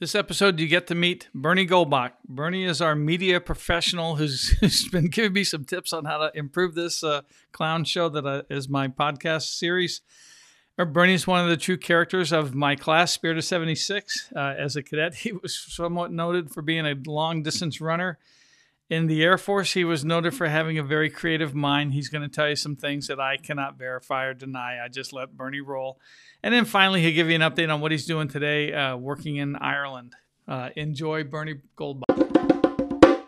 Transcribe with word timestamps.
This 0.00 0.14
episode, 0.14 0.58
you 0.58 0.66
get 0.66 0.86
to 0.86 0.94
meet 0.94 1.28
Bernie 1.34 1.66
Goldbach. 1.66 2.12
Bernie 2.26 2.64
is 2.64 2.80
our 2.80 2.94
media 2.94 3.38
professional 3.38 4.16
who's, 4.16 4.48
who's 4.60 4.88
been 4.88 5.10
giving 5.10 5.34
me 5.34 5.44
some 5.44 5.66
tips 5.66 5.92
on 5.92 6.06
how 6.06 6.16
to 6.16 6.30
improve 6.34 6.74
this 6.74 7.04
uh, 7.04 7.20
clown 7.52 7.84
show 7.84 8.08
that 8.08 8.24
uh, 8.24 8.42
is 8.48 8.66
my 8.66 8.88
podcast 8.88 9.58
series. 9.58 10.00
Uh, 10.78 10.86
Bernie 10.86 11.12
is 11.12 11.26
one 11.26 11.44
of 11.44 11.50
the 11.50 11.56
true 11.58 11.76
characters 11.76 12.32
of 12.32 12.54
my 12.54 12.76
class, 12.76 13.12
Spirit 13.12 13.36
of 13.36 13.44
76. 13.44 14.32
Uh, 14.34 14.54
as 14.56 14.74
a 14.74 14.82
cadet, 14.82 15.14
he 15.16 15.32
was 15.32 15.54
somewhat 15.54 16.10
noted 16.10 16.50
for 16.50 16.62
being 16.62 16.86
a 16.86 16.94
long 17.06 17.42
distance 17.42 17.78
runner. 17.78 18.18
In 18.90 19.06
the 19.06 19.22
Air 19.22 19.38
Force, 19.38 19.74
he 19.74 19.84
was 19.84 20.04
noted 20.04 20.34
for 20.34 20.48
having 20.48 20.76
a 20.76 20.82
very 20.82 21.08
creative 21.08 21.54
mind. 21.54 21.94
He's 21.94 22.08
going 22.08 22.28
to 22.28 22.28
tell 22.28 22.48
you 22.48 22.56
some 22.56 22.74
things 22.74 23.06
that 23.06 23.20
I 23.20 23.36
cannot 23.36 23.78
verify 23.78 24.24
or 24.24 24.34
deny. 24.34 24.84
I 24.84 24.88
just 24.88 25.12
let 25.12 25.36
Bernie 25.36 25.60
roll. 25.60 26.00
And 26.42 26.52
then 26.52 26.64
finally, 26.64 27.00
he'll 27.00 27.14
give 27.14 27.28
you 27.28 27.36
an 27.36 27.40
update 27.40 27.72
on 27.72 27.80
what 27.80 27.92
he's 27.92 28.04
doing 28.04 28.26
today, 28.26 28.72
uh, 28.72 28.96
working 28.96 29.36
in 29.36 29.54
Ireland. 29.54 30.16
Uh, 30.48 30.70
enjoy 30.74 31.22
Bernie 31.22 31.60
Goldbach. 31.78 33.22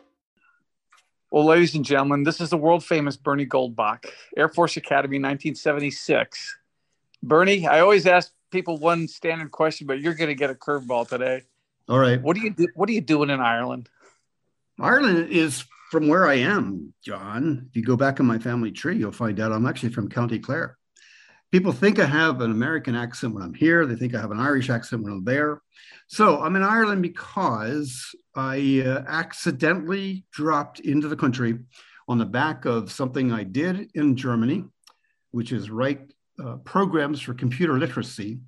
Well, 1.31 1.45
ladies 1.45 1.77
and 1.77 1.85
gentlemen, 1.85 2.25
this 2.25 2.41
is 2.41 2.51
the 2.51 2.57
world 2.57 2.85
famous 2.85 3.17
Bernie 3.17 3.47
Goldbach, 3.47 4.07
Air 4.37 4.49
Force 4.49 4.77
Academy, 4.77 5.19
1976. 5.19 6.57
Bernie, 7.23 7.69
I 7.69 7.79
always 7.79 8.09
ask 8.09 8.33
people 8.51 8.79
one 8.79 9.07
standard 9.07 9.53
question, 9.53 9.87
but 9.87 10.01
you're 10.01 10.15
going 10.15 10.29
to 10.29 10.35
get 10.35 10.51
a 10.51 10.55
curveball 10.55 11.09
today. 11.09 11.43
All 11.89 12.01
right. 12.01 12.21
What 12.21 12.35
do 12.35 12.43
you 12.43 12.51
do? 12.51 12.67
What 12.75 12.89
are 12.89 12.93
you 12.93 13.01
doing 13.01 13.31
in 13.31 13.39
Ireland? 13.39 13.89
Ireland 14.83 15.31
is 15.31 15.65
from 15.91 16.09
where 16.09 16.27
I 16.27 16.35
am, 16.35 16.93
John. 17.05 17.67
If 17.71 17.77
you 17.77 17.85
go 17.85 17.97
back 17.97 18.21
in 18.21 18.27
my 18.27 18.39
family 18.39 18.73
tree, 18.73 18.99
you'll 18.99 19.13
find 19.13 19.39
out 19.41 19.53
I'm 19.53 19.67
actually 19.67 19.93
from 19.93 20.09
County 20.09 20.39
Clare 20.39 20.77
people 21.53 21.71
think 21.71 21.99
I 21.99 22.07
have 22.07 22.41
an 22.41 22.51
American 22.51 22.97
accent 22.97 23.35
when 23.35 23.43
I'm 23.43 23.55
here. 23.55 23.87
They 23.87 23.95
think 23.95 24.15
I 24.15 24.21
have 24.21 24.31
an 24.31 24.41
Irish 24.41 24.71
accent 24.71 25.03
when 25.03 25.13
I'm 25.13 25.25
there. 25.25 25.61
So 26.09 26.41
I'm 26.41 26.57
in 26.57 26.63
Ireland 26.63 27.03
because 27.03 28.15
I 28.35 28.83
uh, 28.85 29.05
accidentally 29.07 30.25
dropped 30.33 30.81
into 30.81 31.09
the 31.09 31.17
country 31.17 31.59
on 32.09 32.19
the 32.19 32.25
back 32.25 32.65
of 32.65 32.91
something 32.91 33.31
I 33.31 33.45
did 33.45 33.91
in 33.95 34.17
Germany, 34.17 34.65
which 35.31 35.53
is 35.53 35.71
write 35.71 36.13
uh, 36.43 36.57
programs 36.57 37.21
for 37.21 37.35
computer 37.35 37.79
literacy 37.79 38.41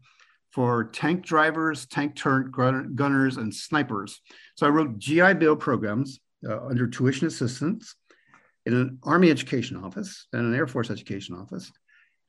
for 0.51 0.85
tank 0.85 1.25
drivers, 1.25 1.87
tank 1.87 2.17
turret 2.17 2.53
gunners, 2.53 3.37
and 3.37 3.55
snipers. 3.55 4.21
So 4.57 4.67
I 4.67 4.71
wrote 4.71 4.99
GI 4.99 5.35
Bill 5.35 5.57
programs 5.57 6.21
uh, 6.49 6.67
under 6.67 6.87
tuition 6.87 7.27
assistance 7.27 7.95
in 8.67 8.75
an 8.75 8.99
Army 9.03 9.31
education 9.31 9.77
office 9.77 10.27
and 10.33 10.43
an 10.43 10.55
Air 10.55 10.67
Force 10.67 10.91
education 10.91 11.35
office. 11.35 11.71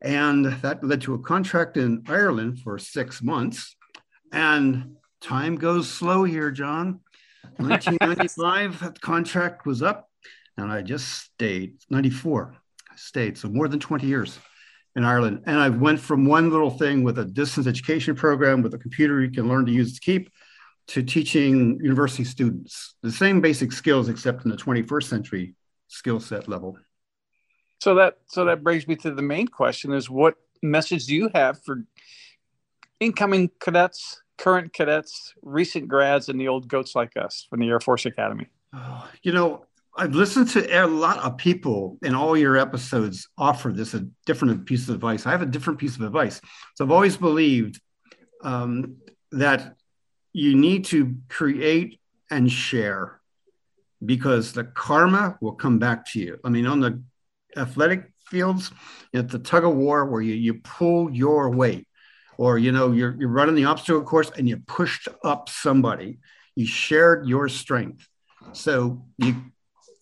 And 0.02 0.46
that 0.46 0.84
led 0.84 1.02
to 1.02 1.14
a 1.14 1.20
contract 1.20 1.78
in 1.78 2.04
Ireland 2.08 2.60
for 2.60 2.78
six 2.78 3.22
months. 3.22 3.76
And 4.32 4.98
time 5.22 5.56
goes 5.56 5.90
slow 5.90 6.24
here, 6.24 6.52
John. 6.52 7.00
1995, 7.58 8.80
that 8.80 9.00
contract 9.00 9.66
was 9.66 9.82
up, 9.82 10.10
and 10.58 10.72
I 10.72 10.82
just 10.82 11.08
stayed. 11.08 11.76
94, 11.90 12.56
I 12.92 12.96
stayed. 12.96 13.38
So 13.38 13.48
more 13.48 13.68
than 13.68 13.80
20 13.80 14.06
years 14.08 14.38
in 14.96 15.04
Ireland. 15.04 15.44
And 15.46 15.60
I 15.60 15.70
went 15.70 16.00
from 16.00 16.26
one 16.26 16.50
little 16.50 16.72
thing 16.72 17.04
with 17.04 17.20
a 17.20 17.26
distance 17.26 17.68
education 17.68 18.16
program 18.16 18.62
with 18.62 18.74
a 18.74 18.78
computer 18.78 19.22
you 19.22 19.32
can 19.32 19.48
learn 19.48 19.66
to 19.66 19.72
use 19.72 19.94
to 19.94 20.02
keep 20.02 20.30
to 20.88 21.02
teaching 21.02 21.80
university 21.82 22.24
students 22.24 22.96
the 23.02 23.12
same 23.12 23.42
basic 23.42 23.72
skills, 23.72 24.10
except 24.10 24.46
in 24.46 24.52
the 24.52 24.58
21st 24.58 25.04
century 25.04 25.56
skill 25.88 26.20
set 26.20 26.48
level. 26.48 26.78
So 27.82 27.96
that 27.96 28.18
so 28.28 28.46
that 28.46 28.64
brings 28.64 28.88
me 28.88 28.96
to 28.98 29.12
the 29.12 29.22
main 29.22 29.48
question: 29.48 29.94
is 29.94 30.10
what 30.10 30.36
message 30.62 31.06
do 31.06 31.16
you 31.16 31.30
have 31.34 31.64
for 31.64 31.84
incoming 33.00 33.52
cadets, 33.60 34.22
current 34.38 34.74
cadets, 34.74 35.34
recent 35.42 35.88
grads, 35.88 36.30
and 36.30 36.40
the 36.40 36.48
old 36.48 36.68
goats 36.68 36.96
like 36.96 37.18
us 37.18 37.46
from 37.50 37.60
the 37.60 37.68
Air 37.68 37.80
Force 37.80 38.06
Academy? 38.06 38.48
Oh, 38.74 39.10
you 39.24 39.32
know, 39.32 39.66
I've 39.98 40.16
listened 40.16 40.50
to 40.50 40.84
a 40.84 40.88
lot 40.88 41.20
of 41.20 41.38
people 41.38 41.98
in 42.02 42.16
all 42.16 42.38
your 42.38 42.58
episodes 42.58 43.30
offer 43.38 43.72
this 43.72 43.94
a 43.94 44.08
different 44.26 44.66
piece 44.66 44.90
of 44.90 44.96
advice. 44.96 45.26
I 45.26 45.32
have 45.32 45.42
a 45.42 45.46
different 45.46 45.80
piece 45.80 45.96
of 45.96 46.02
advice. 46.02 46.42
So 46.76 46.86
I've 46.86 46.92
always 46.92 47.18
believed 47.18 47.80
um, 48.44 48.98
that 49.32 49.75
you 50.36 50.54
need 50.54 50.84
to 50.84 51.16
create 51.30 51.98
and 52.30 52.52
share 52.52 53.22
because 54.04 54.52
the 54.52 54.66
karma 54.66 55.38
will 55.40 55.54
come 55.54 55.80
back 55.80 56.06
to 56.06 56.20
you. 56.20 56.38
I 56.44 56.50
mean, 56.50 56.68
on 56.68 56.82
the 56.82 57.02
athletic 57.56 58.12
fields, 58.28 58.70
it's 59.14 59.32
the 59.32 59.40
tug 59.40 59.64
of 59.64 59.76
war 59.76 60.04
where 60.06 60.20
you, 60.20 60.34
you 60.34 60.56
pull 60.56 61.10
your 61.10 61.50
weight, 61.52 61.88
or 62.38 62.58
you 62.58 62.74
know, 62.74 62.92
you're, 62.92 63.16
you're 63.18 63.30
running 63.30 63.56
the 63.56 63.64
obstacle 63.64 64.04
course 64.04 64.30
and 64.38 64.50
you 64.50 64.58
pushed 64.58 65.08
up 65.24 65.48
somebody. 65.48 66.20
You 66.54 66.68
shared 66.68 67.26
your 67.26 67.48
strength. 67.48 68.06
So 68.52 69.06
you 69.18 69.38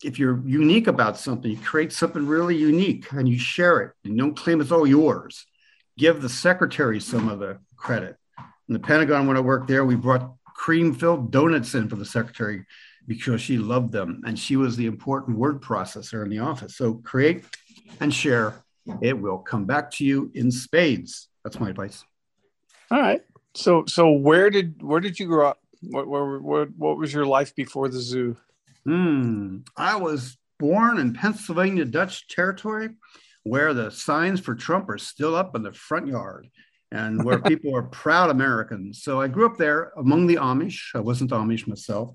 if 0.03 0.17
you're 0.17 0.41
unique 0.47 0.87
about 0.87 1.17
something, 1.19 1.51
you 1.51 1.57
create 1.57 1.93
something 1.93 2.25
really 2.25 2.57
unique 2.57 3.11
and 3.11 3.29
you 3.29 3.37
share 3.37 3.81
it. 3.81 3.91
You 4.01 4.17
don't 4.17 4.35
claim 4.35 4.61
it's 4.61 4.71
all 4.71 4.87
yours. 4.87 5.45
Give 5.95 6.23
the 6.23 6.27
secretary 6.27 6.99
some 6.99 7.29
of 7.29 7.37
the 7.37 7.59
credit. 7.77 8.17
In 8.67 8.73
the 8.73 8.79
Pentagon, 8.79 9.27
when 9.27 9.37
I 9.37 9.41
worked 9.41 9.67
there, 9.67 9.85
we 9.85 9.95
brought 9.95 10.35
cream 10.45 10.93
filled 10.93 11.31
donuts 11.31 11.75
in 11.75 11.89
for 11.89 11.95
the 11.95 12.05
secretary 12.05 12.65
because 13.07 13.41
she 13.41 13.57
loved 13.57 13.91
them 13.91 14.21
and 14.25 14.39
she 14.39 14.55
was 14.55 14.77
the 14.77 14.85
important 14.85 15.37
word 15.37 15.61
processor 15.61 16.23
in 16.23 16.29
the 16.29 16.39
office. 16.39 16.77
So 16.77 16.95
create 16.95 17.43
and 17.99 18.13
share. 18.13 18.63
It 19.01 19.19
will 19.19 19.39
come 19.39 19.65
back 19.65 19.91
to 19.91 20.05
you 20.05 20.31
in 20.33 20.51
spades. 20.51 21.27
That's 21.43 21.59
my 21.59 21.69
advice. 21.69 22.03
All 22.91 22.99
right. 22.99 23.21
So 23.55 23.85
so 23.87 24.11
where 24.11 24.49
did 24.49 24.81
where 24.81 24.99
did 24.99 25.19
you 25.19 25.27
grow 25.27 25.49
up? 25.49 25.59
What 25.81 26.07
what 26.07 26.41
what, 26.41 26.69
what 26.77 26.97
was 26.97 27.13
your 27.13 27.25
life 27.25 27.53
before 27.55 27.89
the 27.89 27.99
zoo? 27.99 28.37
Hmm. 28.85 29.59
I 29.77 29.95
was 29.95 30.37
born 30.59 30.99
in 30.99 31.13
Pennsylvania 31.13 31.85
Dutch 31.85 32.27
territory 32.27 32.89
where 33.43 33.73
the 33.73 33.91
signs 33.91 34.39
for 34.39 34.55
Trump 34.55 34.89
are 34.89 34.97
still 34.97 35.35
up 35.35 35.55
in 35.55 35.63
the 35.63 35.73
front 35.73 36.07
yard 36.07 36.49
and 36.93 37.23
where 37.23 37.39
people 37.51 37.75
are 37.75 37.83
proud 37.83 38.29
Americans. 38.29 39.03
So 39.03 39.19
I 39.19 39.27
grew 39.27 39.45
up 39.45 39.57
there 39.57 39.91
among 39.97 40.27
the 40.27 40.35
Amish. 40.35 40.95
I 40.95 40.99
wasn't 40.99 41.31
Amish 41.31 41.67
myself, 41.67 42.13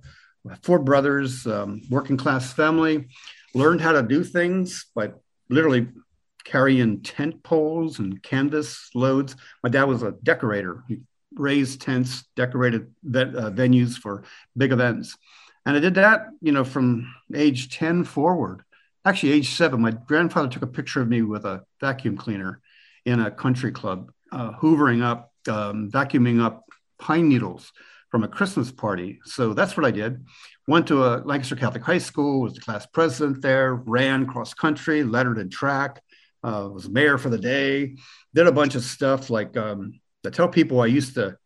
four 0.63 0.79
brothers, 0.79 1.47
um, 1.47 1.83
working 1.91 2.17
class 2.17 2.53
family, 2.53 3.09
learned 3.55 3.81
how 3.81 3.93
to 3.93 4.03
do 4.03 4.25
things 4.25 4.87
by 4.95 5.11
literally 5.51 5.89
carrying 6.45 7.03
tent 7.03 7.43
poles 7.43 7.99
and 7.99 8.23
canvas 8.23 8.89
loads. 8.95 9.37
My 9.63 9.69
dad 9.69 9.85
was 9.85 10.03
a 10.03 10.13
decorator. 10.23 10.85
He 10.89 11.01
raised 11.35 11.83
tents, 11.83 12.25
decorated 12.37 12.95
uh, 13.05 13.51
venues 13.51 13.97
for 13.97 14.25
big 14.57 14.73
events. 14.73 15.17
And 15.67 15.77
I 15.77 15.81
did 15.81 15.97
that, 15.97 16.29
you 16.41 16.53
know, 16.53 16.65
from 16.65 17.13
age 17.35 17.77
10 17.77 18.05
forward. 18.05 18.63
Actually, 19.05 19.33
age 19.33 19.51
seven, 19.51 19.81
my 19.81 19.91
grandfather 19.91 20.49
took 20.49 20.63
a 20.63 20.67
picture 20.67 21.01
of 21.01 21.09
me 21.09 21.23
with 21.23 21.45
a 21.45 21.63
vacuum 21.81 22.17
cleaner 22.17 22.61
in 23.05 23.21
a 23.21 23.31
country 23.31 23.73
club, 23.73 24.11
uh, 24.33 24.53
hoovering 24.53 25.03
up, 25.03 25.33
um, 25.49 25.91
vacuuming 25.91 26.43
up 26.43 26.65
pine 26.99 27.29
needles 27.29 27.73
from 28.11 28.25
a 28.25 28.29
Christmas 28.29 28.73
party. 28.73 29.21
So 29.25 29.55
that's 29.55 29.77
what 29.77 29.87
I 29.87 29.91
did. 29.91 30.25
Went 30.67 30.87
to 30.89 31.05
a 31.05 31.23
Lancaster 31.25 31.57
Catholic 31.57 31.85
High 31.85 31.99
School, 31.99 32.41
was 32.41 32.55
the 32.55 32.61
class 32.61 32.87
president 32.87 33.43
there, 33.43 33.75
ran 33.75 34.27
cross 34.27 34.55
country, 34.55 35.03
lettered 35.03 35.39
in 35.39 35.51
track, 35.51 36.03
uh, 36.43 36.69
was 36.73 36.89
mayor 36.89 37.19
for 37.19 37.29
the 37.31 37.39
day, 37.39 37.97
did 38.35 38.47
a 38.47 38.53
bunch 38.53 38.75
of 38.75 38.83
stuff 38.83 39.31
like 39.31 39.57
um, 39.57 40.01
I 40.27 40.31
tell 40.31 40.49
people 40.49 40.81
I 40.81 40.87
used 40.87 41.15
to, 41.15 41.37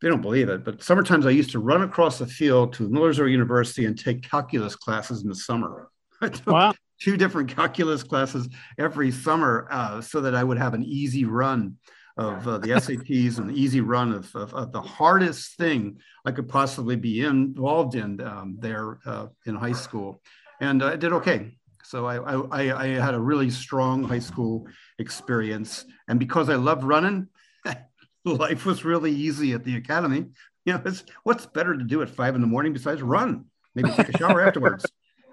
they 0.00 0.08
don't 0.08 0.22
believe 0.22 0.48
it, 0.48 0.64
but 0.64 0.82
summertimes 0.82 1.26
I 1.26 1.30
used 1.30 1.50
to 1.52 1.58
run 1.58 1.82
across 1.82 2.18
the 2.18 2.26
field 2.26 2.74
to 2.74 2.88
Millersville 2.88 3.28
University 3.28 3.86
and 3.86 3.98
take 3.98 4.28
calculus 4.28 4.76
classes 4.76 5.22
in 5.22 5.28
the 5.28 5.34
summer. 5.34 5.88
I 6.20 6.28
took 6.28 6.46
wow. 6.46 6.74
two 7.00 7.16
different 7.16 7.54
calculus 7.54 8.02
classes 8.02 8.48
every 8.78 9.10
summer 9.10 9.66
uh, 9.70 10.00
so 10.00 10.20
that 10.20 10.34
I 10.34 10.44
would 10.44 10.58
have 10.58 10.74
an 10.74 10.84
easy 10.84 11.24
run 11.24 11.76
of 12.16 12.48
uh, 12.48 12.58
the 12.58 12.68
SATs 12.68 13.38
and 13.38 13.50
the 13.50 13.54
easy 13.54 13.80
run 13.80 14.12
of, 14.12 14.34
of, 14.34 14.54
of, 14.54 14.72
the 14.72 14.80
hardest 14.80 15.56
thing 15.56 15.98
I 16.24 16.30
could 16.30 16.48
possibly 16.48 16.96
be 16.96 17.20
involved 17.20 17.94
in 17.94 18.20
um, 18.22 18.56
there 18.58 18.98
uh, 19.04 19.26
in 19.44 19.54
high 19.54 19.72
school. 19.72 20.22
And 20.60 20.82
I 20.82 20.96
did 20.96 21.12
okay. 21.12 21.58
So 21.84 22.06
I, 22.06 22.16
I, 22.16 22.82
I, 22.82 22.86
had 23.00 23.14
a 23.14 23.20
really 23.20 23.50
strong 23.50 24.02
high 24.02 24.18
school 24.18 24.66
experience. 24.98 25.84
And 26.08 26.18
because 26.18 26.48
I 26.48 26.56
loved 26.56 26.82
running, 26.82 27.28
life 28.24 28.66
was 28.66 28.84
really 28.84 29.12
easy 29.12 29.52
at 29.52 29.62
the 29.62 29.76
academy. 29.76 30.26
You 30.64 30.72
know, 30.72 30.92
what's 31.22 31.46
better 31.46 31.76
to 31.76 31.84
do 31.84 32.02
at 32.02 32.08
five 32.08 32.34
in 32.34 32.40
the 32.40 32.46
morning 32.46 32.72
besides 32.72 33.02
run? 33.02 33.44
Maybe 33.74 33.90
take 33.90 34.08
a 34.08 34.18
shower 34.18 34.40
afterwards. 34.40 34.86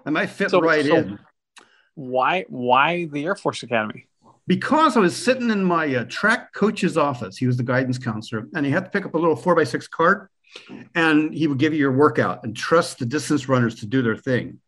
I 0.06 0.10
might 0.10 0.26
fit 0.26 0.50
so, 0.50 0.60
right 0.60 0.84
so 0.84 0.96
in. 0.96 1.18
Why, 1.94 2.44
why 2.48 3.06
the 3.06 3.24
Air 3.24 3.34
Force 3.34 3.62
Academy? 3.62 4.06
Because 4.46 4.96
I 4.96 5.00
was 5.00 5.16
sitting 5.16 5.50
in 5.50 5.64
my 5.64 5.94
uh, 5.94 6.04
track 6.08 6.52
coach's 6.52 6.96
office, 6.96 7.36
he 7.36 7.46
was 7.46 7.56
the 7.56 7.62
guidance 7.62 7.98
counselor, 7.98 8.46
and 8.54 8.64
he 8.66 8.72
had 8.72 8.84
to 8.84 8.90
pick 8.90 9.06
up 9.06 9.14
a 9.14 9.18
little 9.18 9.36
four 9.36 9.54
by 9.54 9.64
six 9.64 9.88
cart, 9.88 10.30
and 10.94 11.32
he 11.32 11.46
would 11.46 11.58
give 11.58 11.72
you 11.72 11.78
your 11.78 11.92
workout 11.92 12.44
and 12.44 12.56
trust 12.56 12.98
the 12.98 13.06
distance 13.06 13.48
runners 13.48 13.76
to 13.76 13.86
do 13.86 14.02
their 14.02 14.16
thing. 14.16 14.60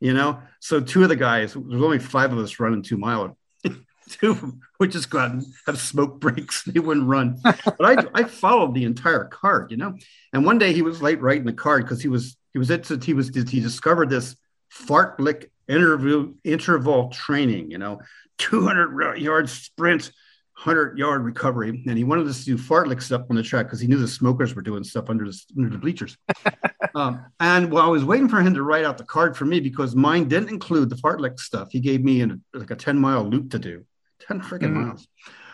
You 0.00 0.12
know, 0.12 0.40
so 0.60 0.80
two 0.80 1.02
of 1.02 1.08
the 1.08 1.16
guys, 1.16 1.54
there's 1.54 1.82
only 1.82 1.98
five 1.98 2.32
of 2.32 2.38
us 2.38 2.60
running 2.60 2.82
two 2.82 2.98
mile. 2.98 3.36
Two 4.06 4.32
of 4.32 4.40
them 4.42 4.60
would 4.78 4.92
just 4.92 5.08
go 5.08 5.18
out 5.18 5.30
and 5.30 5.46
have 5.66 5.80
smoke 5.80 6.20
breaks. 6.20 6.62
They 6.64 6.78
wouldn't 6.78 7.08
run. 7.08 7.38
But 7.42 7.80
I, 7.80 7.96
I 8.12 8.24
followed 8.24 8.74
the 8.74 8.84
entire 8.84 9.24
card, 9.24 9.70
you 9.70 9.78
know. 9.78 9.96
And 10.34 10.44
one 10.44 10.58
day 10.58 10.74
he 10.74 10.82
was 10.82 11.00
late 11.00 11.22
writing 11.22 11.46
the 11.46 11.54
card 11.54 11.84
because 11.84 12.02
he 12.02 12.08
was 12.08 12.36
he 12.52 12.58
was 12.58 12.70
at 12.70 12.86
he 13.02 13.14
was 13.14 13.28
he 13.34 13.60
discovered 13.60 14.10
this 14.10 14.36
fartlek 14.74 15.46
interview 15.68 16.34
interval 16.44 17.08
training, 17.10 17.70
you 17.70 17.78
know, 17.78 18.00
200 18.38 19.18
yard 19.18 19.48
sprint, 19.48 20.10
100 20.56 20.98
yard 20.98 21.24
recovery. 21.24 21.84
And 21.86 21.96
he 21.96 22.04
wanted 22.04 22.26
us 22.26 22.40
to 22.40 22.56
do 22.56 22.58
fartlek 22.58 23.02
stuff 23.02 23.22
on 23.30 23.36
the 23.36 23.42
track 23.42 23.66
because 23.66 23.80
he 23.80 23.86
knew 23.86 23.98
the 23.98 24.08
smokers 24.08 24.54
were 24.54 24.62
doing 24.62 24.84
stuff 24.84 25.08
under 25.08 25.24
the, 25.24 25.40
under 25.56 25.70
the 25.70 25.78
bleachers. 25.78 26.16
um, 26.94 27.24
and 27.40 27.70
while 27.70 27.86
I 27.86 27.88
was 27.88 28.04
waiting 28.04 28.28
for 28.28 28.40
him 28.40 28.54
to 28.54 28.62
write 28.62 28.84
out 28.84 28.98
the 28.98 29.04
card 29.04 29.36
for 29.36 29.44
me, 29.44 29.60
because 29.60 29.94
mine 29.94 30.28
didn't 30.28 30.50
include 30.50 30.90
the 30.90 30.96
fartlek 30.96 31.38
stuff, 31.38 31.68
he 31.70 31.80
gave 31.80 32.02
me 32.02 32.20
an, 32.20 32.42
like 32.52 32.70
a 32.70 32.76
10 32.76 32.98
mile 32.98 33.24
loop 33.24 33.50
to 33.50 33.58
do, 33.58 33.84
10 34.26 34.40
freaking 34.40 34.72
mm. 34.72 34.86
miles. 34.86 35.08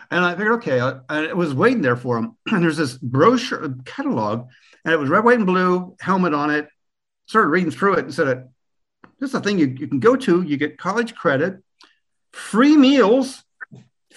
And 0.09 0.25
I 0.25 0.31
figured, 0.31 0.55
okay, 0.55 0.81
I, 0.81 0.99
I 1.07 1.33
was 1.33 1.53
waiting 1.53 1.81
there 1.81 1.95
for 1.95 2.17
him. 2.17 2.35
And 2.51 2.63
there's 2.63 2.77
this 2.77 2.97
brochure 2.97 3.75
catalog, 3.85 4.47
and 4.83 4.93
it 4.93 4.99
was 4.99 5.09
red, 5.09 5.23
white, 5.23 5.37
and 5.37 5.45
blue, 5.45 5.95
helmet 5.99 6.33
on 6.33 6.49
it. 6.49 6.67
Started 7.27 7.47
reading 7.47 7.71
through 7.71 7.93
it 7.93 8.05
and 8.05 8.13
said, 8.13 8.49
this 9.19 9.27
is 9.29 9.33
the 9.33 9.39
thing 9.39 9.59
you, 9.59 9.67
you 9.67 9.87
can 9.87 9.99
go 9.99 10.15
to, 10.15 10.41
you 10.41 10.57
get 10.57 10.77
college 10.77 11.15
credit, 11.15 11.61
free 12.31 12.75
meals, 12.75 13.43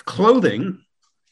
clothing, 0.04 0.84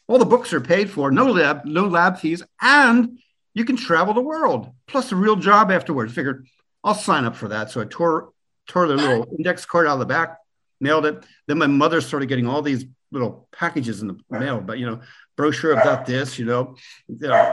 all 0.07 0.19
the 0.19 0.25
books 0.25 0.53
are 0.53 0.61
paid 0.61 0.91
for, 0.91 1.11
no 1.11 1.27
lab, 1.27 1.65
no 1.65 1.87
lab 1.87 2.19
fees, 2.19 2.43
and 2.61 3.19
you 3.55 3.65
can 3.65 3.77
travel 3.77 4.15
the 4.15 4.21
world, 4.21 4.71
plus 4.87 5.13
a 5.13 5.17
real 5.17 5.37
job 5.37 5.71
afterwards. 5.71 6.13
Figured 6.13 6.47
I'll 6.85 6.95
sign 6.95 7.25
up 7.25 7.37
for 7.37 7.49
that. 7.49 7.71
So 7.71 7.81
I 7.81 7.85
tore 7.85 8.33
tore 8.69 8.87
the 8.89 8.97
little 8.97 9.27
index 9.39 9.65
card 9.65 9.87
out 9.87 9.95
of 9.95 9.99
the 10.01 10.07
back, 10.07 10.39
mailed 10.81 11.07
it. 11.07 11.25
Then 11.47 11.59
my 11.59 11.67
mother 11.67 12.01
started 12.01 12.27
getting 12.27 12.47
all 12.47 12.63
these 12.63 12.85
little 13.11 13.49
packages 13.53 14.01
in 14.01 14.09
the 14.09 14.19
mail, 14.31 14.61
but 14.61 14.79
you 14.79 14.87
know, 14.87 15.01
brochure 15.37 15.73
about 15.73 16.07
this, 16.07 16.39
you 16.39 16.45
know, 16.45 16.77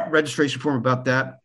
registration 0.09 0.61
form 0.61 0.77
about 0.77 1.05
that. 1.05 1.39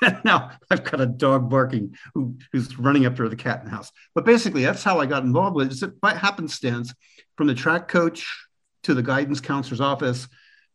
now 0.24 0.52
I've 0.70 0.84
got 0.84 1.00
a 1.00 1.06
dog 1.06 1.50
barking 1.50 1.96
who, 2.14 2.36
who's 2.52 2.78
running 2.78 3.06
up 3.06 3.16
to 3.16 3.28
the 3.28 3.36
cat 3.36 3.60
in 3.60 3.66
the 3.66 3.70
house. 3.70 3.90
But 4.14 4.24
basically, 4.24 4.64
that's 4.64 4.82
how 4.82 5.00
I 5.00 5.06
got 5.06 5.24
involved 5.24 5.56
with 5.56 5.72
it. 5.72 5.82
It 5.82 6.00
by 6.00 6.14
happenstance 6.14 6.94
from 7.36 7.46
the 7.46 7.54
track 7.54 7.88
coach 7.88 8.26
to 8.84 8.94
the 8.94 9.02
guidance 9.02 9.40
counselor's 9.40 9.80
office 9.80 10.28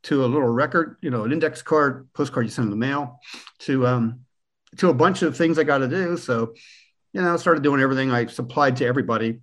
to 0.04 0.24
a 0.24 0.28
little 0.28 0.48
record, 0.48 0.98
you 1.02 1.10
know, 1.10 1.24
an 1.24 1.32
index 1.32 1.62
card, 1.62 2.08
postcard 2.14 2.46
you 2.46 2.52
send 2.52 2.66
in 2.66 2.70
the 2.72 2.78
mail, 2.78 3.20
to 3.60 3.86
um, 3.88 4.22
to 4.78 4.90
a 4.90 4.94
bunch 4.94 5.22
of 5.22 5.36
things 5.36 5.58
I 5.58 5.64
got 5.64 5.80
to 5.80 5.88
do. 5.88 6.18
So, 6.18 6.54
you 7.14 7.22
know, 7.22 7.34
I 7.34 7.38
started 7.38 7.64
doing 7.64 7.82
everything 7.82 8.12
I 8.12 8.26
supplied 8.28 8.78
to 8.78 8.86
everybody. 8.86 9.40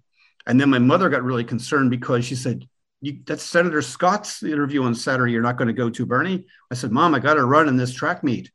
And 0.47 0.61
then 0.61 0.71
my 0.71 0.79
mother 0.79 1.09
got 1.09 1.23
really 1.23 1.45
concerned 1.45 1.91
because 1.91 2.25
she 2.25 2.35
said, 2.35 2.69
you, 3.01 3.19
that's 3.27 3.43
Senator 3.43 3.83
Scott's 3.83 4.43
interview 4.43 4.83
on 4.85 4.95
Saturday. 4.95 5.33
You're 5.33 5.43
not 5.43 5.57
going 5.57 5.69
to 5.69 5.75
go 5.75 5.91
to 5.91 6.07
Bernie. 6.07 6.45
I 6.71 6.75
said, 6.75 6.93
Mom, 6.93 7.15
I 7.15 7.19
got 7.19 7.35
to 7.35 7.45
run 7.45 7.69
in 7.69 7.77
this 7.77 7.93
track 7.93 8.23
meet. 8.23 8.51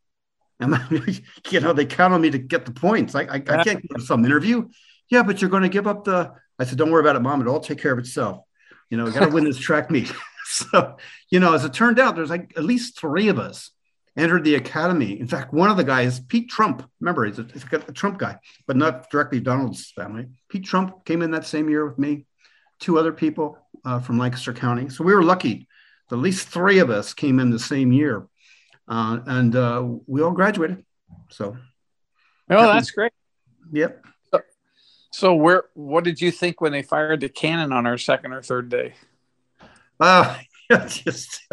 And 0.59 0.77
you 1.49 1.59
know, 1.59 1.73
they 1.73 1.85
count 1.85 2.13
on 2.13 2.21
me 2.21 2.29
to 2.31 2.37
get 2.37 2.65
the 2.65 2.71
points. 2.71 3.15
I, 3.15 3.21
I, 3.21 3.35
I 3.35 3.63
can't 3.63 3.81
give 3.81 4.03
some 4.03 4.25
interview. 4.25 4.67
Yeah, 5.09 5.23
but 5.23 5.41
you're 5.41 5.49
going 5.49 5.63
to 5.63 5.69
give 5.69 5.87
up 5.87 6.03
the. 6.03 6.33
I 6.59 6.65
said, 6.65 6.77
don't 6.77 6.91
worry 6.91 7.01
about 7.01 7.15
it, 7.15 7.21
Mom. 7.21 7.41
It'll 7.41 7.53
all 7.53 7.59
take 7.59 7.79
care 7.79 7.93
of 7.93 7.99
itself. 7.99 8.43
You 8.89 8.97
know, 8.97 9.09
got 9.09 9.25
to 9.25 9.33
win 9.33 9.45
this 9.45 9.57
track 9.57 9.89
meet. 9.89 10.11
so, 10.45 10.97
you 11.29 11.39
know, 11.39 11.53
as 11.53 11.63
it 11.63 11.73
turned 11.73 11.99
out, 11.99 12.15
there's 12.15 12.29
like 12.29 12.53
at 12.57 12.63
least 12.63 12.99
three 12.99 13.29
of 13.29 13.39
us 13.39 13.71
entered 14.17 14.43
the 14.43 14.55
academy. 14.55 15.19
In 15.19 15.27
fact, 15.27 15.53
one 15.53 15.69
of 15.69 15.77
the 15.77 15.83
guys, 15.83 16.19
Pete 16.19 16.49
Trump, 16.49 16.87
remember, 16.99 17.25
he's 17.25 17.39
a, 17.39 17.43
he's 17.53 17.63
a 17.63 17.93
Trump 17.93 18.17
guy, 18.17 18.37
but 18.67 18.75
not 18.75 19.09
directly 19.09 19.39
Donald's 19.39 19.91
family. 19.91 20.27
Pete 20.49 20.65
Trump 20.65 21.05
came 21.05 21.21
in 21.21 21.31
that 21.31 21.45
same 21.45 21.69
year 21.69 21.87
with 21.87 21.97
me, 21.97 22.25
two 22.79 22.99
other 22.99 23.13
people 23.13 23.57
uh, 23.85 23.99
from 23.99 24.17
Lancaster 24.17 24.53
County. 24.53 24.89
So 24.89 25.03
we 25.03 25.13
were 25.13 25.23
lucky. 25.23 25.67
At 26.11 26.17
least 26.17 26.47
three 26.47 26.79
of 26.79 26.89
us 26.89 27.13
came 27.13 27.39
in 27.39 27.51
the 27.51 27.59
same 27.59 27.91
year, 27.91 28.27
uh, 28.89 29.19
and 29.25 29.55
uh, 29.55 29.87
we 30.07 30.21
all 30.21 30.31
graduated. 30.31 30.83
So, 31.29 31.57
oh, 32.49 32.67
that's 32.73 32.91
great. 32.91 33.13
Yep. 33.71 34.05
So, 34.33 34.41
so, 35.11 35.35
where? 35.35 35.65
What 35.73 36.03
did 36.03 36.19
you 36.21 36.31
think 36.31 36.59
when 36.59 36.71
they 36.71 36.81
fired 36.81 37.21
the 37.21 37.29
cannon 37.29 37.71
on 37.71 37.85
our 37.85 37.97
second 37.97 38.33
or 38.33 38.41
third 38.41 38.69
day? 38.69 38.93
Uh, 39.99 40.37
just 40.87 41.47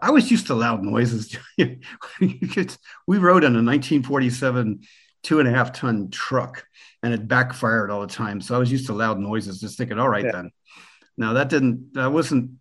I 0.00 0.10
was 0.10 0.30
used 0.30 0.46
to 0.48 0.54
loud 0.54 0.82
noises. 0.82 1.36
we 1.58 1.78
rode 3.18 3.44
in 3.44 3.54
a 3.56 3.62
1947 3.62 4.80
two 5.24 5.40
and 5.40 5.48
a 5.48 5.50
half 5.50 5.72
ton 5.72 6.10
truck 6.10 6.64
and 7.02 7.12
it 7.12 7.26
backfired 7.26 7.90
all 7.90 8.02
the 8.02 8.06
time. 8.06 8.40
So 8.40 8.54
I 8.54 8.58
was 8.58 8.70
used 8.70 8.86
to 8.86 8.92
loud 8.92 9.18
noises, 9.18 9.60
just 9.60 9.76
thinking, 9.76 9.98
all 9.98 10.08
right, 10.08 10.24
yeah. 10.24 10.32
then. 10.32 10.50
Now 11.16 11.32
that 11.32 11.48
didn't, 11.48 11.94
that 11.94 12.12
wasn't, 12.12 12.52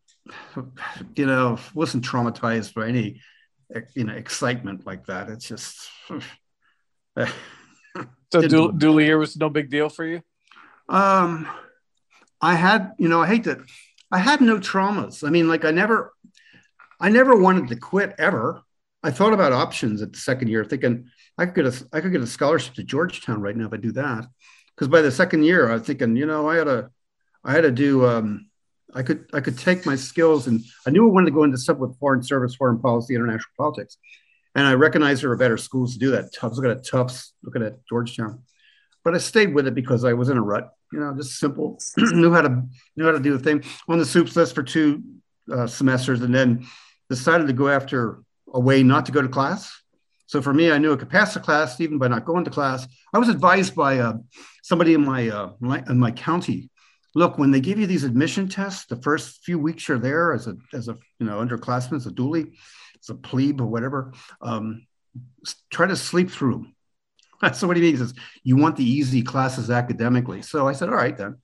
you 1.15 1.25
know, 1.25 1.59
wasn't 1.73 2.05
traumatized 2.05 2.73
by 2.73 2.87
any, 2.87 3.21
you 3.95 4.03
know, 4.03 4.13
excitement 4.13 4.85
like 4.85 5.05
that. 5.07 5.29
It's 5.29 5.47
just. 5.47 5.89
so 8.31 8.41
du- 8.41 8.97
here 8.97 9.17
was 9.17 9.37
no 9.37 9.49
big 9.49 9.69
deal 9.69 9.89
for 9.89 10.05
you? 10.05 10.21
Um, 10.89 11.47
I 12.41 12.55
had, 12.55 12.93
you 12.97 13.07
know, 13.07 13.21
I 13.21 13.27
hate 13.27 13.45
that 13.45 13.59
I 14.11 14.19
had 14.19 14.41
no 14.41 14.59
traumas. 14.59 15.25
I 15.25 15.31
mean, 15.31 15.47
like 15.47 15.65
I 15.65 15.71
never, 15.71 16.13
I 16.99 17.09
never 17.09 17.35
wanted 17.35 17.69
to 17.69 17.75
quit 17.75 18.13
ever. 18.19 18.61
I 19.01 19.11
thought 19.11 19.33
about 19.33 19.53
options 19.53 20.01
at 20.01 20.13
the 20.13 20.19
second 20.19 20.49
year, 20.49 20.63
thinking 20.63 21.09
I 21.37 21.47
could 21.47 21.55
get 21.55 21.65
a, 21.65 21.85
I 21.91 21.99
could 21.99 22.11
get 22.11 22.21
a 22.21 22.27
scholarship 22.27 22.75
to 22.75 22.83
Georgetown 22.83 23.41
right 23.41 23.55
now 23.55 23.65
if 23.65 23.73
I 23.73 23.77
do 23.77 23.91
that. 23.93 24.27
Because 24.75 24.87
by 24.87 25.01
the 25.01 25.11
second 25.11 25.43
year, 25.43 25.69
I 25.69 25.73
was 25.73 25.83
thinking, 25.83 26.15
you 26.15 26.25
know, 26.25 26.47
I 26.47 26.57
had 26.57 26.65
to, 26.65 26.89
I 27.43 27.53
had 27.53 27.61
to 27.61 27.71
do, 27.71 28.05
um, 28.05 28.49
I 28.95 29.03
could, 29.03 29.25
I 29.33 29.39
could 29.39 29.57
take 29.57 29.85
my 29.85 29.95
skills, 29.95 30.47
and 30.47 30.63
I 30.85 30.91
knew 30.91 31.07
I 31.07 31.11
wanted 31.11 31.27
to 31.27 31.31
go 31.31 31.43
into 31.43 31.57
stuff 31.57 31.77
with 31.77 31.97
foreign 31.99 32.23
service, 32.23 32.55
foreign 32.55 32.79
policy, 32.79 33.15
international 33.15 33.51
politics, 33.57 33.97
and 34.55 34.67
I 34.67 34.73
recognized 34.73 35.23
there 35.23 35.29
were 35.29 35.35
better 35.35 35.57
schools 35.57 35.93
to 35.93 35.99
do 35.99 36.11
that. 36.11 36.33
Tufts, 36.33 36.57
looking 36.57 36.71
at 36.71 36.85
Tufts, 36.85 37.33
looking 37.43 37.63
at 37.63 37.85
Georgetown, 37.87 38.43
but 39.03 39.15
I 39.15 39.17
stayed 39.17 39.53
with 39.53 39.67
it 39.67 39.75
because 39.75 40.05
I 40.05 40.13
was 40.13 40.29
in 40.29 40.37
a 40.37 40.41
rut 40.41 40.73
you 40.93 40.99
know, 40.99 41.13
just 41.15 41.39
simple. 41.39 41.79
knew 41.97 42.31
how 42.31 42.41
to 42.41 42.63
knew 42.95 43.05
how 43.05 43.11
to 43.11 43.19
do 43.19 43.35
the 43.35 43.43
thing 43.43 43.63
on 43.87 43.97
the 43.97 44.05
soups 44.05 44.35
list 44.35 44.53
for 44.53 44.63
two 44.63 45.01
uh, 45.51 45.67
semesters, 45.67 46.21
and 46.21 46.33
then 46.33 46.65
decided 47.09 47.47
to 47.47 47.53
go 47.53 47.67
after 47.67 48.21
a 48.53 48.59
way 48.59 48.83
not 48.83 49.07
to 49.07 49.11
go 49.11 49.21
to 49.21 49.27
class. 49.27 49.81
So 50.27 50.41
for 50.41 50.53
me, 50.53 50.71
I 50.71 50.77
knew 50.77 50.93
I 50.93 50.95
could 50.95 51.09
pass 51.09 51.33
the 51.33 51.39
class 51.39 51.81
even 51.81 51.97
by 51.97 52.07
not 52.07 52.25
going 52.25 52.45
to 52.45 52.51
class. 52.51 52.87
I 53.13 53.17
was 53.17 53.27
advised 53.27 53.75
by 53.75 53.99
uh, 53.99 54.13
somebody 54.61 54.93
in 54.93 55.03
my 55.03 55.29
uh, 55.29 55.51
in 55.89 55.99
my 55.99 56.11
county. 56.11 56.69
Look, 57.15 57.38
when 57.38 57.51
they 57.51 57.60
give 57.60 57.80
you 57.80 57.88
these 57.88 58.04
admission 58.04 58.50
tests, 58.50 58.86
the 58.86 59.01
first 59.01 59.44
few 59.44 59.60
weeks 59.60 59.88
you're 59.88 60.00
there 60.00 60.33
as 60.33 60.48
a 60.48 60.56
as 60.74 60.88
a 60.88 60.98
you 61.19 61.25
know 61.25 61.39
underclassman, 61.39 61.98
as 61.98 62.07
a 62.07 62.12
doolie, 62.12 62.54
as 63.00 63.10
a 63.10 63.15
plebe 63.15 63.62
or 63.62 63.68
whatever. 63.68 64.13
Um, 64.42 64.88
try 65.70 65.86
to 65.86 65.96
sleep 65.96 66.32
through 66.32 66.65
so 67.53 67.67
what 67.67 67.77
he 67.77 67.84
means 67.84 68.01
is 68.01 68.13
you 68.43 68.55
want 68.55 68.75
the 68.75 68.84
easy 68.84 69.22
classes 69.22 69.70
academically. 69.70 70.41
So 70.41 70.67
I 70.67 70.74
said, 70.74 70.89
all 70.89 70.96
right 70.96 71.17
then. 71.17 71.38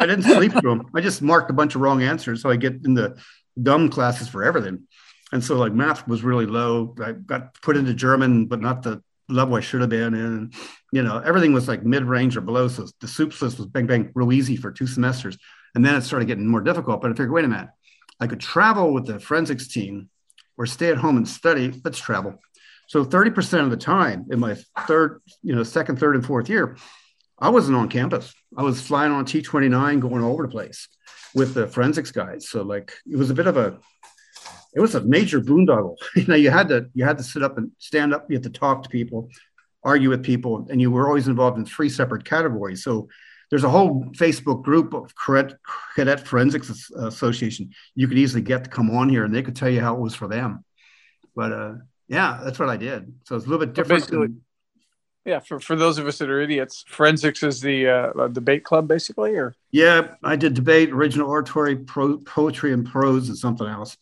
I 0.00 0.06
didn't 0.06 0.22
sleep 0.22 0.52
through 0.52 0.78
them. 0.78 0.90
I 0.94 1.00
just 1.00 1.22
marked 1.22 1.50
a 1.50 1.54
bunch 1.54 1.74
of 1.74 1.80
wrong 1.80 2.02
answers. 2.02 2.42
So 2.42 2.50
I 2.50 2.56
get 2.56 2.84
in 2.84 2.94
the 2.94 3.20
dumb 3.60 3.88
classes 3.88 4.28
for 4.28 4.44
everything. 4.44 4.86
And 5.32 5.42
so 5.42 5.56
like 5.56 5.72
math 5.72 6.06
was 6.06 6.22
really 6.22 6.46
low. 6.46 6.94
I 7.02 7.12
got 7.12 7.60
put 7.60 7.76
into 7.76 7.94
German, 7.94 8.46
but 8.46 8.60
not 8.60 8.82
the 8.82 9.02
I 9.28 9.60
should 9.60 9.80
have 9.80 9.90
been 9.90 10.14
in. 10.14 10.24
And, 10.24 10.54
you 10.92 11.02
know, 11.02 11.18
everything 11.18 11.52
was 11.52 11.68
like 11.68 11.84
mid-range 11.84 12.36
or 12.36 12.40
below. 12.40 12.68
So 12.68 12.86
the 13.00 13.08
soups 13.08 13.42
list 13.42 13.58
was 13.58 13.66
bang, 13.66 13.86
bang, 13.86 14.10
real 14.14 14.32
easy 14.32 14.56
for 14.56 14.70
two 14.70 14.86
semesters. 14.86 15.36
And 15.74 15.84
then 15.84 15.94
it 15.94 16.02
started 16.02 16.26
getting 16.26 16.46
more 16.46 16.60
difficult. 16.60 17.00
But 17.02 17.10
I 17.10 17.14
figured, 17.14 17.32
wait 17.32 17.44
a 17.44 17.48
minute, 17.48 17.68
I 18.20 18.26
could 18.26 18.40
travel 18.40 18.94
with 18.94 19.06
the 19.06 19.20
forensics 19.20 19.68
team 19.68 20.08
or 20.56 20.66
stay 20.66 20.90
at 20.90 20.96
home 20.96 21.16
and 21.16 21.28
study. 21.28 21.80
Let's 21.84 21.98
travel. 21.98 22.40
So 22.88 23.04
30% 23.04 23.64
of 23.64 23.70
the 23.70 23.76
time 23.76 24.26
in 24.30 24.38
my 24.38 24.56
third, 24.86 25.20
you 25.42 25.54
know, 25.54 25.64
second, 25.64 25.98
third, 25.98 26.14
and 26.14 26.24
fourth 26.24 26.48
year, 26.48 26.76
I 27.38 27.50
wasn't 27.50 27.76
on 27.76 27.88
campus. 27.88 28.32
I 28.56 28.62
was 28.62 28.80
flying 28.80 29.12
on 29.12 29.26
T29 29.26 30.00
going 30.00 30.22
all 30.22 30.32
over 30.32 30.44
the 30.44 30.48
place 30.48 30.88
with 31.34 31.52
the 31.52 31.66
forensics 31.66 32.12
guys. 32.12 32.48
So 32.48 32.62
like 32.62 32.94
it 33.10 33.16
was 33.16 33.30
a 33.30 33.34
bit 33.34 33.46
of 33.46 33.56
a 33.56 33.78
it 34.76 34.80
was 34.80 34.94
a 34.94 35.00
major 35.00 35.40
boondoggle. 35.40 35.96
you 36.16 36.26
know, 36.26 36.34
you 36.34 36.50
had 36.50 36.68
to 36.68 36.88
you 36.94 37.04
had 37.04 37.18
to 37.18 37.24
sit 37.24 37.42
up 37.42 37.58
and 37.58 37.72
stand 37.78 38.14
up, 38.14 38.26
you 38.30 38.36
had 38.36 38.44
to 38.44 38.50
talk 38.50 38.82
to 38.82 38.88
people, 38.88 39.30
argue 39.82 40.10
with 40.10 40.22
people, 40.22 40.66
and 40.70 40.80
you 40.80 40.90
were 40.90 41.08
always 41.08 41.26
involved 41.26 41.58
in 41.58 41.64
three 41.64 41.88
separate 41.88 42.24
categories. 42.24 42.84
So 42.84 43.08
there's 43.50 43.64
a 43.64 43.70
whole 43.70 44.04
Facebook 44.12 44.62
group 44.62 44.92
of 44.92 45.14
Cadet, 45.16 45.56
Cadet 45.94 46.26
Forensics 46.26 46.90
Association. 46.90 47.70
You 47.94 48.06
could 48.06 48.18
easily 48.18 48.42
get 48.42 48.64
to 48.64 48.70
come 48.70 48.90
on 48.90 49.08
here, 49.08 49.24
and 49.24 49.34
they 49.34 49.42
could 49.42 49.56
tell 49.56 49.70
you 49.70 49.80
how 49.80 49.94
it 49.94 50.00
was 50.00 50.14
for 50.14 50.28
them. 50.28 50.64
But 51.34 51.52
uh, 51.52 51.74
yeah, 52.08 52.40
that's 52.44 52.58
what 52.58 52.68
I 52.68 52.76
did. 52.76 53.14
So 53.24 53.36
it's 53.36 53.46
a 53.46 53.48
little 53.48 53.64
bit 53.64 53.74
different. 53.74 54.08
Than... 54.08 54.42
yeah, 55.24 55.38
for, 55.38 55.60
for 55.60 55.76
those 55.76 55.98
of 55.98 56.06
us 56.06 56.18
that 56.18 56.28
are 56.28 56.40
idiots, 56.40 56.84
forensics 56.88 57.42
is 57.42 57.60
the 57.60 57.88
uh, 57.88 58.28
debate 58.28 58.64
club, 58.64 58.88
basically, 58.88 59.36
or 59.36 59.54
yeah, 59.70 60.14
I 60.22 60.36
did 60.36 60.54
debate, 60.54 60.90
original 60.90 61.30
oratory, 61.30 61.76
pro, 61.76 62.18
poetry, 62.18 62.72
and 62.72 62.84
prose, 62.84 63.28
and 63.28 63.38
something 63.38 63.66
else, 63.66 63.96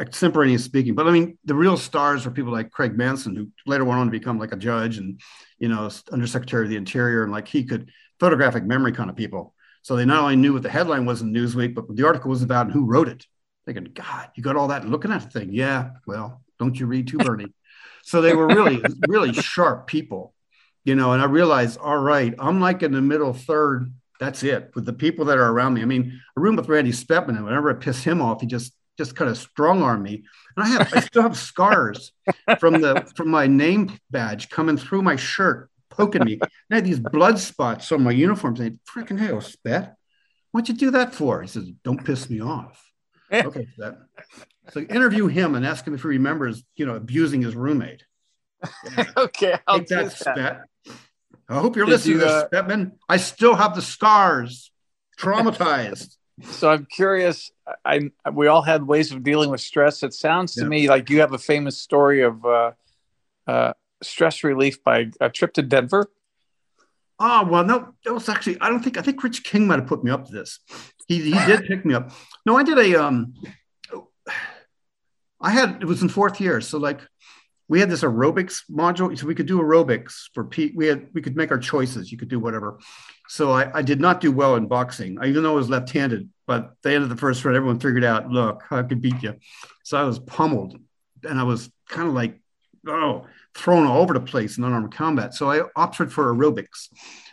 extemporaneous 0.00 0.64
speaking. 0.64 0.94
But 0.94 1.06
I 1.06 1.10
mean, 1.10 1.38
the 1.44 1.54
real 1.54 1.76
stars 1.76 2.24
were 2.24 2.32
people 2.32 2.52
like 2.52 2.70
Craig 2.70 2.96
Manson, 2.96 3.36
who 3.36 3.48
later 3.66 3.84
went 3.84 4.00
on 4.00 4.06
to 4.06 4.10
become 4.10 4.38
like 4.38 4.52
a 4.52 4.56
judge 4.56 4.98
and 4.98 5.20
you 5.58 5.68
know 5.68 5.90
undersecretary 6.10 6.64
of 6.64 6.70
the 6.70 6.76
interior, 6.76 7.22
and 7.22 7.32
like 7.32 7.48
he 7.48 7.64
could 7.64 7.90
photographic 8.20 8.64
memory 8.64 8.92
kind 8.92 9.10
of 9.10 9.16
people. 9.16 9.54
So 9.82 9.94
they 9.94 10.04
not 10.04 10.22
only 10.22 10.36
knew 10.36 10.52
what 10.52 10.62
the 10.62 10.70
headline 10.70 11.06
was 11.06 11.22
in 11.22 11.32
Newsweek, 11.32 11.74
but 11.74 11.94
the 11.94 12.06
article 12.06 12.30
was 12.30 12.42
about 12.42 12.66
and 12.66 12.72
who 12.72 12.86
wrote 12.86 13.08
it. 13.08 13.24
Thinking, 13.66 13.84
God, 13.94 14.30
you 14.34 14.42
got 14.42 14.56
all 14.56 14.68
that 14.68 14.88
looking 14.88 15.12
at 15.12 15.22
the 15.22 15.30
thing. 15.30 15.52
Yeah, 15.52 15.90
well, 16.06 16.42
don't 16.58 16.78
you 16.78 16.86
read 16.86 17.08
too, 17.08 17.18
Bernie? 17.18 17.52
so 18.06 18.20
they 18.20 18.34
were 18.34 18.46
really, 18.46 18.80
really 19.08 19.32
sharp 19.32 19.88
people, 19.88 20.32
you 20.84 20.94
know. 20.94 21.12
And 21.12 21.20
I 21.20 21.26
realized, 21.26 21.78
all 21.78 21.98
right, 21.98 22.32
I'm 22.38 22.60
like 22.60 22.82
in 22.84 22.92
the 22.92 23.02
middle 23.02 23.32
third. 23.32 23.92
That's 24.18 24.44
it 24.44 24.70
with 24.74 24.86
the 24.86 24.92
people 24.92 25.26
that 25.26 25.38
are 25.38 25.50
around 25.50 25.74
me. 25.74 25.82
I 25.82 25.86
mean, 25.86 26.20
a 26.36 26.40
room 26.40 26.56
with 26.56 26.68
Randy 26.68 26.92
Spetman, 26.92 27.36
and 27.36 27.44
whenever 27.44 27.68
I 27.68 27.74
piss 27.74 28.02
him 28.02 28.22
off, 28.22 28.40
he 28.40 28.46
just 28.46 28.72
just 28.96 29.14
kind 29.14 29.30
of 29.30 29.36
strong 29.36 29.82
arm 29.82 30.02
me. 30.02 30.24
And 30.56 30.64
I 30.64 30.68
have 30.68 30.92
I 30.94 31.00
still 31.00 31.22
have 31.22 31.36
scars 31.36 32.12
from 32.58 32.80
the 32.80 33.10
from 33.16 33.28
my 33.28 33.46
name 33.46 33.98
badge 34.10 34.48
coming 34.48 34.76
through 34.76 35.02
my 35.02 35.16
shirt, 35.16 35.70
poking 35.90 36.24
me. 36.24 36.34
And 36.40 36.50
I 36.70 36.74
had 36.76 36.84
these 36.84 37.00
blood 37.00 37.38
spots 37.38 37.92
on 37.92 38.02
my 38.02 38.12
uniform 38.12 38.56
saying, 38.56 38.80
freaking 38.88 39.18
hell, 39.18 39.40
Spet. 39.40 39.96
What'd 40.52 40.68
you 40.68 40.74
do 40.74 40.92
that 40.92 41.14
for? 41.14 41.42
He 41.42 41.48
says, 41.48 41.70
Don't 41.84 42.04
piss 42.04 42.30
me 42.30 42.40
off. 42.40 42.82
okay, 43.32 43.66
so 43.76 43.82
that. 43.82 43.98
So 44.72 44.80
interview 44.80 45.26
him 45.26 45.54
and 45.54 45.66
ask 45.66 45.86
him 45.86 45.94
if 45.94 46.02
he 46.02 46.08
remembers, 46.08 46.64
you 46.76 46.86
know, 46.86 46.94
abusing 46.94 47.42
his 47.42 47.54
roommate. 47.54 48.04
Yeah. 48.96 49.04
okay, 49.16 49.58
I'll 49.66 49.78
Take 49.78 49.88
that, 49.88 50.12
Spet. 50.12 50.60
I 51.48 51.60
hope 51.60 51.76
you're 51.76 51.86
Did 51.86 51.92
listening 51.92 52.18
you, 52.18 52.24
uh, 52.24 52.44
to 52.44 52.48
this, 52.50 52.60
Spetman. 52.60 52.92
I 53.08 53.18
still 53.18 53.54
have 53.54 53.74
the 53.74 53.82
scars, 53.82 54.72
traumatized. 55.18 56.16
So 56.42 56.70
I'm 56.70 56.86
curious. 56.86 57.50
I 57.84 58.10
we 58.32 58.46
all 58.46 58.62
had 58.62 58.86
ways 58.86 59.10
of 59.12 59.22
dealing 59.22 59.50
with 59.50 59.60
stress. 59.60 60.02
It 60.02 60.12
sounds 60.12 60.54
to 60.54 60.62
yeah. 60.62 60.68
me 60.68 60.88
like 60.88 61.08
you 61.08 61.20
have 61.20 61.32
a 61.32 61.38
famous 61.38 61.78
story 61.78 62.22
of 62.22 62.44
uh, 62.44 62.72
uh, 63.46 63.72
stress 64.02 64.44
relief 64.44 64.84
by 64.84 65.10
a 65.20 65.30
trip 65.30 65.54
to 65.54 65.62
Denver. 65.62 66.10
Oh 67.18 67.46
well, 67.46 67.64
no, 67.64 67.94
that 68.04 68.12
was 68.12 68.28
actually 68.28 68.60
I 68.60 68.68
don't 68.68 68.82
think 68.82 68.98
I 68.98 69.02
think 69.02 69.22
Rich 69.22 69.44
King 69.44 69.66
might 69.66 69.78
have 69.78 69.88
put 69.88 70.04
me 70.04 70.10
up 70.10 70.26
to 70.26 70.32
this. 70.32 70.60
He 71.08 71.22
he 71.22 71.32
did 71.46 71.66
pick 71.66 71.84
me 71.86 71.94
up. 71.94 72.10
No, 72.44 72.56
I 72.56 72.62
did 72.62 72.78
a 72.78 73.02
um. 73.02 73.34
I 75.40 75.50
had 75.50 75.78
it 75.80 75.86
was 75.86 76.02
in 76.02 76.08
fourth 76.08 76.40
year, 76.40 76.60
so 76.60 76.78
like 76.78 77.00
we 77.68 77.80
had 77.80 77.90
this 77.90 78.02
aerobics 78.02 78.62
module, 78.70 79.16
so 79.18 79.26
we 79.26 79.34
could 79.34 79.46
do 79.46 79.60
aerobics 79.60 80.28
for 80.34 80.44
Pete. 80.44 80.74
We 80.76 80.86
had 80.86 81.08
we 81.14 81.22
could 81.22 81.36
make 81.36 81.50
our 81.50 81.58
choices. 81.58 82.12
You 82.12 82.18
could 82.18 82.28
do 82.28 82.38
whatever. 82.38 82.78
So 83.28 83.52
I, 83.52 83.78
I 83.78 83.82
did 83.82 84.00
not 84.00 84.20
do 84.20 84.30
well 84.32 84.56
in 84.56 84.66
boxing, 84.66 85.18
even 85.24 85.42
though 85.42 85.52
I 85.52 85.56
was 85.56 85.68
left-handed. 85.68 86.28
But 86.46 86.64
at 86.64 86.82
the 86.82 86.94
end 86.94 87.02
of 87.02 87.10
the 87.10 87.16
first 87.16 87.44
round, 87.44 87.56
everyone 87.56 87.80
figured 87.80 88.04
out, 88.04 88.30
look, 88.30 88.62
I 88.70 88.82
could 88.82 89.00
beat 89.00 89.22
you. 89.22 89.34
So 89.84 89.98
I 89.98 90.04
was 90.04 90.18
pummeled, 90.20 90.78
and 91.28 91.38
I 91.38 91.42
was 91.42 91.70
kind 91.88 92.08
of 92.08 92.14
like, 92.14 92.40
oh, 92.86 93.26
thrown 93.54 93.86
all 93.86 94.02
over 94.02 94.14
the 94.14 94.20
place 94.20 94.58
in 94.58 94.64
unarmed 94.64 94.94
combat. 94.94 95.34
So 95.34 95.50
I 95.50 95.62
opted 95.74 96.12
for 96.12 96.32
aerobics, 96.32 96.88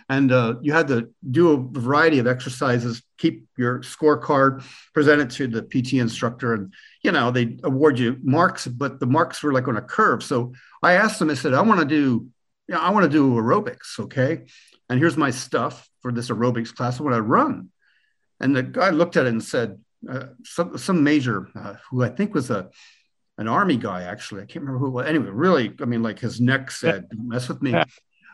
and 0.09 0.31
uh, 0.31 0.55
you 0.61 0.73
had 0.73 0.87
to 0.87 1.09
do 1.29 1.51
a 1.51 1.79
variety 1.79 2.19
of 2.19 2.27
exercises, 2.27 3.03
keep 3.17 3.47
your 3.57 3.79
scorecard, 3.79 4.63
present 4.93 5.21
it 5.21 5.29
to 5.31 5.47
the 5.47 5.61
PT 5.61 5.93
instructor, 5.93 6.53
and 6.53 6.73
you 7.01 7.11
know 7.11 7.31
they 7.31 7.57
award 7.63 7.99
you 7.99 8.17
marks, 8.23 8.67
but 8.67 8.99
the 8.99 9.05
marks 9.05 9.43
were 9.43 9.53
like 9.53 9.67
on 9.67 9.77
a 9.77 9.81
curve. 9.81 10.23
So 10.23 10.53
I 10.81 10.93
asked 10.93 11.19
them, 11.19 11.29
I 11.29 11.35
said, 11.35 11.53
I 11.53 11.61
want 11.61 11.79
to 11.79 11.85
do, 11.85 12.27
yeah, 12.67 12.79
I 12.79 12.91
want 12.91 13.03
to 13.03 13.09
do 13.09 13.35
aerobics, 13.35 13.99
okay? 13.99 14.45
And 14.89 14.99
here's 14.99 15.17
my 15.17 15.31
stuff 15.31 15.89
for 16.01 16.11
this 16.11 16.29
aerobics 16.29 16.73
class. 16.73 16.99
I 16.99 17.03
want 17.03 17.15
to 17.15 17.21
run. 17.21 17.69
And 18.39 18.55
the 18.55 18.63
guy 18.63 18.89
looked 18.89 19.17
at 19.17 19.25
it 19.25 19.29
and 19.29 19.43
said, 19.43 19.79
uh, 20.09 20.27
some, 20.43 20.77
some 20.77 21.03
major 21.03 21.49
uh, 21.55 21.75
who 21.89 22.03
I 22.03 22.09
think 22.09 22.33
was 22.33 22.49
a 22.49 22.69
an 23.37 23.47
army 23.47 23.77
guy 23.77 24.03
actually. 24.03 24.41
I 24.41 24.45
can't 24.45 24.63
remember 24.63 24.79
who 24.79 24.87
it 24.87 24.91
was. 24.91 25.07
Anyway, 25.07 25.29
really, 25.29 25.73
I 25.81 25.85
mean, 25.85 26.03
like 26.03 26.19
his 26.19 26.39
neck 26.39 26.71
said, 26.71 27.09
"Don't 27.15 27.29
mess 27.29 27.47
with 27.47 27.61
me." 27.61 27.73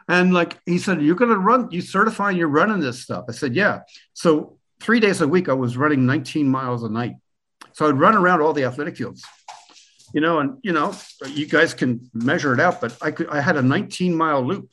And 0.07 0.33
like 0.33 0.57
he 0.65 0.77
said, 0.77 1.01
"You're 1.01 1.15
going 1.15 1.31
to 1.31 1.38
run. 1.38 1.69
You 1.71 1.81
certifying 1.81 2.38
you're 2.38 2.48
running 2.48 2.79
this 2.79 3.01
stuff?" 3.01 3.25
I 3.29 3.31
said, 3.31 3.55
"Yeah." 3.55 3.81
So 4.13 4.57
three 4.79 5.00
days 5.00 5.21
a 5.21 5.27
week, 5.27 5.50
I 5.50 5.53
was 5.53 5.77
running 5.77 6.05
19 6.05 6.50
miles 6.50 6.83
a 6.83 6.89
night. 6.89 7.13
So 7.74 7.88
I'd 7.88 8.00
run 8.00 8.15
around 8.15 8.41
all 8.41 8.53
the 8.53 8.65
athletic 8.65 8.98
fields, 8.98 9.25
you 10.13 10.21
know, 10.21 10.39
and 10.39 10.57
you 10.63 10.71
know, 10.71 10.93
you 11.27 11.45
guys 11.45 11.73
can 11.73 12.09
measure 12.13 12.53
it 12.53 12.59
out. 12.59 12.81
But 12.81 12.97
I 13.01 13.11
could, 13.11 13.27
I 13.29 13.41
had 13.41 13.57
a 13.57 13.61
19 13.61 14.15
mile 14.15 14.41
loop. 14.41 14.69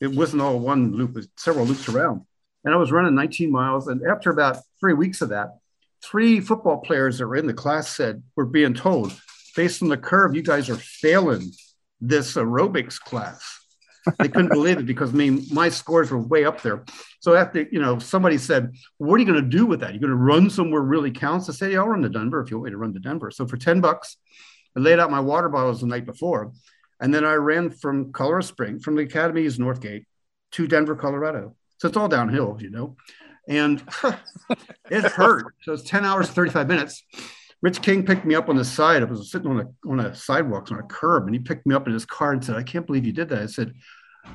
It 0.00 0.08
wasn't 0.08 0.42
all 0.42 0.58
one 0.58 0.92
loop; 0.92 1.10
it 1.10 1.16
was 1.16 1.28
several 1.36 1.66
loops 1.66 1.88
around. 1.88 2.22
And 2.64 2.74
I 2.74 2.76
was 2.76 2.92
running 2.92 3.14
19 3.14 3.50
miles. 3.50 3.88
And 3.88 4.02
after 4.06 4.30
about 4.30 4.58
three 4.78 4.92
weeks 4.92 5.22
of 5.22 5.30
that, 5.30 5.58
three 6.02 6.40
football 6.40 6.78
players 6.78 7.18
that 7.18 7.26
were 7.26 7.36
in 7.36 7.46
the 7.46 7.54
class 7.54 7.94
said, 7.94 8.22
"We're 8.36 8.44
being 8.44 8.74
told 8.74 9.18
based 9.56 9.82
on 9.82 9.88
the 9.88 9.96
curve, 9.96 10.34
you 10.34 10.42
guys 10.42 10.68
are 10.70 10.76
failing 10.76 11.52
this 12.00 12.34
aerobics 12.34 12.98
class. 12.98 13.58
they 14.18 14.28
couldn't 14.28 14.48
believe 14.48 14.78
it 14.78 14.86
because 14.86 15.10
I 15.10 15.16
mean 15.16 15.44
my 15.52 15.68
scores 15.68 16.10
were 16.10 16.18
way 16.18 16.46
up 16.46 16.62
there. 16.62 16.84
So 17.20 17.34
after 17.34 17.62
you 17.70 17.78
know 17.78 17.98
somebody 17.98 18.38
said, 18.38 18.74
"What 18.96 19.16
are 19.16 19.18
you 19.18 19.30
going 19.30 19.44
to 19.44 19.56
do 19.58 19.66
with 19.66 19.80
that? 19.80 19.92
You're 19.92 20.00
going 20.00 20.10
to 20.10 20.16
run 20.16 20.48
somewhere 20.48 20.80
really 20.80 21.10
counts?" 21.10 21.50
I 21.50 21.52
say, 21.52 21.72
"Yeah, 21.72 21.80
I'll 21.80 21.88
run 21.88 22.02
to 22.02 22.08
Denver 22.08 22.40
if 22.40 22.50
you 22.50 22.56
want 22.56 22.66
me 22.66 22.70
to 22.70 22.78
run 22.78 22.94
to 22.94 22.98
Denver." 22.98 23.30
So 23.30 23.46
for 23.46 23.58
ten 23.58 23.82
bucks, 23.82 24.16
I 24.76 24.80
laid 24.80 24.98
out 24.98 25.10
my 25.10 25.20
water 25.20 25.48
bottles 25.48 25.80
the 25.80 25.86
night 25.86 26.06
before, 26.06 26.52
and 27.00 27.12
then 27.12 27.24
I 27.24 27.34
ran 27.34 27.70
from 27.70 28.12
Colorado 28.12 28.46
Spring 28.46 28.78
from 28.78 28.94
the 28.94 29.02
Academy's 29.02 29.58
Northgate 29.58 30.04
to 30.52 30.66
Denver, 30.66 30.96
Colorado. 30.96 31.56
So 31.78 31.88
it's 31.88 31.96
all 31.96 32.08
downhill, 32.08 32.58
you 32.60 32.70
know, 32.70 32.96
and 33.48 33.82
it 34.90 35.04
hurt. 35.04 35.54
So 35.62 35.72
it's 35.72 35.82
ten 35.82 36.04
hours 36.04 36.30
thirty 36.30 36.50
five 36.50 36.68
minutes. 36.68 37.02
Rich 37.62 37.82
King 37.82 38.06
picked 38.06 38.24
me 38.24 38.34
up 38.34 38.48
on 38.48 38.56
the 38.56 38.64
side. 38.64 39.02
I 39.02 39.06
was 39.06 39.30
sitting 39.30 39.50
on 39.50 39.60
a 39.60 39.88
on 39.88 40.00
a 40.00 40.14
sidewalk 40.14 40.70
on 40.72 40.78
a 40.78 40.82
curb, 40.82 41.26
and 41.26 41.34
he 41.34 41.40
picked 41.40 41.66
me 41.66 41.74
up 41.74 41.86
in 41.86 41.92
his 41.92 42.06
car 42.06 42.32
and 42.32 42.44
said, 42.44 42.56
"I 42.56 42.62
can't 42.62 42.86
believe 42.86 43.04
you 43.04 43.12
did 43.12 43.28
that." 43.30 43.42
I 43.42 43.46
said, 43.46 43.74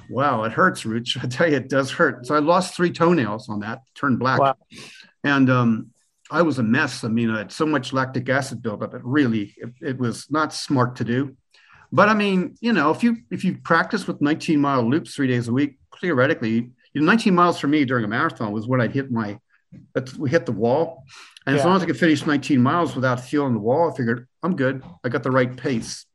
"Wow, 0.09 0.43
it 0.43 0.51
hurts, 0.51 0.85
Rich. 0.85 1.17
I 1.23 1.27
tell 1.27 1.49
you, 1.49 1.57
it 1.57 1.69
does 1.69 1.91
hurt." 1.91 2.25
So 2.25 2.35
I 2.35 2.39
lost 2.39 2.75
three 2.75 2.91
toenails 2.91 3.49
on 3.49 3.61
that, 3.61 3.81
turned 3.95 4.19
black, 4.19 4.39
wow. 4.39 4.55
and 5.23 5.49
um, 5.49 5.91
I 6.31 6.41
was 6.41 6.57
a 6.57 6.63
mess. 6.63 7.03
I 7.03 7.07
mean, 7.07 7.29
I 7.29 7.39
had 7.39 7.51
so 7.51 7.65
much 7.65 7.93
lactic 7.93 8.27
acid 8.29 8.61
buildup. 8.61 8.93
It 8.93 9.01
really, 9.03 9.53
it, 9.57 9.69
it 9.81 9.97
was 9.97 10.29
not 10.31 10.53
smart 10.53 10.95
to 10.97 11.03
do. 11.03 11.35
But 11.91 12.09
I 12.09 12.13
mean, 12.13 12.55
you 12.61 12.73
know, 12.73 12.91
if 12.91 13.03
you 13.03 13.17
if 13.29 13.43
you 13.43 13.57
practice 13.57 14.07
with 14.07 14.21
19 14.21 14.59
mile 14.59 14.81
loops 14.89 15.15
three 15.15 15.27
days 15.27 15.47
a 15.47 15.53
week, 15.53 15.77
theoretically, 16.01 16.71
you 16.93 17.01
know, 17.01 17.05
19 17.05 17.35
miles 17.35 17.59
for 17.59 17.67
me 17.67 17.85
during 17.85 18.05
a 18.05 18.07
marathon 18.07 18.51
was 18.51 18.67
when 18.67 18.81
I'd 18.81 18.93
hit 18.93 19.11
my, 19.11 19.39
we 20.17 20.29
hit 20.29 20.45
the 20.45 20.51
wall. 20.51 21.03
And 21.45 21.55
yeah. 21.55 21.59
as 21.59 21.65
long 21.65 21.75
as 21.75 21.83
I 21.83 21.85
could 21.85 21.99
finish 21.99 22.25
19 22.25 22.61
miles 22.61 22.95
without 22.95 23.19
feeling 23.19 23.53
the 23.53 23.59
wall, 23.59 23.91
I 23.91 23.95
figured 23.95 24.27
I'm 24.41 24.55
good. 24.55 24.83
I 25.03 25.09
got 25.09 25.23
the 25.23 25.31
right 25.31 25.55
pace. 25.55 26.05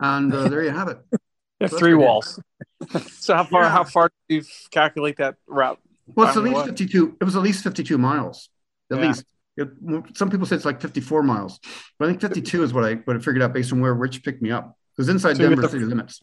And 0.00 0.32
uh, 0.32 0.48
there 0.48 0.62
you 0.62 0.70
have 0.70 0.88
it. 0.88 0.98
so 1.68 1.78
three 1.78 1.94
walls. 1.94 2.40
so 3.10 3.34
how 3.34 3.44
far? 3.44 3.62
Yeah. 3.62 3.70
How 3.70 3.84
far 3.84 4.10
do 4.28 4.36
you 4.36 4.42
calculate 4.70 5.18
that 5.18 5.36
route? 5.46 5.80
Well, 6.14 6.28
it's 6.28 6.36
at 6.36 6.42
least 6.42 6.56
what? 6.56 6.66
52. 6.66 7.18
It 7.20 7.24
was 7.24 7.36
at 7.36 7.42
least 7.42 7.62
52 7.64 7.98
miles. 7.98 8.48
At 8.90 8.98
yeah. 8.98 9.06
least. 9.06 9.24
It, 9.56 9.68
some 10.14 10.30
people 10.30 10.46
say 10.46 10.56
it's 10.56 10.64
like 10.64 10.80
54 10.80 11.22
miles, 11.22 11.60
but 11.98 12.06
I 12.06 12.08
think 12.08 12.20
52 12.20 12.64
is 12.64 12.72
what 12.72 12.84
I 12.84 12.94
what 12.94 13.16
I 13.16 13.20
figured 13.20 13.42
out 13.42 13.52
based 13.52 13.72
on 13.72 13.80
where 13.80 13.94
Rich 13.94 14.24
picked 14.24 14.42
me 14.42 14.50
up. 14.50 14.76
Because 14.96 15.08
inside 15.08 15.36
so 15.36 15.44
Denver 15.44 15.62
the, 15.62 15.68
city 15.68 15.84
limits. 15.84 16.22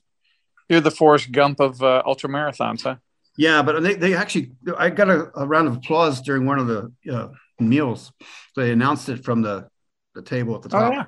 You're 0.70 0.82
the 0.82 0.92
Forrest 0.92 1.32
Gump 1.32 1.60
of 1.60 1.82
uh, 1.82 2.04
ultra 2.06 2.30
marathons, 2.30 2.84
huh? 2.84 2.96
Yeah, 3.38 3.62
but 3.62 3.82
they, 3.84 3.96
they 3.96 4.14
actually 4.14 4.52
I 4.78 4.90
got 4.90 5.10
a, 5.10 5.32
a 5.36 5.46
round 5.46 5.68
of 5.68 5.78
applause 5.78 6.22
during 6.22 6.46
one 6.46 6.60
of 6.60 6.68
the 6.68 6.92
uh, 7.12 7.30
meals. 7.60 8.12
They 8.56 8.72
announced 8.72 9.10
it 9.10 9.24
from 9.24 9.42
the, 9.42 9.68
the 10.14 10.22
table 10.22 10.56
at 10.56 10.62
the 10.62 10.70
top. 10.70 10.92
Oh, 10.92 10.96
yeah. 10.96 11.06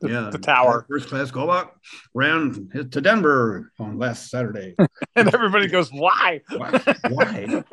The, 0.00 0.08
yeah, 0.08 0.30
the 0.30 0.38
tower. 0.38 0.84
First 0.88 1.08
class 1.08 1.30
Goldbach 1.30 1.70
ran 2.12 2.68
to 2.72 3.00
Denver 3.00 3.72
on 3.78 3.98
last 3.98 4.30
Saturday. 4.30 4.74
and 5.16 5.34
everybody 5.34 5.66
goes, 5.66 5.90
why? 5.90 6.42
why? 6.50 6.80
Why? 7.08 7.64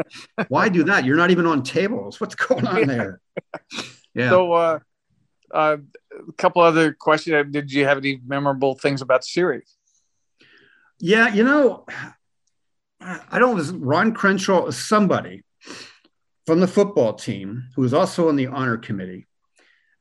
Why 0.47 0.69
do 0.69 0.83
that? 0.85 1.05
You're 1.05 1.17
not 1.17 1.31
even 1.31 1.45
on 1.45 1.63
tables. 1.63 2.19
What's 2.19 2.35
going 2.35 2.65
on 2.65 2.87
there? 2.87 3.21
Yeah. 4.13 4.29
So, 4.29 4.53
uh, 4.53 4.79
uh, 5.53 5.77
a 6.27 6.31
couple 6.33 6.61
other 6.61 6.93
questions. 6.93 7.51
Did 7.51 7.71
you 7.71 7.85
have 7.85 7.97
any 7.97 8.19
memorable 8.25 8.75
things 8.75 9.01
about 9.01 9.21
the 9.21 9.27
SERE? 9.27 9.63
Yeah, 10.99 11.33
you 11.33 11.43
know, 11.43 11.85
I 13.01 13.39
don't 13.39 13.57
know. 13.57 13.77
Ron 13.79 14.13
Crenshaw 14.13 14.67
is 14.67 14.77
somebody 14.77 15.43
from 16.45 16.59
the 16.59 16.67
football 16.67 17.13
team 17.13 17.63
who 17.75 17.81
was 17.81 17.93
also 17.93 18.29
on 18.29 18.35
the 18.35 18.47
honor 18.47 18.77
committee. 18.77 19.27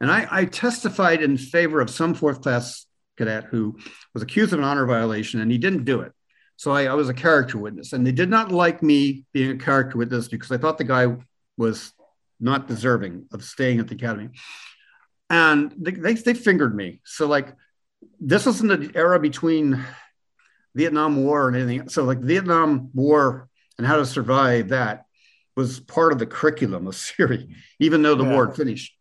And 0.01 0.11
I, 0.11 0.27
I 0.31 0.45
testified 0.47 1.23
in 1.23 1.37
favor 1.37 1.81
of 1.81 1.91
some 1.91 2.15
fourth 2.15 2.43
class 2.43 2.87
cadet 3.17 3.45
who 3.45 3.79
was 4.15 4.23
accused 4.23 4.53
of 4.53 4.59
an 4.59 4.65
honor 4.65 4.87
violation 4.87 5.41
and 5.41 5.51
he 5.51 5.59
didn't 5.59 5.85
do 5.85 6.01
it. 6.01 6.13
So 6.57 6.73
I, 6.73 6.85
I, 6.85 6.95
was 6.95 7.09
a 7.09 7.15
character 7.15 7.57
witness, 7.57 7.95
and 7.95 8.07
they 8.07 8.13
did 8.13 8.29
not 8.29 8.53
like 8.53 8.83
me 8.83 9.25
being 9.33 9.51
a 9.51 9.57
character 9.57 9.97
witness 9.97 10.29
because 10.29 10.53
I 10.53 10.59
thought 10.59 10.77
the 10.77 10.85
guy 10.85 11.17
was 11.57 11.95
not 12.39 12.69
deserving 12.69 13.27
of 13.33 13.43
staying 13.43 13.81
at 13.81 13.89
the 13.89 13.95
academy. 13.95 14.29
And 15.31 15.73
they, 15.79 15.93
they, 15.93 16.15
they 16.15 16.35
fingered 16.35 16.77
me. 16.77 17.01
So, 17.05 17.27
like, 17.27 17.55
this 18.21 18.45
was 18.45 18.61
in 18.61 18.67
the 18.67 18.93
era 18.95 19.19
between 19.19 19.83
Vietnam 20.75 21.25
War 21.25 21.49
and 21.49 21.57
anything. 21.57 21.89
So, 21.89 22.05
like, 22.05 22.19
Vietnam 22.19 22.91
War 22.93 23.49
and 23.79 23.87
how 23.87 23.97
to 23.97 24.05
survive 24.05 24.69
that 24.69 25.07
was 25.57 25.81
part 25.81 26.13
of 26.13 26.19
the 26.19 26.27
curriculum 26.27 26.87
of 26.87 26.95
SERE, 26.97 27.39
even 27.79 28.03
though 28.03 28.15
the 28.15 28.25
yeah. 28.25 28.35
war 28.35 28.49
had 28.49 28.57
finished. 28.57 28.93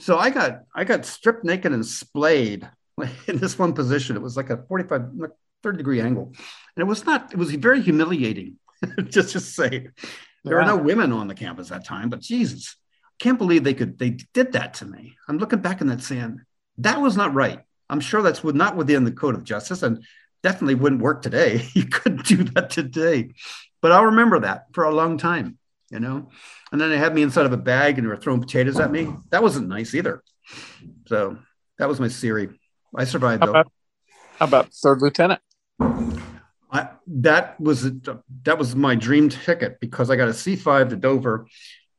So 0.00 0.18
I 0.18 0.30
got 0.30 0.62
I 0.74 0.84
got 0.84 1.04
stripped 1.04 1.44
naked 1.44 1.72
and 1.72 1.86
splayed 1.86 2.68
in 3.26 3.38
this 3.38 3.58
one 3.58 3.72
position. 3.72 4.16
It 4.16 4.22
was 4.22 4.36
like 4.36 4.50
a 4.50 4.58
45, 4.68 5.02
30 5.62 5.76
degree 5.76 6.00
angle. 6.00 6.32
And 6.76 6.82
it 6.82 6.84
was 6.84 7.04
not, 7.04 7.32
it 7.32 7.38
was 7.38 7.50
very 7.52 7.80
humiliating, 7.80 8.58
just 9.04 9.32
to 9.32 9.40
say. 9.40 9.88
There 10.44 10.60
yeah. 10.60 10.72
were 10.72 10.76
no 10.76 10.82
women 10.82 11.12
on 11.12 11.26
the 11.26 11.34
campus 11.34 11.70
that 11.70 11.86
time, 11.86 12.10
but 12.10 12.20
Jesus, 12.20 12.76
can't 13.18 13.38
believe 13.38 13.64
they 13.64 13.74
could 13.74 13.98
they 13.98 14.10
did 14.10 14.52
that 14.52 14.74
to 14.74 14.84
me. 14.84 15.16
I'm 15.28 15.38
looking 15.38 15.60
back 15.60 15.80
in 15.80 15.86
that 15.86 16.02
saying 16.02 16.40
that 16.78 17.00
was 17.00 17.16
not 17.16 17.34
right. 17.34 17.60
I'm 17.88 18.00
sure 18.00 18.22
that's 18.22 18.42
not 18.44 18.76
within 18.76 19.04
the 19.04 19.12
code 19.12 19.34
of 19.34 19.44
justice 19.44 19.82
and 19.82 20.04
definitely 20.42 20.74
wouldn't 20.74 21.02
work 21.02 21.22
today. 21.22 21.66
You 21.74 21.86
couldn't 21.86 22.26
do 22.26 22.44
that 22.44 22.70
today. 22.70 23.30
But 23.80 23.92
I'll 23.92 24.06
remember 24.06 24.40
that 24.40 24.66
for 24.72 24.84
a 24.84 24.94
long 24.94 25.18
time, 25.18 25.58
you 25.90 26.00
know. 26.00 26.28
And 26.72 26.80
then 26.80 26.90
they 26.90 26.98
had 26.98 27.14
me 27.14 27.22
inside 27.22 27.46
of 27.46 27.52
a 27.52 27.58
bag 27.58 27.98
and 27.98 28.06
they 28.06 28.08
were 28.08 28.16
throwing 28.16 28.40
potatoes 28.40 28.78
at 28.80 28.90
me. 28.90 29.12
That 29.30 29.42
wasn't 29.42 29.68
nice 29.68 29.94
either. 29.94 30.22
So 31.06 31.38
that 31.78 31.88
was 31.88 32.00
my 32.00 32.08
theory. 32.08 32.48
I 32.96 33.04
survived 33.04 33.42
how 33.42 33.50
about, 33.50 33.72
how 34.38 34.46
about 34.46 34.72
third 34.72 35.02
lieutenant? 35.02 35.40
I, 35.80 36.88
that 37.06 37.60
was 37.60 37.90
that 38.42 38.58
was 38.58 38.74
my 38.74 38.94
dream 38.94 39.28
ticket 39.28 39.78
because 39.80 40.10
I 40.10 40.16
got 40.16 40.28
a 40.28 40.32
C5 40.32 40.90
to 40.90 40.96
Dover 40.96 41.46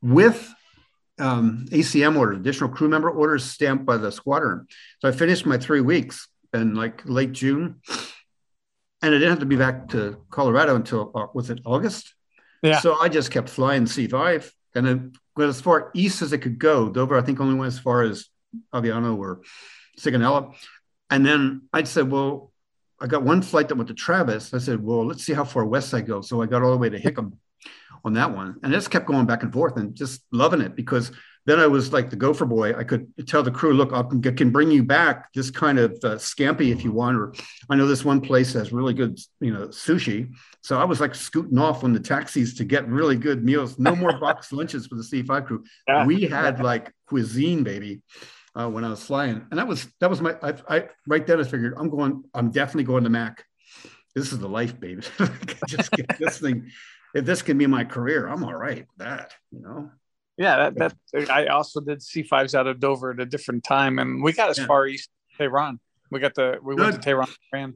with 0.02 0.54
um, 1.18 1.66
ACM 1.70 2.18
orders, 2.18 2.38
additional 2.38 2.68
crew 2.68 2.88
member 2.88 3.10
orders 3.10 3.44
stamped 3.44 3.86
by 3.86 3.96
the 3.96 4.12
squadron. 4.12 4.66
So 5.00 5.08
I 5.08 5.12
finished 5.12 5.46
my 5.46 5.56
three 5.56 5.80
weeks 5.80 6.28
in 6.52 6.74
like 6.74 7.02
late 7.06 7.32
June, 7.32 7.80
and 9.02 9.14
I 9.14 9.18
didn't 9.18 9.30
have 9.30 9.40
to 9.40 9.46
be 9.46 9.56
back 9.56 9.88
to 9.88 10.18
Colorado 10.30 10.76
until 10.76 11.10
uh, 11.14 11.26
was 11.32 11.48
it 11.48 11.60
August? 11.64 12.14
Yeah. 12.62 12.80
So 12.80 12.98
I 13.00 13.08
just 13.08 13.30
kept 13.30 13.48
flying 13.48 13.84
C5, 13.84 14.50
and 14.74 14.86
then 14.86 15.12
went 15.36 15.48
as 15.48 15.60
far 15.60 15.90
east 15.94 16.22
as 16.22 16.32
it 16.32 16.38
could 16.38 16.58
go. 16.58 16.88
Dover, 16.88 17.16
I 17.16 17.22
think, 17.22 17.40
only 17.40 17.54
went 17.54 17.72
as 17.72 17.78
far 17.78 18.02
as 18.02 18.26
Aviano 18.74 19.18
or 19.18 19.42
Sigonella, 19.98 20.54
and 21.10 21.24
then 21.24 21.62
I 21.72 21.84
said, 21.84 22.10
well. 22.10 22.52
I 22.98 23.06
got 23.06 23.24
one 23.24 23.42
flight 23.42 23.68
that 23.68 23.74
went 23.74 23.88
to 23.88 23.94
Travis. 23.94 24.54
I 24.54 24.58
said, 24.58 24.82
well, 24.82 25.04
let's 25.04 25.22
see 25.22 25.34
how 25.34 25.44
far 25.44 25.66
west 25.66 25.92
I 25.92 26.00
go. 26.00 26.22
So 26.22 26.40
I 26.40 26.46
got 26.46 26.62
all 26.62 26.70
the 26.70 26.78
way 26.78 26.88
to 26.88 26.98
Hickam 26.98 27.32
on 28.02 28.14
that 28.14 28.34
one. 28.34 28.56
And 28.62 28.72
I 28.72 28.74
just 28.74 28.90
kept 28.90 29.04
going 29.04 29.26
back 29.26 29.42
and 29.42 29.52
forth 29.52 29.76
and 29.76 29.94
just 29.94 30.22
loving 30.32 30.62
it 30.62 30.74
because 30.74 31.12
then 31.46 31.58
I 31.58 31.66
was 31.66 31.92
like 31.92 32.10
the 32.10 32.16
gopher 32.16 32.44
boy. 32.44 32.74
I 32.74 32.84
could 32.84 33.10
tell 33.26 33.42
the 33.42 33.50
crew, 33.50 33.72
look, 33.72 33.92
I 33.92 34.30
can 34.32 34.50
bring 34.50 34.70
you 34.70 34.82
back 34.82 35.32
just 35.32 35.54
kind 35.54 35.78
of 35.78 35.92
uh, 36.04 36.16
scampi 36.16 36.72
if 36.72 36.84
you 36.84 36.92
want. 36.92 37.16
Or 37.16 37.34
I 37.70 37.76
know 37.76 37.86
this 37.86 38.04
one 38.04 38.20
place 38.20 38.52
has 38.52 38.72
really 38.72 38.94
good, 38.94 39.18
you 39.40 39.52
know, 39.52 39.68
sushi. 39.68 40.32
So 40.60 40.78
I 40.78 40.84
was 40.84 41.00
like 41.00 41.14
scooting 41.14 41.58
off 41.58 41.84
on 41.84 41.92
the 41.92 42.00
taxis 42.00 42.54
to 42.54 42.64
get 42.64 42.88
really 42.88 43.16
good 43.16 43.44
meals. 43.44 43.78
No 43.78 43.96
more 43.96 44.18
box 44.20 44.52
lunches 44.52 44.86
for 44.86 44.96
the 44.96 45.02
C5 45.02 45.46
crew. 45.46 45.64
Yeah. 45.88 46.04
We 46.04 46.22
had 46.22 46.62
like 46.62 46.92
cuisine, 47.06 47.62
baby. 47.62 48.02
Uh, 48.54 48.70
when 48.70 48.84
I 48.84 48.88
was 48.88 49.04
flying, 49.04 49.46
and 49.50 49.58
that 49.58 49.68
was 49.68 49.86
that 50.00 50.08
was 50.08 50.22
my 50.22 50.34
I, 50.42 50.54
I 50.66 50.88
right 51.06 51.26
then 51.26 51.38
I 51.38 51.42
figured 51.42 51.74
I'm 51.76 51.90
going 51.90 52.24
I'm 52.32 52.50
definitely 52.50 52.84
going 52.84 53.04
to 53.04 53.10
Mac. 53.10 53.44
This 54.14 54.32
is 54.32 54.38
the 54.38 54.48
life, 54.48 54.80
baby. 54.80 55.02
just 55.68 55.90
get 55.90 56.18
this 56.18 56.38
thing 56.38 56.70
if 57.16 57.24
this 57.24 57.40
can 57.40 57.56
be 57.56 57.66
my 57.66 57.84
career, 57.84 58.26
I'm 58.26 58.44
all 58.44 58.54
right 58.54 58.86
with 58.86 58.98
that, 58.98 59.32
you 59.50 59.60
know. 59.60 59.90
Yeah, 60.38 60.70
that, 60.70 60.94
that 61.12 61.30
I 61.30 61.46
also 61.46 61.80
did 61.80 62.00
C5s 62.00 62.54
out 62.54 62.66
of 62.66 62.78
Dover 62.78 63.12
at 63.12 63.20
a 63.20 63.26
different 63.26 63.64
time, 63.64 63.98
and 63.98 64.22
we 64.22 64.32
got 64.32 64.50
as 64.50 64.58
yeah. 64.58 64.66
far 64.66 64.86
east 64.86 65.08
Tehran. 65.38 65.80
We 66.10 66.20
got 66.20 66.34
the 66.34 66.58
we 66.62 66.76
Good. 66.76 66.82
went 66.82 66.96
to 66.96 67.00
Tehran. 67.02 67.28
Ran. 67.52 67.74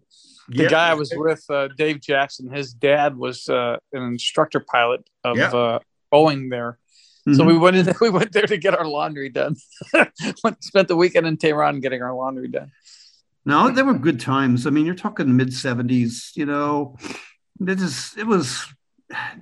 The 0.48 0.66
guy 0.66 0.90
I 0.90 0.94
was 0.94 1.12
with, 1.14 1.44
uh, 1.48 1.68
Dave 1.68 2.00
Jackson, 2.00 2.50
his 2.50 2.72
dad 2.72 3.16
was 3.16 3.48
uh, 3.48 3.76
an 3.92 4.02
instructor 4.02 4.58
pilot 4.58 5.08
of 5.22 5.38
uh, 5.38 5.78
Boeing 6.12 6.50
there. 6.50 6.78
Mm-hmm. 7.26 7.34
So 7.34 7.44
we 7.44 7.56
went 7.56 7.76
in. 7.76 7.94
We 8.00 8.10
went 8.10 8.32
there 8.32 8.46
to 8.46 8.56
get 8.56 8.74
our 8.74 8.86
laundry 8.86 9.28
done. 9.28 9.56
Spent 10.60 10.88
the 10.88 10.96
weekend 10.96 11.26
in 11.26 11.36
Tehran 11.36 11.80
getting 11.80 12.02
our 12.02 12.14
laundry 12.14 12.48
done. 12.48 12.72
No, 13.44 13.70
they 13.70 13.82
were 13.82 13.94
good 13.94 14.20
times. 14.20 14.66
I 14.66 14.70
mean, 14.70 14.86
you're 14.86 14.94
talking 14.94 15.36
mid 15.36 15.48
'70s. 15.48 16.36
You 16.36 16.46
know, 16.46 16.96
it 17.60 17.80
is. 17.80 18.14
It 18.16 18.26
was 18.26 18.66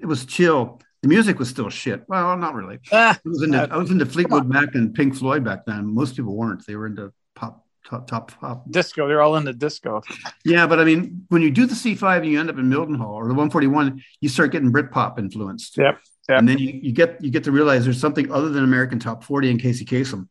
it 0.00 0.06
was 0.06 0.24
chill. 0.24 0.80
The 1.02 1.08
music 1.08 1.38
was 1.38 1.48
still 1.48 1.70
shit. 1.70 2.04
Well, 2.08 2.36
not 2.36 2.54
really. 2.54 2.80
Ah, 2.92 3.16
I 3.16 3.28
was 3.28 3.42
into, 3.42 3.62
uh, 3.62 3.68
I 3.70 3.78
was 3.78 3.90
into 3.90 4.04
Fleetwood 4.04 4.48
Mac 4.48 4.74
and 4.74 4.92
Pink 4.92 5.14
Floyd 5.14 5.44
back 5.44 5.64
then. 5.64 5.86
Most 5.86 6.16
people 6.16 6.34
weren't. 6.34 6.66
They 6.66 6.74
were 6.74 6.86
into 6.86 7.12
pop, 7.36 7.64
top, 7.86 8.08
top 8.08 8.32
pop. 8.40 8.68
Disco. 8.70 9.06
They're 9.06 9.22
all 9.22 9.36
into 9.36 9.52
disco. 9.52 10.02
Yeah, 10.44 10.66
but 10.66 10.80
I 10.80 10.84
mean, 10.84 11.24
when 11.28 11.42
you 11.42 11.50
do 11.50 11.66
the 11.66 11.74
C5 11.74 12.18
and 12.18 12.26
you 12.26 12.40
end 12.40 12.50
up 12.50 12.58
in 12.58 12.68
Mildenhall 12.68 13.12
or 13.12 13.24
the 13.24 13.34
141, 13.34 14.02
you 14.20 14.28
start 14.28 14.50
getting 14.50 14.72
Britpop 14.72 15.18
influenced. 15.20 15.78
Yep. 15.78 16.00
yep. 16.28 16.38
And 16.38 16.48
then 16.48 16.58
you, 16.58 16.80
you 16.82 16.92
get 16.92 17.22
you 17.22 17.30
get 17.30 17.44
to 17.44 17.52
realize 17.52 17.84
there's 17.84 18.00
something 18.00 18.32
other 18.32 18.48
than 18.48 18.64
American 18.64 18.98
Top 18.98 19.22
40 19.22 19.52
and 19.52 19.60
Casey 19.60 19.84
Kasem, 19.84 20.28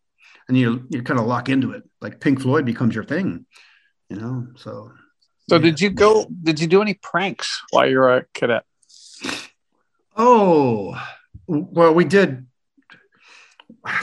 and 0.50 0.58
you 0.58 0.86
you 0.90 1.02
kind 1.02 1.20
of 1.20 1.28
lock 1.28 1.48
into 1.48 1.72
it. 1.72 1.84
Like 2.02 2.20
Pink 2.20 2.42
Floyd 2.42 2.66
becomes 2.66 2.94
your 2.94 3.06
thing, 3.06 3.46
you 4.10 4.18
know. 4.18 4.48
So. 4.56 4.92
So 5.50 5.56
yeah. 5.56 5.62
did 5.62 5.80
you 5.80 5.92
go? 5.92 6.28
Did 6.44 6.60
you 6.60 6.68
do 6.68 6.82
any 6.82 6.94
pranks 6.96 7.62
while 7.70 7.90
you 7.90 8.00
were 8.00 8.18
a 8.18 8.26
cadet? 8.34 8.66
Oh, 10.18 11.00
well, 11.48 11.94
we 11.94 12.04
did 12.06 12.48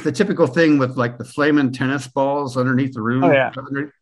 the 0.02 0.12
typical 0.12 0.46
thing 0.46 0.78
with 0.78 0.96
like 0.96 1.18
the 1.18 1.24
flaming 1.24 1.72
tennis 1.72 2.06
balls 2.06 2.56
underneath 2.56 2.94
the 2.94 3.02
room. 3.02 3.24
Oh 3.24 3.32
yeah, 3.32 3.52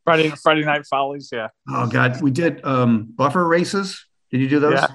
Friday 0.05 0.31
Friday 0.43 0.65
night 0.65 0.87
follies. 0.87 1.31
Yeah. 1.33 1.49
Oh 1.69 1.87
god, 1.87 2.21
we 2.23 2.31
did 2.31 2.65
um, 2.65 3.13
buffer 3.17 3.47
races. 3.47 4.07
Did 4.31 4.41
you 4.41 4.49
do 4.49 4.61
those? 4.61 4.75
Yeah. 4.75 4.87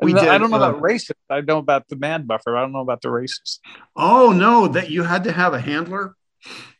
We 0.00 0.12
no, 0.12 0.20
did, 0.20 0.28
I 0.28 0.38
don't 0.38 0.50
know 0.50 0.62
uh, 0.62 0.70
about 0.70 0.82
races. 0.82 1.16
I 1.28 1.40
know 1.40 1.58
about 1.58 1.88
the 1.88 1.96
man 1.96 2.26
buffer. 2.26 2.56
I 2.56 2.60
don't 2.60 2.72
know 2.72 2.80
about 2.80 3.02
the 3.02 3.10
races. 3.10 3.60
Oh 3.96 4.32
no, 4.32 4.68
that 4.68 4.90
you 4.90 5.02
had 5.02 5.24
to 5.24 5.32
have 5.32 5.54
a 5.54 5.60
handler. 5.60 6.14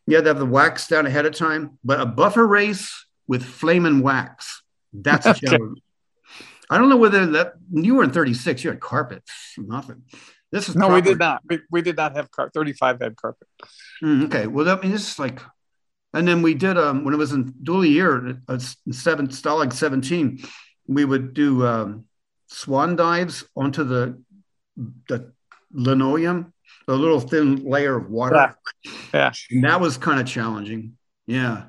You 0.06 0.16
had 0.16 0.24
to 0.24 0.30
have 0.30 0.38
the 0.38 0.46
wax 0.46 0.86
down 0.88 1.06
ahead 1.06 1.26
of 1.26 1.34
time. 1.34 1.78
But 1.84 2.00
a 2.00 2.06
buffer 2.06 2.46
race 2.46 3.06
with 3.26 3.44
flaming 3.44 4.00
wax. 4.00 4.62
That's 4.92 5.26
a 5.26 5.34
challenge. 5.46 5.80
I 6.70 6.78
don't 6.78 6.88
know 6.88 6.96
whether 6.96 7.24
that 7.26 7.54
you 7.70 7.94
were 7.94 8.04
in 8.04 8.10
36, 8.10 8.64
you 8.64 8.70
had 8.70 8.80
carpets, 8.80 9.32
nothing. 9.56 10.02
This 10.50 10.68
is 10.68 10.76
no, 10.76 10.86
proper. 10.86 10.94
we 10.94 11.02
did 11.02 11.18
not. 11.18 11.42
We, 11.48 11.60
we 11.70 11.82
did 11.82 11.96
not 11.96 12.16
have 12.16 12.30
car. 12.30 12.50
35 12.52 13.00
had 13.00 13.16
carpet. 13.16 13.48
Mm, 14.02 14.24
okay, 14.26 14.46
well, 14.46 14.68
I 14.68 14.80
mean, 14.80 14.92
this 14.92 15.10
is 15.10 15.18
like, 15.18 15.42
and 16.14 16.26
then 16.26 16.40
we 16.40 16.54
did 16.54 16.78
um 16.78 17.04
when 17.04 17.12
it 17.12 17.18
was 17.18 17.32
in 17.32 17.52
doolie 17.52 17.90
year, 17.90 18.40
uh, 18.48 18.58
seven 18.90 19.28
Stalag 19.28 19.72
17, 19.72 20.42
we 20.86 21.04
would 21.04 21.34
do 21.34 21.66
um, 21.66 22.06
swan 22.46 22.96
dives 22.96 23.44
onto 23.54 23.84
the 23.84 24.22
the 25.08 25.32
linoleum, 25.70 26.54
a 26.86 26.94
little 26.94 27.20
thin 27.20 27.64
layer 27.64 27.96
of 27.96 28.08
water. 28.08 28.54
Yeah, 28.82 28.90
yeah. 29.12 29.32
and 29.50 29.64
that 29.64 29.80
was 29.80 29.98
kind 29.98 30.18
of 30.18 30.26
challenging. 30.26 30.96
Yeah, 31.26 31.64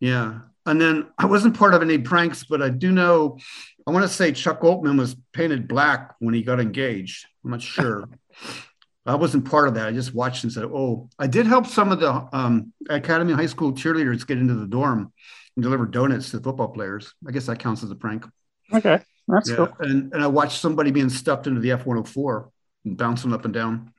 yeah. 0.00 0.40
And 0.66 0.80
then 0.80 1.06
I 1.16 1.26
wasn't 1.26 1.56
part 1.56 1.74
of 1.74 1.82
any 1.82 1.98
pranks, 1.98 2.44
but 2.44 2.60
I 2.60 2.68
do 2.68 2.90
know 2.92 3.38
I 3.86 3.92
want 3.92 4.02
to 4.04 4.08
say 4.08 4.32
Chuck 4.32 4.64
Altman 4.64 4.96
was 4.96 5.14
painted 5.32 5.68
black 5.68 6.16
when 6.18 6.34
he 6.34 6.42
got 6.42 6.58
engaged. 6.58 7.26
I'm 7.44 7.52
not 7.52 7.62
sure. 7.62 8.08
I 9.06 9.14
wasn't 9.14 9.48
part 9.48 9.68
of 9.68 9.74
that. 9.74 9.86
I 9.86 9.92
just 9.92 10.12
watched 10.12 10.42
and 10.42 10.52
said, 10.52 10.64
"Oh, 10.64 11.08
I 11.16 11.28
did 11.28 11.46
help 11.46 11.66
some 11.66 11.92
of 11.92 12.00
the 12.00 12.28
um, 12.32 12.72
academy 12.90 13.32
high 13.32 13.46
school 13.46 13.72
cheerleaders 13.72 14.26
get 14.26 14.38
into 14.38 14.54
the 14.54 14.66
dorm 14.66 15.12
and 15.54 15.62
deliver 15.62 15.86
donuts 15.86 16.30
to 16.30 16.38
the 16.38 16.42
football 16.42 16.68
players. 16.68 17.14
I 17.26 17.30
guess 17.30 17.46
that 17.46 17.60
counts 17.60 17.84
as 17.84 17.92
a 17.92 17.94
prank." 17.94 18.26
Okay, 18.74 19.00
that's 19.28 19.48
yeah. 19.48 19.56
cool. 19.56 19.68
And 19.78 20.12
and 20.12 20.24
I 20.24 20.26
watched 20.26 20.60
somebody 20.60 20.90
being 20.90 21.08
stuffed 21.08 21.46
into 21.46 21.60
the 21.60 21.70
F-104 21.70 22.50
and 22.84 22.96
bouncing 22.96 23.32
up 23.32 23.44
and 23.44 23.54
down, 23.54 23.92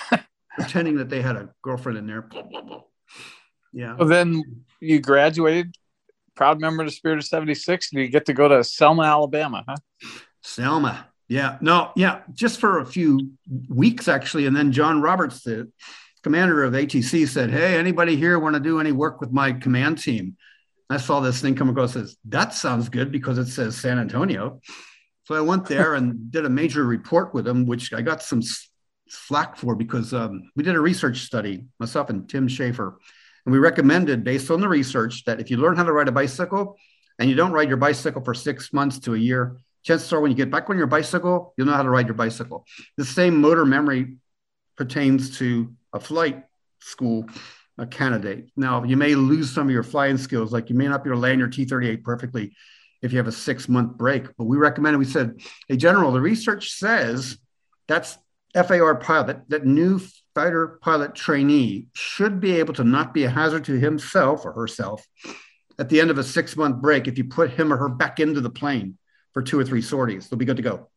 pretending 0.54 0.96
that 0.96 1.10
they 1.10 1.20
had 1.20 1.36
a 1.36 1.50
girlfriend 1.60 1.98
in 1.98 2.06
there. 2.06 2.26
Yeah. 3.74 3.96
Well, 3.96 4.08
then 4.08 4.64
you 4.80 5.00
graduated 5.00 5.76
proud 6.36 6.60
member 6.60 6.82
of 6.82 6.88
the 6.88 6.92
Spirit 6.92 7.18
of 7.18 7.24
76, 7.24 7.92
and 7.92 8.00
you 8.00 8.08
get 8.08 8.26
to 8.26 8.34
go 8.34 8.46
to 8.46 8.62
Selma, 8.62 9.02
Alabama, 9.02 9.64
huh? 9.66 9.76
Selma. 10.42 11.08
Yeah. 11.28 11.58
No, 11.60 11.90
yeah, 11.96 12.20
just 12.34 12.60
for 12.60 12.78
a 12.78 12.86
few 12.86 13.32
weeks, 13.68 14.06
actually. 14.06 14.46
And 14.46 14.56
then 14.56 14.70
John 14.70 15.02
Roberts, 15.02 15.42
the 15.42 15.70
commander 16.22 16.62
of 16.62 16.74
ATC, 16.74 17.26
said, 17.26 17.50
Hey, 17.50 17.76
anybody 17.76 18.16
here 18.16 18.38
want 18.38 18.54
to 18.54 18.60
do 18.60 18.78
any 18.78 18.92
work 18.92 19.20
with 19.20 19.32
my 19.32 19.52
command 19.52 19.98
team? 19.98 20.36
I 20.88 20.98
saw 20.98 21.18
this 21.18 21.40
thing 21.40 21.56
come 21.56 21.68
across 21.68 21.94
says, 21.94 22.16
That 22.26 22.54
sounds 22.54 22.88
good 22.88 23.10
because 23.10 23.38
it 23.38 23.46
says 23.46 23.76
San 23.76 23.98
Antonio. 23.98 24.60
So 25.24 25.34
I 25.34 25.40
went 25.40 25.66
there 25.66 25.94
and 25.94 26.30
did 26.30 26.44
a 26.44 26.50
major 26.50 26.84
report 26.84 27.34
with 27.34 27.46
him, 27.46 27.66
which 27.66 27.92
I 27.92 28.02
got 28.02 28.22
some 28.22 28.42
flack 29.10 29.56
for 29.56 29.74
because 29.74 30.14
um, 30.14 30.50
we 30.54 30.62
did 30.62 30.76
a 30.76 30.80
research 30.80 31.22
study, 31.22 31.64
myself 31.80 32.10
and 32.10 32.28
Tim 32.28 32.46
Schaefer, 32.46 32.98
and 33.46 33.52
we 33.52 33.58
recommended, 33.58 34.24
based 34.24 34.50
on 34.50 34.60
the 34.60 34.68
research, 34.68 35.24
that 35.24 35.40
if 35.40 35.50
you 35.50 35.56
learn 35.56 35.76
how 35.76 35.84
to 35.84 35.92
ride 35.92 36.08
a 36.08 36.12
bicycle 36.12 36.76
and 37.18 37.30
you 37.30 37.36
don't 37.36 37.52
ride 37.52 37.68
your 37.68 37.76
bicycle 37.78 38.22
for 38.22 38.34
six 38.34 38.72
months 38.72 38.98
to 39.00 39.14
a 39.14 39.18
year, 39.18 39.56
chances 39.84 40.12
are 40.12 40.20
when 40.20 40.32
you 40.32 40.36
get 40.36 40.50
back 40.50 40.68
on 40.68 40.76
your 40.76 40.88
bicycle, 40.88 41.54
you'll 41.56 41.68
know 41.68 41.72
how 41.72 41.82
to 41.82 41.88
ride 41.88 42.06
your 42.06 42.14
bicycle. 42.14 42.66
The 42.96 43.04
same 43.04 43.40
motor 43.40 43.64
memory 43.64 44.16
pertains 44.76 45.38
to 45.38 45.72
a 45.92 46.00
flight 46.00 46.44
school 46.80 47.26
a 47.78 47.86
candidate. 47.86 48.50
Now, 48.56 48.84
you 48.84 48.96
may 48.96 49.14
lose 49.14 49.52
some 49.52 49.66
of 49.66 49.72
your 49.72 49.82
flying 49.82 50.16
skills, 50.16 50.52
like 50.52 50.70
you 50.70 50.76
may 50.76 50.88
not 50.88 51.04
be 51.04 51.10
able 51.10 51.18
to 51.18 51.22
land 51.22 51.38
your 51.38 51.48
T 51.48 51.64
38 51.64 52.02
perfectly 52.02 52.54
if 53.02 53.12
you 53.12 53.18
have 53.18 53.26
a 53.26 53.32
six 53.32 53.68
month 53.68 53.96
break. 53.96 54.34
But 54.36 54.44
we 54.44 54.56
recommended, 54.56 54.98
we 54.98 55.04
said, 55.04 55.40
hey, 55.68 55.76
General, 55.76 56.12
the 56.12 56.20
research 56.20 56.70
says 56.70 57.38
that's 57.86 58.18
FAR 58.54 58.94
pilot, 58.96 59.40
that 59.48 59.66
new 59.66 60.00
fighter 60.36 60.78
pilot 60.82 61.14
trainee 61.14 61.86
should 61.94 62.40
be 62.40 62.52
able 62.56 62.74
to 62.74 62.84
not 62.84 63.14
be 63.14 63.24
a 63.24 63.30
hazard 63.30 63.64
to 63.64 63.80
himself 63.80 64.44
or 64.44 64.52
herself 64.52 65.02
at 65.78 65.88
the 65.88 65.98
end 65.98 66.10
of 66.10 66.18
a 66.18 66.22
six 66.22 66.54
month 66.58 66.76
break 66.76 67.08
if 67.08 67.16
you 67.16 67.24
put 67.24 67.50
him 67.50 67.72
or 67.72 67.78
her 67.78 67.88
back 67.88 68.20
into 68.20 68.42
the 68.42 68.50
plane 68.50 68.98
for 69.32 69.40
two 69.40 69.58
or 69.58 69.64
three 69.64 69.80
sorties. 69.80 70.28
They'll 70.28 70.38
be 70.38 70.44
good 70.44 70.58
to 70.58 70.62
go. 70.62 70.90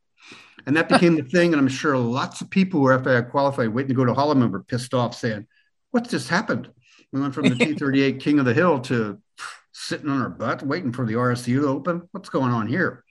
And 0.65 0.75
that 0.75 0.89
became 0.89 1.15
the 1.15 1.23
thing. 1.23 1.53
And 1.53 1.61
I'm 1.61 1.69
sure 1.69 1.97
lots 1.97 2.41
of 2.41 2.49
people 2.49 2.81
who 2.81 2.83
were 2.83 2.93
after 2.93 3.17
I 3.17 3.21
qualified 3.21 3.69
waiting 3.69 3.87
to 3.87 3.93
go 3.93 4.03
to 4.03 4.13
Holloman 4.13 4.51
were 4.51 4.61
pissed 4.61 4.93
off 4.93 5.15
saying, 5.15 5.47
What's 5.91 6.09
just 6.09 6.27
happened? 6.27 6.69
We 7.13 7.21
went 7.21 7.33
from 7.33 7.47
the 7.47 7.55
T 7.65 7.75
38 7.75 8.19
King 8.19 8.39
of 8.39 8.45
the 8.45 8.53
Hill 8.53 8.81
to 8.81 9.21
sitting 9.71 10.09
on 10.09 10.21
our 10.21 10.29
butt 10.29 10.63
waiting 10.63 10.91
for 10.91 11.05
the 11.05 11.13
RSU 11.13 11.61
to 11.61 11.67
open. 11.69 12.09
What's 12.11 12.27
going 12.27 12.51
on 12.51 12.67
here? 12.67 13.05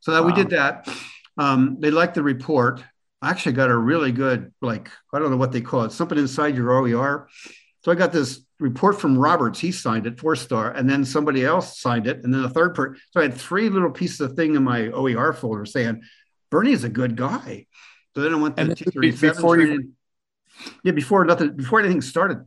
So 0.00 0.12
that 0.12 0.22
wow. 0.22 0.28
we 0.28 0.32
did 0.32 0.48
that. 0.50 0.88
Um, 1.36 1.76
they 1.78 1.90
liked 1.90 2.14
the 2.14 2.22
report. 2.22 2.82
I 3.24 3.30
actually 3.30 3.52
got 3.52 3.70
a 3.70 3.76
really 3.76 4.12
good, 4.12 4.52
like, 4.60 4.90
I 5.10 5.18
don't 5.18 5.30
know 5.30 5.38
what 5.38 5.50
they 5.50 5.62
call 5.62 5.84
it, 5.84 5.92
something 5.92 6.18
inside 6.18 6.56
your 6.56 6.70
OER. 6.72 7.26
So 7.80 7.90
I 7.90 7.94
got 7.94 8.12
this 8.12 8.44
report 8.60 9.00
from 9.00 9.18
Roberts. 9.18 9.58
He 9.58 9.72
signed 9.72 10.06
it, 10.06 10.20
four 10.20 10.36
star, 10.36 10.70
and 10.70 10.88
then 10.88 11.06
somebody 11.06 11.42
else 11.42 11.80
signed 11.80 12.06
it, 12.06 12.22
and 12.22 12.34
then 12.34 12.44
a 12.44 12.50
third 12.50 12.74
person. 12.74 13.00
So 13.12 13.20
I 13.20 13.22
had 13.22 13.34
three 13.34 13.70
little 13.70 13.90
pieces 13.90 14.20
of 14.20 14.34
thing 14.34 14.56
in 14.56 14.62
my 14.62 14.88
OER 14.88 15.32
folder 15.32 15.64
saying, 15.64 16.02
Bernie 16.50 16.72
is 16.72 16.84
a 16.84 16.90
good 16.90 17.16
guy. 17.16 17.66
So 18.14 18.20
then 18.20 18.34
I 18.34 18.36
went 18.36 18.58
to 18.58 18.66
T37 18.66 19.20
before 19.20 19.56
training. 19.56 19.80
You... 19.80 20.72
Yeah, 20.84 20.92
before 20.92 21.24
nothing, 21.24 21.56
before 21.56 21.80
anything 21.80 22.02
started. 22.02 22.46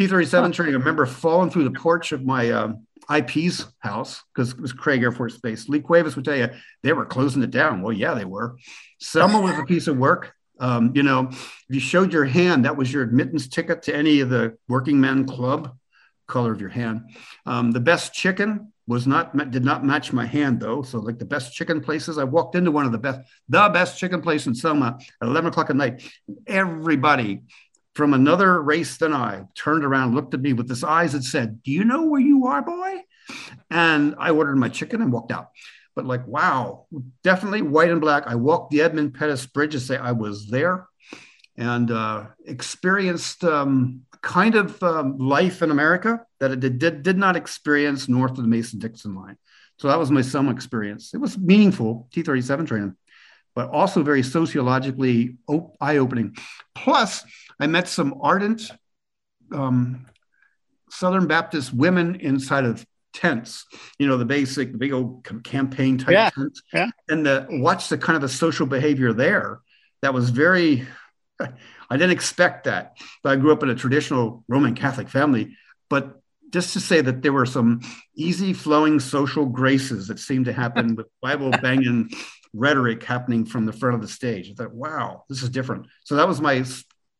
T37 0.00 0.54
training. 0.54 0.74
I 0.74 0.78
remember 0.78 1.04
falling 1.04 1.50
through 1.50 1.64
the 1.64 1.78
porch 1.78 2.12
of 2.12 2.24
my 2.24 2.50
um, 2.50 2.86
IP's 3.10 3.66
house 3.78 4.22
because 4.34 4.52
it 4.52 4.60
was 4.60 4.72
Craig 4.72 5.02
Air 5.02 5.12
Force 5.12 5.38
Base. 5.38 5.68
Lee 5.68 5.80
Cuevas 5.80 6.16
would 6.16 6.24
tell 6.24 6.36
you 6.36 6.48
they 6.82 6.92
were 6.92 7.06
closing 7.06 7.42
it 7.42 7.50
down. 7.50 7.82
Well, 7.82 7.92
yeah, 7.92 8.14
they 8.14 8.24
were. 8.24 8.56
Selma 8.98 9.40
was 9.40 9.58
a 9.58 9.64
piece 9.64 9.86
of 9.86 9.96
work. 9.96 10.32
Um, 10.60 10.92
you 10.94 11.02
know, 11.02 11.28
if 11.30 11.64
you 11.68 11.80
showed 11.80 12.12
your 12.12 12.24
hand, 12.24 12.64
that 12.64 12.76
was 12.76 12.92
your 12.92 13.02
admittance 13.02 13.48
ticket 13.48 13.82
to 13.82 13.94
any 13.94 14.20
of 14.20 14.30
the 14.30 14.56
working 14.68 15.00
men 15.00 15.26
club 15.26 15.76
color 16.26 16.52
of 16.52 16.60
your 16.60 16.70
hand. 16.70 17.10
Um, 17.44 17.72
the 17.72 17.80
best 17.80 18.14
chicken 18.14 18.72
was 18.86 19.06
not 19.06 19.50
did 19.50 19.64
not 19.64 19.84
match 19.84 20.12
my 20.12 20.26
hand 20.26 20.60
though. 20.60 20.82
So 20.82 20.98
like 20.98 21.18
the 21.18 21.24
best 21.24 21.54
chicken 21.54 21.80
places, 21.80 22.18
I 22.18 22.24
walked 22.24 22.54
into 22.54 22.70
one 22.70 22.86
of 22.86 22.92
the 22.92 22.98
best, 22.98 23.20
the 23.48 23.68
best 23.70 23.98
chicken 23.98 24.20
place 24.20 24.46
in 24.46 24.54
Selma 24.54 24.98
at 25.22 25.28
11 25.28 25.50
o'clock 25.50 25.70
at 25.70 25.76
night. 25.76 26.02
Everybody 26.46 27.42
from 27.94 28.12
another 28.12 28.60
race 28.60 28.96
than 28.96 29.12
I 29.12 29.44
turned 29.54 29.84
around, 29.84 30.14
looked 30.14 30.34
at 30.34 30.40
me 30.40 30.52
with 30.52 30.68
his 30.68 30.84
eyes 30.84 31.12
that 31.12 31.24
said, 31.24 31.62
Do 31.62 31.70
you 31.70 31.84
know 31.84 32.04
where 32.04 32.20
you 32.20 32.46
are, 32.46 32.62
boy? 32.62 33.02
And 33.70 34.14
I 34.18 34.30
ordered 34.30 34.56
my 34.56 34.68
chicken 34.68 35.00
and 35.00 35.12
walked 35.12 35.32
out. 35.32 35.48
But 35.94 36.06
like, 36.06 36.26
wow, 36.26 36.86
definitely 37.22 37.62
white 37.62 37.90
and 37.90 38.00
black. 38.00 38.24
I 38.26 38.34
walked 38.34 38.72
the 38.72 38.82
Edmund 38.82 39.14
Pettus 39.14 39.46
Bridge 39.46 39.72
to 39.72 39.80
say 39.80 39.96
I 39.96 40.12
was 40.12 40.48
there 40.48 40.88
and 41.56 41.90
uh, 41.90 42.26
experienced 42.44 43.44
um, 43.44 44.02
kind 44.20 44.56
of 44.56 44.82
um, 44.82 45.18
life 45.18 45.62
in 45.62 45.70
America 45.70 46.20
that 46.40 46.50
it 46.50 46.60
did, 46.60 46.78
did, 46.78 47.02
did 47.02 47.16
not 47.16 47.36
experience 47.36 48.08
north 48.08 48.32
of 48.32 48.38
the 48.38 48.48
Mason 48.48 48.80
Dixon 48.80 49.14
line. 49.14 49.36
So 49.78 49.88
that 49.88 49.98
was 49.98 50.10
my 50.10 50.22
summer 50.22 50.52
experience. 50.52 51.14
It 51.14 51.18
was 51.18 51.38
meaningful, 51.38 52.08
T 52.12 52.22
37 52.22 52.66
training, 52.66 52.96
but 53.54 53.70
also 53.70 54.02
very 54.02 54.22
sociologically 54.22 55.36
eye 55.80 55.98
opening. 55.98 56.36
Plus, 56.74 57.24
I 57.60 57.66
met 57.66 57.88
some 57.88 58.14
ardent 58.20 58.70
um, 59.52 60.06
Southern 60.90 61.26
Baptist 61.26 61.72
women 61.72 62.16
inside 62.16 62.64
of 62.64 62.84
tents, 63.12 63.66
you 63.98 64.06
know, 64.06 64.16
the 64.16 64.24
basic, 64.24 64.72
the 64.72 64.78
big 64.78 64.92
old 64.92 65.26
campaign 65.44 65.98
type 65.98 66.12
yeah, 66.12 66.30
tents. 66.30 66.62
Yeah. 66.72 66.90
And 67.08 67.24
the 67.24 67.46
watch 67.48 67.88
the 67.88 67.98
kind 67.98 68.16
of 68.16 68.22
the 68.22 68.28
social 68.28 68.66
behavior 68.66 69.12
there 69.12 69.60
that 70.02 70.12
was 70.12 70.30
very, 70.30 70.86
I 71.40 71.96
didn't 71.96 72.10
expect 72.10 72.64
that. 72.64 72.96
But 73.22 73.32
I 73.32 73.36
grew 73.36 73.52
up 73.52 73.62
in 73.62 73.70
a 73.70 73.74
traditional 73.74 74.44
Roman 74.48 74.74
Catholic 74.74 75.08
family. 75.08 75.56
But 75.88 76.20
just 76.50 76.72
to 76.74 76.80
say 76.80 77.00
that 77.00 77.22
there 77.22 77.32
were 77.32 77.46
some 77.46 77.80
easy 78.14 78.52
flowing 78.52 79.00
social 79.00 79.46
graces 79.46 80.08
that 80.08 80.18
seemed 80.18 80.44
to 80.46 80.52
happen 80.52 80.94
with 80.96 81.06
Bible 81.22 81.50
banging 81.50 82.10
rhetoric 82.54 83.02
happening 83.02 83.44
from 83.44 83.66
the 83.66 83.72
front 83.72 83.96
of 83.96 84.00
the 84.00 84.08
stage. 84.08 84.50
I 84.50 84.54
thought, 84.54 84.72
wow, 84.74 85.24
this 85.28 85.42
is 85.42 85.50
different. 85.50 85.86
So 86.04 86.16
that 86.16 86.28
was 86.28 86.40
my 86.40 86.64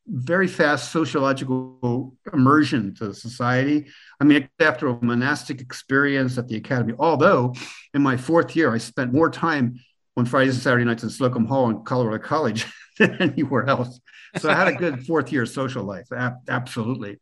very 0.07 0.47
fast 0.47 0.93
sociological 0.93 2.15
immersion 2.33 2.95
to 2.97 3.15
society. 3.15 3.87
I 4.21 4.25
mean, 4.25 4.49
after 4.61 4.89
a 4.89 5.05
monastic 5.05 5.61
experience 5.61 6.39
at 6.39 6.49
the 6.49 6.57
academy, 6.57 6.95
although 6.99 7.55
in 7.95 8.03
my 8.03 8.17
fourth 8.17 8.55
year, 8.55 8.73
I 8.73 8.79
spent 8.79 9.13
more 9.13 9.31
time 9.31 9.81
on 10.17 10.27
Fridays 10.27 10.55
and 10.55 10.63
Saturday 10.63 10.85
nights 10.85 11.03
in 11.03 11.11
Slocum 11.11 11.47
Hall 11.47 11.69
and 11.69 11.85
Colorado 11.85 12.23
College 12.23 12.67
than 12.99 13.21
anywhere 13.21 13.69
else. 13.69 14.01
So 14.39 14.51
I 14.51 14.55
had 14.55 14.69
a 14.69 14.75
good 14.75 15.07
fourth 15.07 15.33
year 15.33 15.47
social 15.47 15.85
life. 15.85 16.07
absolutely. 16.49 17.19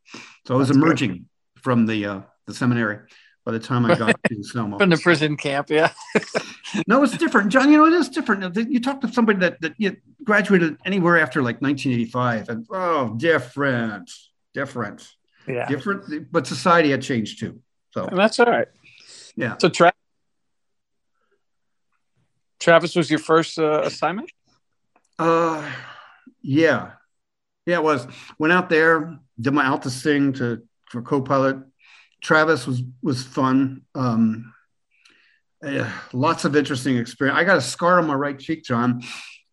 So 0.46 0.54
I 0.54 0.58
was 0.58 0.68
That's 0.68 0.76
emerging 0.78 1.12
good. 1.12 1.62
from 1.62 1.86
the 1.86 2.04
uh, 2.06 2.20
the 2.46 2.54
seminary 2.54 2.98
by 3.44 3.52
the 3.52 3.58
time 3.58 3.84
I 3.86 3.94
got 3.94 4.16
to 4.28 4.42
Selma. 4.42 4.78
From 4.78 4.90
the 4.90 4.98
prison 4.98 5.36
camp, 5.36 5.70
yeah. 5.70 5.92
no, 6.86 7.02
it's 7.02 7.16
different, 7.16 7.50
John. 7.50 7.70
You 7.70 7.78
know, 7.78 7.86
it 7.86 7.92
is 7.92 8.08
different. 8.08 8.56
You 8.56 8.80
talk 8.80 9.00
to 9.00 9.12
somebody 9.12 9.38
that 9.40 9.60
that 9.60 9.74
you 9.78 9.96
graduated 10.24 10.76
anywhere 10.84 11.18
after 11.18 11.42
like 11.42 11.60
1985, 11.60 12.48
and 12.48 12.66
oh, 12.70 13.14
different, 13.16 14.10
different, 14.54 15.08
yeah, 15.46 15.66
different. 15.66 16.30
But 16.30 16.46
society 16.46 16.90
had 16.90 17.02
changed 17.02 17.40
too. 17.40 17.60
So 17.92 18.06
and 18.06 18.18
that's 18.18 18.38
all 18.38 18.46
right. 18.46 18.68
Yeah. 19.36 19.56
So 19.58 19.68
Tra- 19.68 19.92
Travis 22.60 22.94
was 22.94 23.10
your 23.10 23.18
first 23.18 23.58
uh, 23.58 23.82
assignment. 23.82 24.30
Uh, 25.18 25.68
yeah, 26.42 26.92
yeah, 27.66 27.76
it 27.76 27.82
was. 27.82 28.06
Went 28.38 28.52
out 28.52 28.68
there, 28.68 29.18
did 29.40 29.52
my 29.52 29.66
Alta 29.66 29.90
thing 29.90 30.32
to 30.34 30.62
for 30.86 31.02
co-pilot 31.02 31.56
Travis 32.22 32.66
was 32.66 32.82
was 33.02 33.22
fun. 33.22 33.82
Um, 33.94 34.54
yeah, 35.62 35.92
lots 36.12 36.44
of 36.44 36.56
interesting 36.56 36.96
experience. 36.96 37.38
I 37.38 37.44
got 37.44 37.58
a 37.58 37.62
scar 37.62 37.98
on 37.98 38.06
my 38.06 38.14
right 38.14 38.38
cheek, 38.38 38.64
John, 38.64 39.02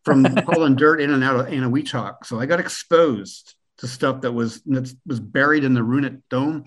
from 0.05 0.23
pulling 0.45 0.75
dirt 0.75 1.01
in 1.01 1.11
and 1.11 1.23
out 1.23 1.39
of 1.39 1.47
Eniwetok. 1.47 2.25
So 2.25 2.39
I 2.39 2.45
got 2.45 2.59
exposed 2.59 3.55
to 3.77 3.87
stuff 3.87 4.21
that 4.21 4.31
was 4.31 4.61
that 4.63 4.93
was 5.05 5.19
buried 5.19 5.63
in 5.63 5.73
the 5.73 5.81
Runit 5.81 6.21
Dome, 6.29 6.65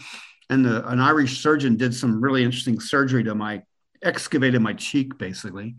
and 0.50 0.64
the, 0.64 0.86
an 0.88 1.00
Irish 1.00 1.42
surgeon 1.42 1.76
did 1.76 1.94
some 1.94 2.20
really 2.20 2.44
interesting 2.44 2.80
surgery 2.80 3.24
to 3.24 3.34
my 3.34 3.62
excavated 4.02 4.60
my 4.60 4.72
cheek 4.72 5.16
basically. 5.18 5.76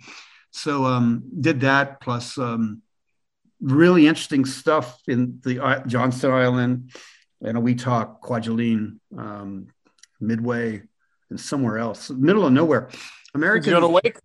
So 0.52 0.86
um, 0.86 1.24
did 1.42 1.62
that 1.62 2.00
plus 2.00 2.38
um, 2.38 2.82
really 3.60 4.08
interesting 4.08 4.46
stuff 4.46 5.02
in 5.08 5.40
the 5.44 5.64
uh, 5.64 5.86
Johnston 5.86 6.32
Island, 6.32 6.92
and 7.42 7.58
Eniwetok, 7.58 8.22
Kwajalein, 8.22 9.00
um, 9.18 9.68
Midway, 10.28 10.82
and 11.30 11.40
somewhere 11.40 11.78
else, 11.78 12.10
middle 12.10 12.46
of 12.46 12.54
nowhere. 12.54 12.90
American. 13.34 13.64
Did 13.64 13.70
you 13.72 13.82
go 13.82 13.88
to 13.88 13.94
Wake? 13.94 14.18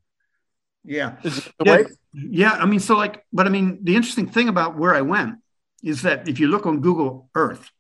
Yeah. 0.85 1.17
Yeah, 1.65 1.83
yeah. 2.13 2.53
I 2.53 2.67
mean, 2.67 2.81
so 2.81 2.97
like, 2.97 3.25
but 3.33 3.47
I 3.47 3.51
mean, 3.51 3.81
the 3.83 3.97
interesting 3.97 4.27
thing 4.29 4.49
about 4.49 4.77
where 4.79 4.95
I 4.95 5.01
went 5.01 5.37
is 5.83 6.03
that 6.03 6.29
if 6.29 6.41
you 6.41 6.49
look 6.49 6.67
on 6.67 6.81
Google 6.81 7.31
Earth, 7.35 7.71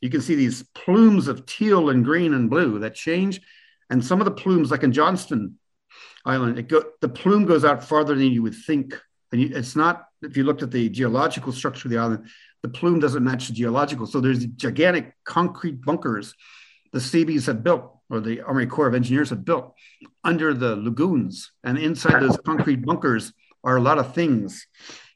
you 0.00 0.08
can 0.08 0.20
see 0.20 0.34
these 0.34 0.62
plumes 0.74 1.28
of 1.28 1.46
teal 1.46 1.90
and 1.90 2.04
green 2.04 2.32
and 2.32 2.48
blue 2.48 2.78
that 2.78 2.94
change. 2.94 3.40
And 3.90 4.04
some 4.04 4.20
of 4.20 4.24
the 4.24 4.30
plumes, 4.30 4.70
like 4.70 4.82
in 4.82 4.92
Johnston 4.92 5.58
Island, 6.24 6.58
it 6.58 6.68
go, 6.68 6.84
the 7.00 7.08
plume 7.08 7.44
goes 7.44 7.64
out 7.64 7.84
farther 7.84 8.14
than 8.14 8.32
you 8.32 8.42
would 8.42 8.54
think. 8.54 8.98
And 9.32 9.40
you, 9.40 9.50
it's 9.52 9.76
not, 9.76 10.06
if 10.22 10.36
you 10.36 10.44
looked 10.44 10.62
at 10.62 10.70
the 10.70 10.88
geological 10.88 11.52
structure 11.52 11.88
of 11.88 11.92
the 11.92 11.98
island, 11.98 12.28
the 12.62 12.68
plume 12.68 13.00
doesn't 13.00 13.24
match 13.24 13.48
the 13.48 13.54
geological. 13.54 14.06
So 14.06 14.20
there's 14.20 14.44
gigantic 14.46 15.14
concrete 15.24 15.82
bunkers 15.82 16.34
the 16.92 17.00
Seabees 17.00 17.46
have 17.46 17.62
built, 17.62 17.96
or 18.08 18.20
the 18.20 18.40
Army 18.42 18.66
Corps 18.66 18.88
of 18.88 18.94
Engineers 18.94 19.30
have 19.30 19.44
built 19.44 19.74
under 20.24 20.52
the 20.52 20.76
lagoons. 20.76 21.52
And 21.64 21.78
inside 21.78 22.20
those 22.20 22.38
concrete 22.44 22.84
bunkers 22.84 23.32
are 23.62 23.76
a 23.76 23.80
lot 23.80 23.98
of 23.98 24.14
things 24.14 24.66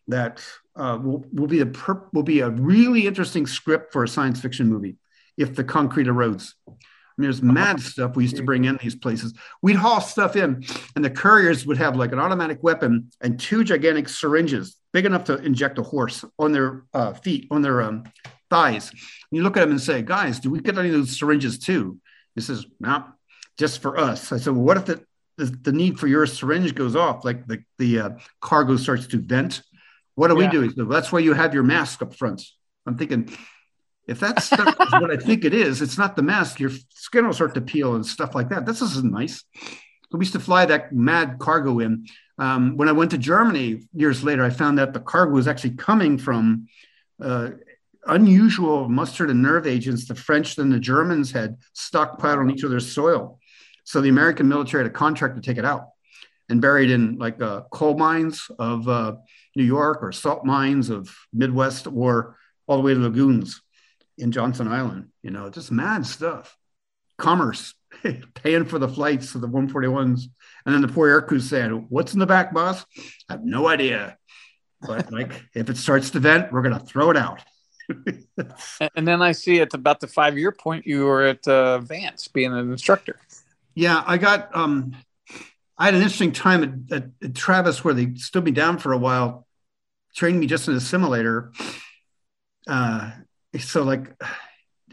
that 0.08 0.44
uh, 0.76 0.98
will, 1.02 1.24
will, 1.32 1.46
be 1.46 1.60
a 1.60 1.66
per- 1.66 2.08
will 2.12 2.22
be 2.22 2.40
a 2.40 2.50
really 2.50 3.06
interesting 3.06 3.46
script 3.46 3.92
for 3.92 4.04
a 4.04 4.08
science 4.08 4.40
fiction 4.40 4.68
movie 4.68 4.96
if 5.36 5.54
the 5.54 5.64
concrete 5.64 6.06
erodes. 6.06 6.52
I 6.68 6.72
mean, 7.20 7.30
there's 7.30 7.42
mad 7.42 7.80
stuff 7.80 8.16
we 8.16 8.24
used 8.24 8.36
to 8.36 8.42
bring 8.42 8.64
in 8.64 8.76
these 8.82 8.96
places. 8.96 9.34
We'd 9.62 9.76
haul 9.76 10.00
stuff 10.00 10.34
in, 10.34 10.64
and 10.96 11.04
the 11.04 11.10
couriers 11.10 11.64
would 11.64 11.76
have 11.76 11.94
like 11.94 12.10
an 12.10 12.18
automatic 12.18 12.60
weapon 12.62 13.10
and 13.20 13.38
two 13.38 13.62
gigantic 13.62 14.08
syringes, 14.08 14.76
big 14.92 15.06
enough 15.06 15.24
to 15.24 15.36
inject 15.36 15.78
a 15.78 15.82
horse 15.82 16.24
on 16.40 16.50
their 16.50 16.84
uh, 16.92 17.12
feet, 17.12 17.46
on 17.52 17.62
their 17.62 17.82
um, 17.82 18.02
thighs. 18.50 18.90
And 18.90 19.00
you 19.30 19.42
look 19.42 19.56
at 19.56 19.62
him 19.62 19.70
and 19.70 19.80
say, 19.80 20.02
guys, 20.02 20.40
do 20.40 20.50
we 20.50 20.60
get 20.60 20.78
any 20.78 20.88
of 20.88 20.94
those 20.94 21.18
syringes 21.18 21.58
too? 21.58 21.98
He 22.34 22.40
says, 22.40 22.66
no, 22.80 23.04
just 23.58 23.80
for 23.80 23.98
us. 23.98 24.32
I 24.32 24.38
said, 24.38 24.54
well, 24.54 24.64
what 24.64 24.76
if 24.76 24.84
the, 24.86 25.04
the, 25.36 25.44
the 25.46 25.72
need 25.72 25.98
for 25.98 26.06
your 26.06 26.26
syringe 26.26 26.74
goes 26.74 26.96
off? 26.96 27.24
Like 27.24 27.46
the, 27.46 27.62
the 27.78 28.00
uh, 28.00 28.10
cargo 28.40 28.76
starts 28.76 29.06
to 29.08 29.18
vent. 29.18 29.62
What 30.14 30.28
do 30.28 30.34
yeah. 30.34 30.46
we 30.46 30.48
do? 30.48 30.60
He 30.62 30.68
said, 30.68 30.78
well, 30.78 30.88
that's 30.88 31.12
why 31.12 31.20
you 31.20 31.32
have 31.32 31.54
your 31.54 31.62
mask 31.62 32.02
up 32.02 32.14
front. 32.14 32.42
I'm 32.86 32.96
thinking, 32.98 33.34
if 34.06 34.20
that's 34.20 34.50
what 34.50 35.10
I 35.10 35.16
think 35.16 35.44
it 35.44 35.54
is, 35.54 35.80
it's 35.80 35.96
not 35.96 36.14
the 36.14 36.22
mask. 36.22 36.60
Your 36.60 36.70
skin 36.90 37.26
will 37.26 37.32
start 37.32 37.54
to 37.54 37.60
peel 37.60 37.94
and 37.94 38.04
stuff 38.04 38.34
like 38.34 38.50
that. 38.50 38.66
This 38.66 38.82
isn't 38.82 39.10
nice. 39.10 39.42
So 39.54 40.18
we 40.18 40.20
used 40.20 40.34
to 40.34 40.40
fly 40.40 40.66
that 40.66 40.92
mad 40.92 41.38
cargo 41.38 41.78
in. 41.78 42.06
Um, 42.36 42.76
when 42.76 42.88
I 42.88 42.92
went 42.92 43.12
to 43.12 43.18
Germany 43.18 43.82
years 43.94 44.22
later, 44.22 44.44
I 44.44 44.50
found 44.50 44.78
that 44.78 44.92
the 44.92 45.00
cargo 45.00 45.32
was 45.32 45.48
actually 45.48 45.76
coming 45.76 46.18
from 46.18 46.66
uh, 47.22 47.50
unusual 48.06 48.88
mustard 48.88 49.30
and 49.30 49.42
nerve 49.42 49.66
agents 49.66 50.06
the 50.06 50.14
French 50.14 50.58
and 50.58 50.72
the 50.72 50.78
Germans 50.78 51.32
had 51.32 51.56
stockpiled 51.74 52.38
on 52.38 52.50
each 52.50 52.64
other's 52.64 52.92
soil. 52.92 53.38
So 53.84 54.00
the 54.00 54.08
American 54.08 54.48
military 54.48 54.84
had 54.84 54.90
a 54.90 54.94
contract 54.94 55.36
to 55.36 55.42
take 55.42 55.58
it 55.58 55.64
out. 55.64 55.88
and 56.48 56.60
buried 56.60 56.90
in 56.90 57.16
like 57.18 57.40
uh, 57.40 57.62
coal 57.70 57.96
mines 57.96 58.50
of 58.58 58.86
uh, 58.86 59.14
New 59.56 59.64
York 59.64 60.02
or 60.02 60.12
salt 60.12 60.44
mines 60.44 60.90
of 60.90 61.14
Midwest 61.32 61.86
or 61.86 62.36
all 62.66 62.76
the 62.76 62.82
way 62.82 62.92
to 62.92 63.00
lagoons 63.00 63.62
in 64.18 64.30
Johnston 64.30 64.68
Island. 64.68 65.08
You 65.22 65.30
know, 65.30 65.48
just 65.48 65.72
mad 65.72 66.06
stuff. 66.06 66.56
Commerce 67.16 67.74
paying 68.34 68.64
for 68.66 68.78
the 68.78 68.88
flights 68.88 69.34
of 69.34 69.40
the 69.40 69.48
141s. 69.48 70.24
And 70.66 70.74
then 70.74 70.82
the 70.82 70.88
poor 70.88 71.08
air 71.08 71.22
crew 71.22 71.40
saying, 71.40 71.86
What's 71.88 72.12
in 72.12 72.20
the 72.20 72.26
back, 72.26 72.52
boss? 72.52 72.84
I 73.28 73.34
have 73.34 73.44
no 73.44 73.68
idea. 73.68 74.18
But 74.82 75.10
like, 75.12 75.32
if 75.54 75.70
it 75.70 75.78
starts 75.78 76.10
to 76.10 76.20
vent, 76.20 76.52
we're 76.52 76.62
going 76.62 76.78
to 76.78 76.84
throw 76.84 77.10
it 77.10 77.16
out. 77.16 77.40
and 78.96 79.06
then 79.06 79.22
I 79.22 79.32
see 79.32 79.60
at 79.60 79.74
about 79.74 80.00
the 80.00 80.06
five 80.06 80.38
year 80.38 80.52
point, 80.52 80.86
you 80.86 81.04
were 81.04 81.22
at 81.22 81.46
uh, 81.46 81.78
Vance 81.78 82.28
being 82.28 82.52
an 82.52 82.70
instructor. 82.70 83.18
Yeah, 83.74 84.02
I 84.06 84.18
got, 84.18 84.54
um, 84.54 84.96
I 85.76 85.86
had 85.86 85.94
an 85.94 86.00
interesting 86.00 86.32
time 86.32 86.86
at, 86.90 86.96
at, 86.96 87.10
at 87.22 87.34
Travis 87.34 87.84
where 87.84 87.94
they 87.94 88.14
stood 88.14 88.44
me 88.44 88.52
down 88.52 88.78
for 88.78 88.92
a 88.92 88.98
while, 88.98 89.46
trained 90.14 90.38
me 90.38 90.46
just 90.46 90.68
in 90.68 90.74
a 90.74 90.80
simulator. 90.80 91.52
Uh, 92.66 93.10
so 93.58 93.82
like, 93.82 94.14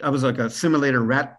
I 0.03 0.09
was 0.09 0.23
like 0.23 0.39
a 0.39 0.49
simulator 0.49 1.01
rat 1.01 1.37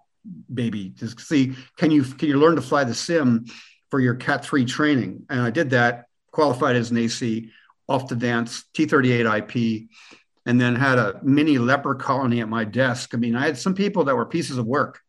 baby 0.52 0.90
to 0.90 1.08
see 1.20 1.54
can 1.76 1.90
you 1.90 2.04
can 2.04 2.28
you 2.28 2.38
learn 2.38 2.54
to 2.54 2.62
fly 2.62 2.84
the 2.84 2.94
sim 2.94 3.44
for 3.90 4.00
your 4.00 4.14
Cat 4.14 4.44
three 4.44 4.64
training, 4.64 5.26
and 5.28 5.40
I 5.40 5.50
did 5.50 5.70
that. 5.70 6.06
Qualified 6.30 6.76
as 6.76 6.90
an 6.90 6.96
AC, 6.96 7.50
off 7.88 8.08
the 8.08 8.14
Vance 8.14 8.64
T38 8.74 9.38
IP, 9.38 9.90
and 10.46 10.60
then 10.60 10.74
had 10.74 10.98
a 10.98 11.20
mini 11.22 11.58
leper 11.58 11.94
colony 11.94 12.40
at 12.40 12.48
my 12.48 12.64
desk. 12.64 13.14
I 13.14 13.16
mean, 13.16 13.36
I 13.36 13.46
had 13.46 13.58
some 13.58 13.74
people 13.74 14.04
that 14.04 14.16
were 14.16 14.26
pieces 14.26 14.58
of 14.58 14.66
work. 14.66 15.00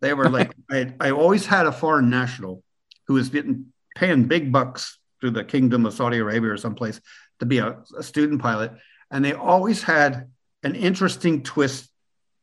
They 0.00 0.14
were 0.14 0.28
like, 0.28 0.54
I, 0.70 0.94
I 1.00 1.10
always 1.10 1.46
had 1.46 1.66
a 1.66 1.72
foreign 1.72 2.10
national 2.10 2.62
who 3.06 3.14
was 3.14 3.28
getting 3.28 3.72
paying 3.96 4.24
big 4.24 4.52
bucks 4.52 4.98
through 5.20 5.32
the 5.32 5.44
kingdom 5.44 5.84
of 5.86 5.94
Saudi 5.94 6.18
Arabia 6.18 6.52
or 6.52 6.56
someplace 6.56 7.00
to 7.40 7.46
be 7.46 7.58
a, 7.58 7.78
a 7.96 8.02
student 8.02 8.40
pilot. 8.40 8.72
And 9.10 9.24
they 9.24 9.32
always 9.32 9.82
had 9.82 10.28
an 10.62 10.74
interesting 10.74 11.42
twist 11.42 11.90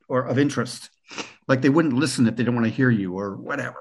or 0.08 0.26
of 0.26 0.38
interest. 0.38 0.90
Like 1.48 1.62
they 1.62 1.70
wouldn't 1.70 1.94
listen 1.94 2.28
if 2.28 2.36
they 2.36 2.44
didn't 2.44 2.56
want 2.56 2.66
to 2.66 2.74
hear 2.74 2.90
you 2.90 3.18
or 3.18 3.36
whatever. 3.36 3.78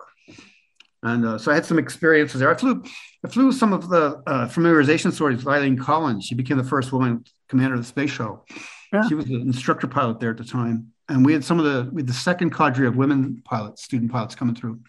And 1.04 1.26
uh, 1.26 1.38
so 1.38 1.52
I 1.52 1.54
had 1.54 1.66
some 1.66 1.78
experiences 1.78 2.40
there. 2.40 2.50
I 2.50 2.54
flew, 2.54 2.82
I 3.24 3.28
flew 3.28 3.52
some 3.52 3.74
of 3.74 3.90
the 3.90 4.22
uh, 4.26 4.48
familiarization 4.48 5.12
stories 5.12 5.38
with 5.38 5.46
Eileen 5.46 5.78
Collins. 5.78 6.24
She 6.24 6.34
became 6.34 6.56
the 6.56 6.64
first 6.64 6.92
woman 6.92 7.24
commander 7.48 7.74
of 7.74 7.82
the 7.82 7.86
space 7.86 8.10
shuttle. 8.10 8.46
Yeah. 8.90 9.06
She 9.06 9.14
was 9.14 9.26
an 9.26 9.42
instructor 9.42 9.86
pilot 9.86 10.18
there 10.18 10.30
at 10.30 10.38
the 10.38 10.44
time. 10.44 10.92
And 11.10 11.24
we 11.24 11.34
had 11.34 11.44
some 11.44 11.58
of 11.58 11.66
the, 11.66 11.90
we 11.92 12.00
had 12.00 12.06
the 12.06 12.14
second 12.14 12.50
cadre 12.50 12.86
of 12.86 12.96
women 12.96 13.42
pilots, 13.44 13.84
student 13.84 14.10
pilots 14.10 14.34
coming 14.34 14.54
through 14.54 14.80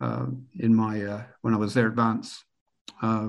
uh, 0.00 0.26
in 0.58 0.74
my, 0.74 1.02
uh, 1.04 1.22
when 1.42 1.52
I 1.52 1.58
was 1.58 1.74
there 1.74 1.88
at 1.88 1.94
Vance. 1.94 2.42
Uh, 3.02 3.28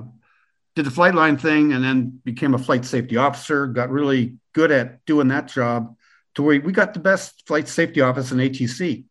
did 0.74 0.86
the 0.86 0.90
flight 0.90 1.14
line 1.14 1.36
thing 1.36 1.74
and 1.74 1.84
then 1.84 2.18
became 2.24 2.54
a 2.54 2.58
flight 2.58 2.86
safety 2.86 3.18
officer, 3.18 3.66
got 3.66 3.90
really 3.90 4.38
good 4.54 4.70
at 4.70 5.04
doing 5.04 5.28
that 5.28 5.48
job 5.48 5.94
to 6.34 6.42
where 6.42 6.58
we 6.58 6.72
got 6.72 6.94
the 6.94 7.00
best 7.00 7.46
flight 7.46 7.68
safety 7.68 8.00
office 8.00 8.32
in 8.32 8.38
ATC 8.38 9.04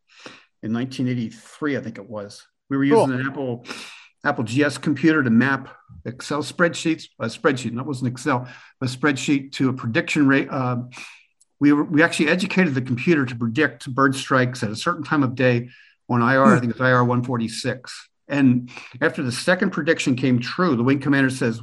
in 0.63 0.73
1983, 0.73 1.77
I 1.77 1.81
think 1.81 1.99
it 1.99 2.09
was. 2.09 2.47
We 2.71 2.77
were 2.77 2.85
using 2.85 3.07
cool. 3.07 3.19
an 3.19 3.27
Apple 3.27 3.65
Apple 4.23 4.45
GS 4.45 4.77
computer 4.77 5.21
to 5.21 5.29
map 5.29 5.75
Excel 6.05 6.41
spreadsheets, 6.41 7.03
a 7.19 7.25
spreadsheet, 7.25 7.75
that 7.75 7.85
wasn't 7.85 8.07
Excel, 8.07 8.47
a 8.79 8.85
spreadsheet 8.85 9.51
to 9.53 9.67
a 9.67 9.73
prediction 9.73 10.25
rate. 10.25 10.47
Uh, 10.49 10.83
we, 11.59 11.73
were, 11.73 11.83
we 11.83 12.01
actually 12.01 12.29
educated 12.29 12.73
the 12.73 12.81
computer 12.81 13.25
to 13.25 13.35
predict 13.35 13.93
bird 13.93 14.15
strikes 14.15 14.63
at 14.63 14.71
a 14.71 14.75
certain 14.75 15.03
time 15.03 15.21
of 15.21 15.35
day 15.35 15.69
on 16.07 16.21
IR, 16.21 16.45
I 16.45 16.59
think 16.59 16.71
it's 16.71 16.79
IR 16.79 17.03
146. 17.03 18.09
And 18.29 18.69
after 19.01 19.21
the 19.21 19.31
second 19.31 19.71
prediction 19.71 20.15
came 20.15 20.39
true, 20.39 20.77
the 20.77 20.83
wing 20.83 20.99
commander 20.99 21.29
says, 21.29 21.61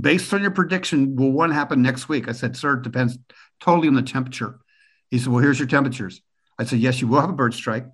based 0.00 0.32
on 0.32 0.42
your 0.42 0.52
prediction, 0.52 1.16
will 1.16 1.32
one 1.32 1.50
happen 1.50 1.82
next 1.82 2.08
week? 2.08 2.28
I 2.28 2.32
said, 2.32 2.56
sir, 2.56 2.74
it 2.74 2.82
depends 2.82 3.18
totally 3.58 3.88
on 3.88 3.94
the 3.94 4.02
temperature. 4.02 4.60
He 5.10 5.18
said, 5.18 5.32
well, 5.32 5.42
here's 5.42 5.58
your 5.58 5.68
temperatures. 5.68 6.20
I 6.56 6.64
said, 6.64 6.78
yes, 6.78 7.00
you 7.00 7.08
will 7.08 7.20
have 7.20 7.30
a 7.30 7.34
bird 7.34 7.54
strike. 7.54 7.86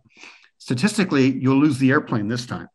Statistically, 0.59 1.31
you'll 1.31 1.61
lose 1.61 1.79
the 1.79 1.91
airplane 1.91 2.29
this 2.29 2.47
time. 2.47 2.69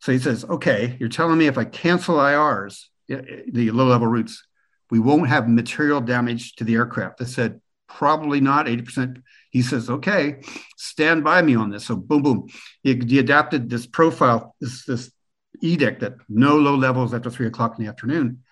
So 0.00 0.12
he 0.12 0.18
says, 0.18 0.44
okay, 0.44 0.96
you're 1.00 1.08
telling 1.08 1.38
me 1.38 1.46
if 1.46 1.58
I 1.58 1.64
cancel 1.64 2.16
IRs, 2.16 2.84
the 3.08 3.70
low 3.70 3.86
level 3.86 4.06
routes, 4.06 4.46
we 4.90 4.98
won't 4.98 5.28
have 5.28 5.48
material 5.48 6.00
damage 6.00 6.54
to 6.56 6.64
the 6.64 6.74
aircraft. 6.74 7.20
I 7.20 7.24
said, 7.24 7.60
probably 7.88 8.40
not 8.40 8.66
80%. 8.66 9.22
He 9.50 9.62
says, 9.62 9.88
okay, 9.88 10.40
stand 10.76 11.24
by 11.24 11.42
me 11.42 11.56
on 11.56 11.70
this. 11.70 11.86
So 11.86 11.96
boom, 11.96 12.22
boom. 12.22 12.48
He, 12.82 12.94
he 12.94 13.18
adapted 13.18 13.70
this 13.70 13.86
profile, 13.86 14.54
this, 14.60 14.84
this 14.84 15.10
edict 15.62 16.00
that 16.00 16.14
no 16.28 16.56
low 16.56 16.76
levels 16.76 17.14
after 17.14 17.30
three 17.30 17.46
o'clock 17.46 17.78
in 17.78 17.84
the 17.84 17.90
afternoon. 17.90 18.42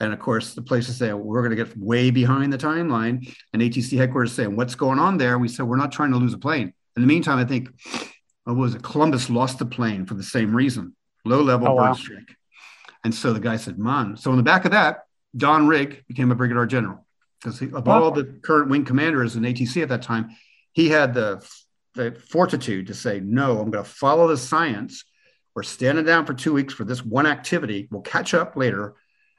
And 0.00 0.12
of 0.12 0.18
course, 0.18 0.54
the 0.54 0.62
places 0.62 1.00
well, 1.00 1.18
we're 1.18 1.46
going 1.46 1.56
to 1.56 1.64
get 1.64 1.76
way 1.76 2.10
behind 2.10 2.52
the 2.52 2.58
timeline. 2.58 3.32
And 3.52 3.62
ATC 3.62 3.96
headquarters 3.96 4.32
saying, 4.32 4.56
what's 4.56 4.74
going 4.74 4.98
on 4.98 5.16
there? 5.16 5.38
We 5.38 5.48
said, 5.48 5.66
we're 5.66 5.76
not 5.76 5.92
trying 5.92 6.10
to 6.12 6.18
lose 6.18 6.34
a 6.34 6.38
plane. 6.38 6.72
In 6.96 7.02
the 7.02 7.08
meantime, 7.08 7.38
I 7.38 7.44
think, 7.44 7.70
what 8.44 8.56
was 8.56 8.74
it? 8.74 8.82
Columbus 8.82 9.30
lost 9.30 9.58
the 9.58 9.66
plane 9.66 10.06
for 10.06 10.14
the 10.14 10.22
same 10.22 10.54
reason 10.54 10.94
low 11.24 11.40
level 11.40 11.68
oh, 11.68 11.76
bird 11.76 11.82
wow. 11.82 11.92
strike. 11.92 12.36
And 13.04 13.14
so 13.14 13.32
the 13.32 13.40
guy 13.40 13.56
said, 13.56 13.78
man. 13.78 14.16
So 14.16 14.30
on 14.30 14.36
the 14.36 14.42
back 14.42 14.64
of 14.64 14.72
that, 14.72 15.04
Don 15.36 15.66
Rigg 15.66 16.04
became 16.08 16.30
a 16.30 16.34
brigadier 16.34 16.66
general 16.66 17.06
because 17.42 17.60
of 17.62 17.88
all 17.88 18.10
the 18.10 18.24
current 18.42 18.70
wing 18.70 18.84
commanders 18.84 19.36
in 19.36 19.42
ATC 19.42 19.82
at 19.82 19.88
that 19.88 20.02
time, 20.02 20.30
he 20.72 20.88
had 20.88 21.14
the, 21.14 21.44
the 21.94 22.12
fortitude 22.28 22.86
to 22.86 22.94
say, 22.94 23.20
no, 23.20 23.58
I'm 23.58 23.70
going 23.70 23.84
to 23.84 23.90
follow 23.90 24.28
the 24.28 24.36
science. 24.36 25.04
We're 25.54 25.64
standing 25.64 26.04
down 26.04 26.24
for 26.24 26.34
two 26.34 26.52
weeks 26.52 26.72
for 26.72 26.84
this 26.84 27.04
one 27.04 27.26
activity. 27.26 27.88
We'll 27.90 28.02
catch 28.02 28.34
up 28.34 28.56
later 28.56 28.94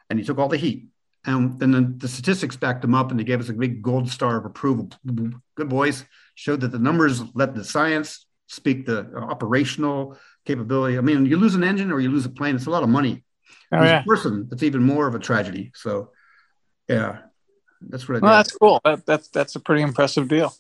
and 0.10 0.20
he 0.20 0.26
took 0.26 0.38
all 0.38 0.50
the 0.50 0.58
heat. 0.58 0.88
And 1.26 1.58
then 1.60 1.72
the, 1.72 1.94
the 1.98 2.08
statistics 2.08 2.58
backed 2.58 2.84
him 2.84 2.94
up 2.94 3.10
and 3.10 3.20
they 3.20 3.24
gave 3.24 3.40
us 3.40 3.50
a 3.50 3.54
big 3.54 3.82
gold 3.82 4.10
star 4.10 4.38
of 4.38 4.46
approval. 4.46 4.90
Good 5.56 5.70
boys 5.70 6.04
showed 6.36 6.62
that 6.62 6.72
the 6.72 6.80
numbers 6.80 7.22
let 7.34 7.56
the 7.56 7.64
science 7.64 8.26
speak 8.48 8.86
the 8.86 9.14
operational 9.16 10.18
capability. 10.46 10.98
I 10.98 11.02
mean, 11.02 11.26
you 11.26 11.38
lose 11.38 11.56
an 11.56 11.64
engine 11.64 11.92
or 11.92 12.00
you 12.00 12.10
lose 12.10 12.26
a 12.26 12.30
plane, 12.30 12.56
it's 12.56 12.66
a 12.66 12.70
lot 12.70 12.84
of 12.84 12.90
money. 12.90 13.24
Oh, 13.72 13.84
yeah. 13.84 14.02
a 14.02 14.04
person, 14.04 14.48
it's 14.52 14.64
even 14.64 14.84
more 14.84 15.08
of 15.08 15.16
a 15.16 15.20
tragedy. 15.20 15.72
So, 15.74 16.12
yeah, 16.88 17.20
that's 17.82 18.08
what 18.08 18.18
I. 18.18 18.20
Well, 18.20 18.38
that's 18.38 18.52
cool. 18.56 18.82
That, 18.84 19.06
that's 19.06 19.30
that's 19.30 19.56
a 19.56 19.60
pretty 19.60 19.82
impressive 19.82 20.28
deal. 20.28 20.54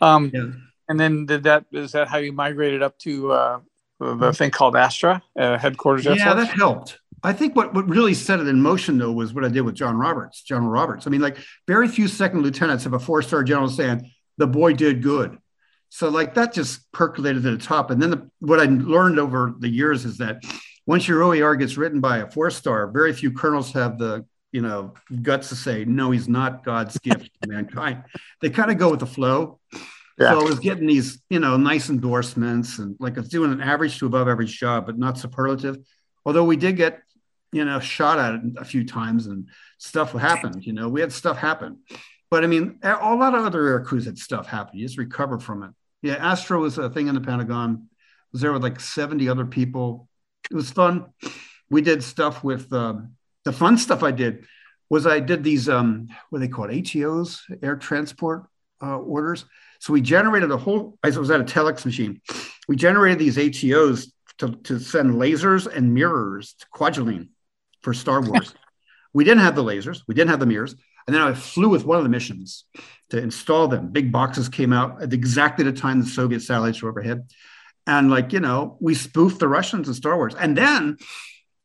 Um, 0.00 0.30
yeah. 0.32 0.50
And 0.88 1.00
then 1.00 1.26
did 1.26 1.44
that 1.44 1.64
is 1.72 1.92
that 1.92 2.08
how 2.08 2.18
you 2.18 2.32
migrated 2.32 2.82
up 2.82 2.98
to 2.98 3.32
uh, 3.32 3.60
the 4.00 4.32
thing 4.32 4.50
called 4.50 4.76
Astra 4.76 5.22
uh, 5.38 5.56
headquarters? 5.56 6.04
Yeah, 6.04 6.34
that 6.34 6.48
helped. 6.48 6.98
I 7.24 7.32
think 7.32 7.54
what, 7.54 7.72
what 7.72 7.88
really 7.88 8.14
set 8.14 8.40
it 8.40 8.48
in 8.48 8.60
motion, 8.60 8.98
though, 8.98 9.12
was 9.12 9.32
what 9.32 9.44
I 9.44 9.48
did 9.48 9.60
with 9.60 9.76
John 9.76 9.96
Roberts, 9.96 10.42
General 10.42 10.70
Roberts. 10.70 11.06
I 11.06 11.10
mean, 11.10 11.20
like, 11.20 11.38
very 11.68 11.86
few 11.86 12.08
second 12.08 12.42
lieutenants 12.42 12.82
have 12.84 12.94
a 12.94 12.98
four 12.98 13.22
star 13.22 13.44
general 13.44 13.68
saying, 13.68 14.10
the 14.42 14.46
boy 14.48 14.72
did 14.72 15.04
good. 15.04 15.38
So, 15.88 16.08
like, 16.08 16.34
that 16.34 16.52
just 16.52 16.90
percolated 16.90 17.44
to 17.44 17.52
the 17.52 17.62
top. 17.62 17.92
And 17.92 18.02
then 18.02 18.10
the, 18.10 18.30
what 18.40 18.58
I 18.58 18.64
learned 18.64 19.20
over 19.20 19.54
the 19.56 19.68
years 19.68 20.04
is 20.04 20.18
that 20.18 20.42
once 20.84 21.06
your 21.06 21.22
OER 21.22 21.54
gets 21.54 21.76
written 21.76 22.00
by 22.00 22.18
a 22.18 22.26
four 22.28 22.50
star, 22.50 22.90
very 22.90 23.12
few 23.12 23.30
colonels 23.30 23.72
have 23.72 23.98
the 23.98 24.26
you 24.50 24.62
know 24.62 24.92
guts 25.22 25.48
to 25.48 25.56
say 25.56 25.82
no 25.86 26.10
he's 26.10 26.28
not 26.28 26.62
god's 26.62 26.98
gift 26.98 27.30
to 27.40 27.48
mankind 27.48 28.04
they 28.42 28.50
kind 28.50 28.70
of 28.70 28.76
go 28.76 28.90
with 28.90 29.00
the 29.00 29.06
flow 29.06 29.58
yeah. 30.18 30.30
so 30.30 30.40
i 30.40 30.42
was 30.42 30.58
getting 30.58 30.86
these 30.86 31.22
you 31.30 31.40
know 31.40 31.56
nice 31.56 31.88
endorsements 31.88 32.78
and 32.78 32.94
like 33.00 33.16
i 33.16 33.20
was 33.20 33.30
doing 33.30 33.50
an 33.50 33.62
average 33.62 33.98
to 33.98 34.04
above 34.04 34.28
average 34.28 34.60
job 34.60 34.84
but 34.84 34.98
not 34.98 35.16
superlative 35.16 35.78
although 36.26 36.44
we 36.44 36.58
did 36.58 36.76
get 36.76 37.00
you 37.52 37.66
know, 37.66 37.78
shot 37.78 38.18
at 38.18 38.34
it 38.34 38.40
a 38.56 38.64
few 38.64 38.84
times 38.84 39.26
and 39.26 39.48
stuff 39.78 40.12
happened. 40.12 40.64
You 40.64 40.72
know, 40.72 40.88
we 40.88 41.02
had 41.02 41.12
stuff 41.12 41.36
happen. 41.36 41.78
But 42.32 42.44
I 42.44 42.46
mean, 42.46 42.78
a 42.82 43.14
lot 43.14 43.34
of 43.34 43.44
other 43.44 43.66
air 43.68 43.84
had 43.84 44.16
stuff 44.16 44.46
happen. 44.46 44.78
You 44.78 44.86
just 44.86 44.96
recover 44.96 45.38
from 45.38 45.64
it. 45.64 45.70
Yeah, 46.00 46.14
Astro 46.14 46.62
was 46.62 46.78
a 46.78 46.88
thing 46.88 47.08
in 47.08 47.14
the 47.14 47.20
Pentagon. 47.20 47.90
I 47.90 48.28
was 48.32 48.40
there 48.40 48.54
with 48.54 48.62
like 48.62 48.80
70 48.80 49.28
other 49.28 49.44
people. 49.44 50.08
It 50.50 50.54
was 50.54 50.70
fun. 50.70 51.12
We 51.68 51.82
did 51.82 52.02
stuff 52.02 52.42
with 52.42 52.72
um, 52.72 53.16
the 53.44 53.52
fun 53.52 53.76
stuff 53.76 54.02
I 54.02 54.12
did 54.12 54.46
was 54.88 55.06
I 55.06 55.20
did 55.20 55.44
these 55.44 55.68
um, 55.68 56.08
what 56.30 56.38
they 56.38 56.48
call 56.48 56.68
ATOs, 56.68 57.40
air 57.62 57.76
transport 57.76 58.46
uh, 58.82 58.96
orders. 58.96 59.44
So 59.80 59.92
we 59.92 60.00
generated 60.00 60.50
a 60.50 60.56
whole. 60.56 60.96
I 61.02 61.10
was 61.10 61.30
at 61.30 61.42
a 61.42 61.44
telex 61.44 61.84
machine. 61.84 62.22
We 62.66 62.76
generated 62.76 63.18
these 63.18 63.36
ATOs 63.36 64.10
to, 64.38 64.52
to 64.52 64.78
send 64.80 65.16
lasers 65.16 65.66
and 65.66 65.92
mirrors 65.92 66.54
to 66.54 66.66
Kwajalein 66.74 67.28
for 67.82 67.92
Star 67.92 68.22
Wars. 68.22 68.54
we 69.12 69.22
didn't 69.24 69.42
have 69.42 69.54
the 69.54 69.62
lasers, 69.62 70.00
we 70.08 70.14
didn't 70.14 70.30
have 70.30 70.40
the 70.40 70.46
mirrors. 70.46 70.76
And 71.06 71.14
then 71.14 71.22
I 71.22 71.34
flew 71.34 71.68
with 71.68 71.84
one 71.84 71.98
of 71.98 72.04
the 72.04 72.10
missions 72.10 72.64
to 73.10 73.18
install 73.18 73.68
them. 73.68 73.88
Big 73.90 74.12
boxes 74.12 74.48
came 74.48 74.72
out 74.72 75.02
at 75.02 75.12
exactly 75.12 75.64
the 75.64 75.72
time 75.72 76.00
the 76.00 76.06
Soviet 76.06 76.40
satellites 76.40 76.82
were 76.82 76.90
overhead. 76.90 77.28
And 77.86 78.10
like, 78.10 78.32
you 78.32 78.40
know, 78.40 78.76
we 78.80 78.94
spoofed 78.94 79.40
the 79.40 79.48
Russians 79.48 79.88
in 79.88 79.94
Star 79.94 80.16
Wars. 80.16 80.34
And 80.34 80.56
then 80.56 80.96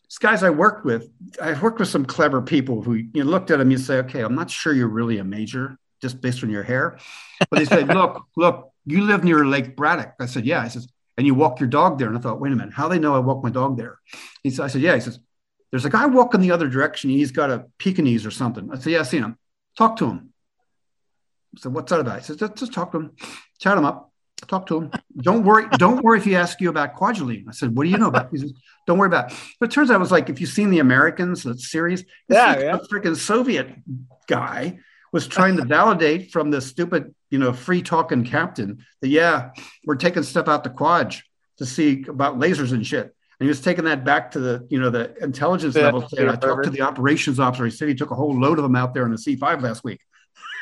these 0.09 0.17
guys 0.19 0.43
I 0.43 0.49
worked 0.49 0.85
with, 0.85 1.09
I 1.41 1.59
worked 1.59 1.79
with 1.79 1.89
some 1.89 2.05
clever 2.05 2.41
people 2.41 2.81
who 2.81 2.95
you 2.95 3.09
know, 3.13 3.23
looked 3.23 3.51
at 3.51 3.59
them, 3.59 3.71
you 3.71 3.77
say, 3.77 3.97
okay, 3.99 4.21
I'm 4.21 4.35
not 4.35 4.49
sure 4.49 4.73
you're 4.73 4.87
really 4.87 5.19
a 5.19 5.23
major 5.23 5.77
just 6.01 6.21
based 6.21 6.43
on 6.43 6.49
your 6.49 6.63
hair. 6.63 6.97
But 7.49 7.59
they 7.59 7.65
said, 7.65 7.87
look, 7.93 8.25
look, 8.35 8.71
you 8.85 9.01
live 9.01 9.23
near 9.23 9.45
Lake 9.45 9.75
Braddock. 9.75 10.15
I 10.19 10.25
said, 10.25 10.45
yeah. 10.45 10.61
I 10.61 10.69
says, 10.69 10.87
and 11.17 11.25
you 11.25 11.35
walk 11.35 11.59
your 11.59 11.69
dog 11.69 11.97
there. 11.97 12.07
And 12.07 12.17
I 12.17 12.21
thought, 12.21 12.39
wait 12.39 12.53
a 12.53 12.55
minute, 12.55 12.73
how 12.73 12.87
do 12.87 12.93
they 12.93 12.99
know 12.99 13.15
I 13.15 13.19
walk 13.19 13.43
my 13.43 13.49
dog 13.49 13.77
there? 13.77 13.99
He 14.43 14.49
said, 14.49 14.65
I 14.65 14.67
said, 14.67 14.81
yeah. 14.81 14.95
He 14.95 15.01
says, 15.01 15.19
there's 15.71 15.85
a 15.85 15.89
guy 15.89 16.05
walking 16.05 16.41
the 16.41 16.51
other 16.51 16.69
direction. 16.69 17.09
He's 17.09 17.31
got 17.31 17.49
a 17.49 17.65
Pekingese 17.77 18.25
or 18.25 18.31
something. 18.31 18.69
I 18.71 18.77
said, 18.77 18.93
yeah, 18.93 18.99
I 18.99 19.03
seen 19.03 19.23
him. 19.23 19.37
Talk 19.77 19.97
to 19.97 20.05
him. 20.05 20.33
I 21.55 21.59
said, 21.59 21.73
what's 21.73 21.89
that 21.91 21.99
about? 21.99 22.19
He 22.19 22.25
said, 22.25 22.39
just, 22.39 22.55
just 22.55 22.73
talk 22.73 22.91
to 22.91 22.99
him, 22.99 23.11
chat 23.59 23.77
him 23.77 23.85
up, 23.85 24.11
talk 24.47 24.67
to 24.67 24.77
him. 24.77 24.91
Don't 25.17 25.43
worry. 25.43 25.67
Don't 25.77 26.03
worry 26.03 26.19
if 26.19 26.25
he 26.25 26.35
asks 26.35 26.61
you 26.61 26.69
about 26.69 26.95
Kwajalein. 26.95 27.45
I 27.47 27.51
said, 27.51 27.75
what 27.75 27.83
do 27.83 27.89
you 27.89 27.97
know 27.97 28.07
about? 28.07 28.29
He 28.31 28.37
says, 28.37 28.53
don't 28.85 28.97
worry 28.97 29.07
about 29.07 29.31
it. 29.31 29.37
But 29.59 29.69
it 29.69 29.73
turns 29.73 29.89
out 29.89 29.95
it 29.95 29.99
was 29.99 30.11
like, 30.11 30.29
if 30.29 30.39
you've 30.39 30.49
seen 30.49 30.69
the 30.69 30.79
Americans, 30.79 31.43
that 31.43 31.59
series, 31.59 32.05
yeah, 32.29 32.47
like 32.47 32.59
yeah. 32.59 32.75
a 32.75 32.79
freaking 32.79 33.15
Soviet 33.15 33.69
guy 34.27 34.79
was 35.11 35.27
trying 35.27 35.57
to 35.57 35.65
validate 35.65 36.31
from 36.31 36.51
the 36.51 36.61
stupid, 36.61 37.15
you 37.29 37.39
know, 37.39 37.53
free 37.53 37.81
talking 37.81 38.23
captain 38.23 38.85
that, 39.01 39.07
yeah, 39.07 39.51
we're 39.85 39.95
taking 39.95 40.23
stuff 40.23 40.47
out 40.47 40.63
the 40.63 40.69
quad 40.69 41.15
to 41.57 41.65
see 41.65 42.05
about 42.07 42.37
lasers 42.39 42.73
and 42.73 42.85
shit. 42.85 43.15
And 43.39 43.45
he 43.45 43.49
was 43.49 43.61
taking 43.61 43.85
that 43.85 44.03
back 44.03 44.31
to 44.31 44.39
the, 44.39 44.67
you 44.69 44.79
know, 44.79 44.89
the 44.89 45.15
intelligence 45.23 45.75
Yeah, 45.75 45.85
level. 45.85 46.07
And 46.17 46.29
I 46.29 46.35
talked 46.35 46.63
to 46.63 46.71
the 46.71 46.81
operations 46.81 47.39
officer. 47.39 47.65
He 47.65 47.71
said 47.71 47.87
he 47.87 47.95
took 47.95 48.09
a 48.09 48.15
whole 48.15 48.39
load 48.39 48.57
of 48.57 48.63
them 48.63 48.75
out 48.75 48.93
there 48.95 49.05
in 49.05 49.11
the 49.11 49.17
C5 49.17 49.61
last 49.61 49.83
week. 49.83 50.01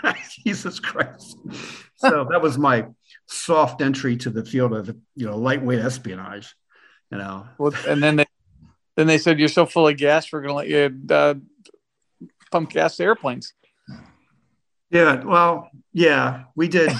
Jesus 0.45 0.79
Christ. 0.79 1.37
So 1.95 2.27
that 2.29 2.41
was 2.41 2.57
my 2.57 2.87
soft 3.27 3.81
entry 3.81 4.17
to 4.17 4.29
the 4.29 4.43
field 4.43 4.73
of, 4.73 4.93
you 5.15 5.25
know, 5.25 5.37
lightweight 5.37 5.79
espionage, 5.79 6.53
you 7.11 7.17
know. 7.17 7.47
Well, 7.57 7.73
and 7.87 8.03
then 8.03 8.17
they 8.17 8.25
then 8.95 9.07
they 9.07 9.17
said 9.17 9.39
you're 9.39 9.47
so 9.47 9.65
full 9.65 9.87
of 9.87 9.97
gas, 9.97 10.31
we're 10.31 10.41
going 10.41 10.49
to 10.49 10.55
let 10.55 10.67
you 10.67 11.15
uh, 11.15 11.35
pump 12.51 12.71
gas 12.71 12.97
to 12.97 13.03
airplanes. 13.03 13.53
Yeah, 14.89 15.23
well, 15.23 15.69
yeah, 15.93 16.43
we 16.55 16.67
did. 16.67 16.91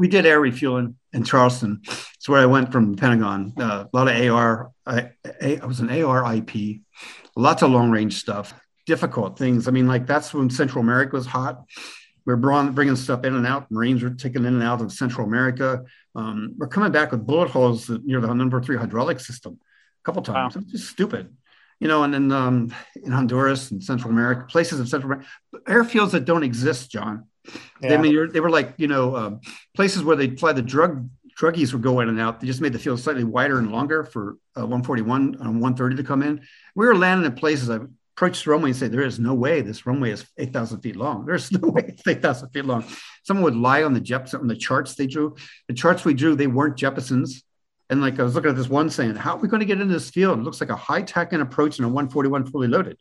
We 0.00 0.08
did 0.08 0.24
air 0.24 0.40
refueling 0.40 0.96
in 1.12 1.24
Charleston. 1.24 1.82
It's 1.84 2.26
where 2.26 2.40
I 2.40 2.46
went 2.46 2.72
from 2.72 2.92
the 2.92 2.96
Pentagon. 2.96 3.52
Uh, 3.54 3.84
a 3.84 3.96
lot 3.96 4.08
of 4.08 4.30
AR. 4.30 4.70
I, 4.86 5.10
I 5.42 5.66
was 5.66 5.80
an 5.80 5.88
ARIP. 5.90 6.80
Lots 7.36 7.62
of 7.62 7.70
long 7.70 7.90
range 7.90 8.18
stuff. 8.18 8.54
Difficult 8.86 9.38
things. 9.38 9.68
I 9.68 9.72
mean, 9.72 9.86
like 9.86 10.06
that's 10.06 10.32
when 10.32 10.48
Central 10.48 10.82
America 10.82 11.16
was 11.16 11.26
hot. 11.26 11.64
We 12.24 12.32
are 12.32 12.36
bringing 12.36 12.96
stuff 12.96 13.24
in 13.24 13.34
and 13.34 13.46
out. 13.46 13.70
Marines 13.70 14.02
were 14.02 14.08
taken 14.08 14.46
in 14.46 14.54
and 14.54 14.62
out 14.62 14.80
of 14.80 14.90
Central 14.90 15.26
America. 15.26 15.84
Um, 16.14 16.54
we're 16.56 16.68
coming 16.68 16.92
back 16.92 17.10
with 17.10 17.26
bullet 17.26 17.50
holes 17.50 17.90
near 17.90 18.22
the 18.22 18.32
number 18.32 18.62
three 18.62 18.78
hydraulic 18.78 19.20
system 19.20 19.58
a 19.62 20.04
couple 20.04 20.22
times. 20.22 20.56
Wow. 20.56 20.62
It's 20.62 20.72
just 20.72 20.88
stupid 20.88 21.36
you 21.80 21.88
know, 21.88 22.04
and 22.04 22.12
then 22.12 22.30
um, 22.30 22.74
in 23.02 23.10
Honduras 23.10 23.70
and 23.70 23.82
Central 23.82 24.10
America, 24.10 24.44
places 24.46 24.78
of 24.80 24.88
Central 24.88 25.12
America, 25.12 25.30
airfields 25.66 26.10
that 26.10 26.26
don't 26.26 26.42
exist, 26.42 26.90
John. 26.90 27.24
Yeah. 27.80 27.94
I 27.94 27.96
mean, 27.96 28.32
they 28.32 28.40
were 28.40 28.50
like, 28.50 28.74
you 28.76 28.86
know, 28.86 29.16
um, 29.16 29.40
places 29.74 30.02
where 30.02 30.16
they 30.16 30.36
fly 30.36 30.52
the 30.52 30.62
drug 30.62 31.08
druggies 31.38 31.72
would 31.72 31.82
go 31.82 32.00
in 32.00 32.08
and 32.08 32.20
out. 32.20 32.40
They 32.40 32.46
just 32.46 32.60
made 32.60 32.72
the 32.72 32.78
field 32.78 33.00
slightly 33.00 33.24
wider 33.24 33.58
and 33.58 33.72
longer 33.72 34.04
for 34.04 34.36
uh, 34.56 34.60
141 34.60 35.36
and 35.40 35.60
130 35.60 35.96
to 35.96 36.02
come 36.02 36.22
in. 36.22 36.42
We 36.74 36.86
were 36.86 36.94
landing 36.94 37.30
in 37.30 37.36
places. 37.36 37.70
I 37.70 37.78
approached 38.16 38.44
the 38.44 38.50
runway 38.50 38.70
and 38.70 38.76
said, 38.76 38.92
"There 38.92 39.02
is 39.02 39.18
no 39.18 39.32
way 39.32 39.62
this 39.62 39.86
runway 39.86 40.10
is 40.10 40.26
8,000 40.36 40.80
feet 40.80 40.96
long. 40.96 41.24
There's 41.26 41.50
no 41.50 41.68
way 41.68 41.86
it's 41.88 42.06
8,000 42.06 42.50
feet 42.50 42.66
long." 42.66 42.84
Someone 43.24 43.44
would 43.44 43.56
lie 43.56 43.82
on 43.82 43.94
the 43.94 44.00
Jeps 44.00 44.34
on 44.34 44.46
the 44.46 44.56
charts 44.56 44.94
they 44.94 45.06
drew. 45.06 45.36
The 45.68 45.74
charts 45.74 46.04
we 46.04 46.14
drew, 46.14 46.34
they 46.34 46.46
weren't 46.46 46.76
Jeppesens. 46.76 47.42
And 47.90 48.00
like 48.00 48.20
I 48.20 48.22
was 48.22 48.36
looking 48.36 48.50
at 48.50 48.56
this 48.56 48.68
one 48.68 48.88
saying, 48.88 49.16
how 49.16 49.34
are 49.34 49.38
we 49.38 49.48
going 49.48 49.60
to 49.60 49.66
get 49.66 49.80
into 49.80 49.92
this 49.92 50.10
field? 50.10 50.38
It 50.38 50.42
looks 50.42 50.60
like 50.60 50.70
a 50.70 50.76
high 50.76 51.02
TACAN 51.02 51.40
approach 51.40 51.78
and 51.78 51.86
a 51.86 51.88
141 51.88 52.46
fully 52.46 52.68
loaded. 52.68 52.96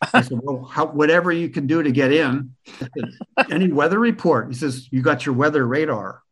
I 0.00 0.20
said, 0.22 0.40
well, 0.42 0.64
how, 0.64 0.86
whatever 0.86 1.32
you 1.32 1.48
can 1.48 1.66
do 1.66 1.82
to 1.82 1.90
get 1.90 2.12
in. 2.12 2.54
Said, 2.78 2.90
Any 3.50 3.72
weather 3.72 3.98
report? 3.98 4.48
He 4.48 4.54
says, 4.54 4.88
you 4.92 5.02
got 5.02 5.26
your 5.26 5.34
weather 5.34 5.66
radar. 5.66 6.22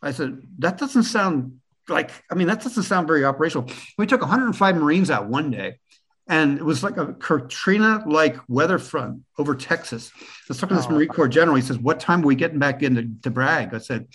I 0.00 0.12
said, 0.12 0.42
that 0.58 0.78
doesn't 0.78 1.04
sound 1.04 1.60
like, 1.88 2.10
I 2.30 2.34
mean, 2.34 2.46
that 2.48 2.62
doesn't 2.62 2.84
sound 2.84 3.06
very 3.06 3.24
operational. 3.24 3.70
We 3.98 4.06
took 4.06 4.20
105 4.20 4.76
Marines 4.76 5.10
out 5.10 5.26
one 5.26 5.50
day 5.50 5.78
and 6.26 6.58
it 6.58 6.64
was 6.64 6.82
like 6.82 6.96
a 6.96 7.14
Katrina 7.14 8.02
like 8.06 8.36
weather 8.48 8.78
front 8.78 9.22
over 9.38 9.54
Texas. 9.54 10.10
I 10.20 10.24
was 10.48 10.58
talking 10.58 10.76
to 10.76 10.82
this 10.82 10.90
oh. 10.90 10.94
Marine 10.94 11.08
Corps 11.08 11.28
general. 11.28 11.56
He 11.56 11.62
says, 11.62 11.78
what 11.78 12.00
time 12.00 12.22
are 12.22 12.26
we 12.26 12.34
getting 12.34 12.58
back 12.58 12.82
into 12.82 13.10
to 13.22 13.30
Bragg? 13.30 13.74
I 13.74 13.78
said, 13.78 14.08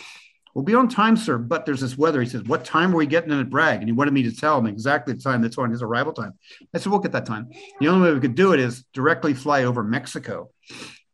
We'll 0.53 0.65
be 0.65 0.73
on 0.73 0.89
time, 0.89 1.15
sir, 1.15 1.37
but 1.37 1.65
there's 1.65 1.81
this 1.81 1.97
weather. 1.97 2.21
He 2.21 2.27
says, 2.27 2.43
What 2.43 2.65
time 2.65 2.93
are 2.93 2.97
we 2.97 3.05
getting 3.05 3.31
in 3.31 3.39
at 3.39 3.49
Bragg? 3.49 3.79
And 3.79 3.87
he 3.87 3.91
wanted 3.91 4.13
me 4.13 4.23
to 4.23 4.35
tell 4.35 4.57
him 4.57 4.65
exactly 4.65 5.13
the 5.13 5.21
time 5.21 5.41
that's 5.41 5.57
on 5.57 5.69
his 5.69 5.81
arrival 5.81 6.11
time. 6.11 6.33
I 6.73 6.79
said, 6.79 6.91
We'll 6.91 6.99
get 6.99 7.11
that 7.11 7.25
time. 7.25 7.49
The 7.79 7.87
only 7.87 8.07
way 8.07 8.13
we 8.13 8.19
could 8.19 8.35
do 8.35 8.53
it 8.53 8.59
is 8.59 8.83
directly 8.93 9.33
fly 9.33 9.63
over 9.63 9.83
Mexico, 9.83 10.49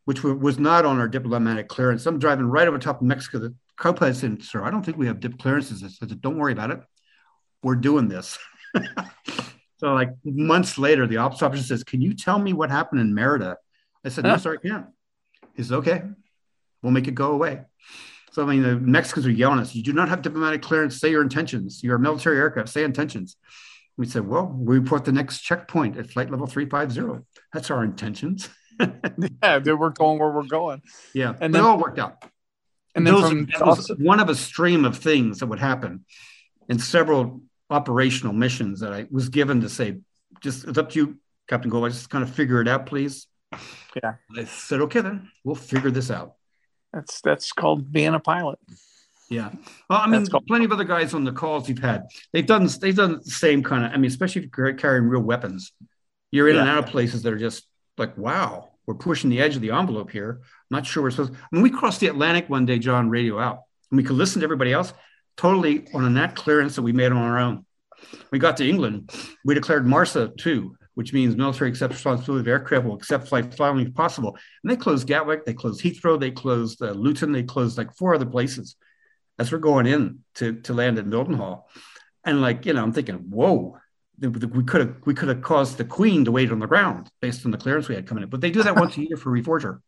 which 0.05 0.23
was 0.23 0.57
not 0.57 0.85
on 0.85 0.99
our 0.99 1.09
diplomatic 1.09 1.67
clearance. 1.67 2.05
I'm 2.05 2.17
driving 2.17 2.45
right 2.45 2.67
over 2.67 2.79
top 2.79 3.01
of 3.01 3.07
Mexico. 3.07 3.39
The 3.39 3.55
co 3.77 3.93
pilot 3.93 4.15
said, 4.15 4.41
Sir, 4.41 4.63
I 4.63 4.71
don't 4.71 4.83
think 4.83 4.97
we 4.97 5.07
have 5.07 5.19
dip 5.19 5.37
clearances. 5.37 5.83
I 5.83 5.89
said, 5.89 6.21
Don't 6.21 6.37
worry 6.37 6.53
about 6.53 6.71
it. 6.71 6.79
We're 7.61 7.75
doing 7.75 8.07
this. 8.07 8.37
so, 9.77 9.93
like 9.93 10.11
months 10.23 10.77
later, 10.77 11.07
the 11.07 11.17
ops 11.17 11.41
officer 11.41 11.63
says, 11.63 11.83
Can 11.83 12.01
you 12.01 12.13
tell 12.13 12.39
me 12.39 12.53
what 12.53 12.71
happened 12.71 13.01
in 13.01 13.13
Merida? 13.13 13.57
I 14.05 14.09
said, 14.09 14.23
No, 14.23 14.37
sir, 14.37 14.53
I 14.53 14.67
can't. 14.67 14.85
He 15.55 15.63
says, 15.63 15.73
Okay, 15.73 16.03
we'll 16.81 16.93
make 16.93 17.09
it 17.09 17.15
go 17.15 17.31
away. 17.31 17.61
So 18.35 18.43
I 18.43 18.47
mean, 18.47 18.63
the 18.63 18.75
Mexicans 18.75 19.25
were 19.25 19.31
yelling 19.31 19.59
at 19.59 19.61
us. 19.61 19.75
You 19.75 19.81
do 19.81 19.93
not 19.93 20.09
have 20.09 20.21
diplomatic 20.21 20.61
clearance. 20.61 20.99
Say 20.99 21.09
your 21.09 21.21
intentions. 21.21 21.81
You're 21.81 21.95
a 21.95 21.99
military 21.99 22.35
aircraft. 22.35 22.67
Say 22.67 22.83
intentions. 22.83 23.37
We 23.95 24.07
said, 24.07 24.27
well, 24.27 24.53
we 24.53 24.77
report 24.77 25.05
the 25.05 25.13
next 25.13 25.39
checkpoint 25.39 25.95
at 25.95 26.09
flight 26.09 26.29
level 26.29 26.45
350. 26.45 27.25
That's 27.53 27.71
our 27.71 27.81
intentions. 27.81 28.49
yeah, 28.81 29.59
we're 29.63 29.89
going 29.89 30.19
where 30.19 30.31
we're 30.31 30.43
going. 30.43 30.81
Yeah, 31.13 31.35
and 31.39 31.55
then, 31.55 31.63
it 31.63 31.65
all 31.65 31.77
worked 31.77 31.97
out. 31.97 32.25
And, 32.93 33.07
and 33.07 33.15
those, 33.15 33.29
from, 33.29 33.47
was 33.65 33.89
one 33.99 34.19
of 34.19 34.27
a 34.27 34.35
stream 34.35 34.83
of 34.83 34.97
things 34.97 35.39
that 35.39 35.45
would 35.45 35.59
happen 35.59 36.03
in 36.67 36.77
several 36.77 37.39
operational 37.69 38.33
missions 38.33 38.81
that 38.81 38.91
I 38.91 39.07
was 39.09 39.29
given 39.29 39.61
to 39.61 39.69
say, 39.69 39.99
just 40.41 40.67
it's 40.67 40.77
up 40.77 40.89
to 40.89 40.99
you, 40.99 41.17
Captain 41.47 41.71
Gold. 41.71 41.89
Just 41.89 42.09
kind 42.09 42.21
of 42.21 42.29
figure 42.35 42.59
it 42.59 42.67
out, 42.67 42.85
please. 42.85 43.27
Yeah. 44.03 44.15
I 44.37 44.43
said, 44.43 44.81
okay, 44.81 44.99
then 44.99 45.31
we'll 45.45 45.55
figure 45.55 45.89
this 45.89 46.11
out. 46.11 46.33
That's 46.95 47.19
that's 47.19 47.51
called 47.51 47.91
being 47.91 48.15
a 48.15 48.19
pilot. 48.19 48.57
Yeah. 49.29 49.51
Well, 49.89 49.99
I 49.99 50.07
mean, 50.07 50.25
plenty 50.47 50.65
of 50.65 50.71
other 50.71 50.85
guys 50.85 51.13
on 51.13 51.25
the 51.25 51.33
calls 51.33 51.67
you've 51.67 51.79
had, 51.79 52.05
they've 52.31 52.45
done 52.45 52.69
they've 52.79 52.95
done 52.95 53.19
the 53.23 53.31
same 53.31 53.63
kind 53.63 53.85
of. 53.85 53.91
I 53.91 53.97
mean, 53.97 54.09
especially 54.09 54.43
if 54.43 54.49
you're 54.57 54.73
carrying 54.73 55.05
real 55.05 55.21
weapons, 55.21 55.73
you're 56.31 56.47
in 56.47 56.55
yeah. 56.55 56.61
and 56.61 56.69
out 56.69 56.85
of 56.85 56.85
places 56.85 57.23
that 57.23 57.33
are 57.33 57.37
just 57.37 57.67
like, 57.97 58.17
wow, 58.17 58.69
we're 58.85 58.95
pushing 58.95 59.29
the 59.29 59.41
edge 59.41 59.57
of 59.57 59.61
the 59.61 59.71
envelope 59.71 60.09
here. 60.09 60.39
I'm 60.41 60.77
not 60.77 60.85
sure 60.85 61.03
we're 61.03 61.11
supposed. 61.11 61.33
I 61.33 61.47
mean, 61.51 61.63
we 61.63 61.69
crossed 61.69 61.99
the 61.99 62.07
Atlantic 62.07 62.49
one 62.49 62.65
day, 62.65 62.79
John, 62.79 63.09
radio 63.09 63.39
out, 63.39 63.63
and 63.91 63.97
we 63.97 64.03
could 64.03 64.15
listen 64.15 64.39
to 64.39 64.45
everybody 64.45 64.71
else 64.71 64.93
totally 65.35 65.87
on 65.93 66.05
a 66.05 66.09
net 66.09 66.35
clearance 66.35 66.77
that 66.77 66.83
we 66.83 66.93
made 66.93 67.11
on 67.11 67.17
our 67.17 67.37
own. 67.37 67.65
We 68.31 68.39
got 68.39 68.55
to 68.57 68.69
England, 68.69 69.11
we 69.43 69.53
declared 69.53 69.85
MARSA 69.85 70.37
two, 70.37 70.77
which 70.95 71.13
means 71.13 71.35
military 71.35 71.69
accepts 71.69 71.95
responsibility 71.95 72.41
of 72.41 72.47
aircraft 72.47 72.85
will 72.85 72.95
accept 72.95 73.27
flight 73.27 73.53
following 73.53 73.85
if 73.85 73.93
possible. 73.93 74.37
And 74.63 74.71
they 74.71 74.75
closed 74.75 75.07
Gatwick, 75.07 75.45
they 75.45 75.53
closed 75.53 75.83
Heathrow, 75.83 76.19
they 76.19 76.31
closed 76.31 76.81
uh, 76.81 76.91
Luton, 76.91 77.31
they 77.31 77.43
closed 77.43 77.77
like 77.77 77.95
four 77.95 78.15
other 78.15 78.25
places 78.25 78.75
as 79.37 79.51
we're 79.51 79.59
going 79.59 79.85
in 79.85 80.19
to, 80.35 80.53
to 80.61 80.73
land 80.73 80.97
at 80.97 81.05
Mildenhall. 81.05 81.63
And 82.23 82.41
like, 82.41 82.65
you 82.65 82.73
know, 82.73 82.81
I'm 82.81 82.93
thinking, 82.93 83.15
whoa, 83.29 83.77
we 84.19 84.63
could 84.63 84.81
have 84.81 84.95
we 85.05 85.13
could 85.13 85.27
have 85.27 85.41
caused 85.41 85.77
the 85.77 85.85
Queen 85.85 86.23
to 86.25 86.31
wait 86.31 86.51
on 86.51 86.59
the 86.59 86.67
ground 86.67 87.09
based 87.21 87.45
on 87.45 87.51
the 87.51 87.57
clearance 87.57 87.89
we 87.89 87.95
had 87.95 88.07
coming 88.07 88.23
in. 88.23 88.29
But 88.29 88.41
they 88.41 88.49
do 88.49 88.63
that 88.63 88.75
once 88.77 88.97
a 88.97 89.01
year 89.01 89.17
for 89.17 89.29
reforger 89.29 89.79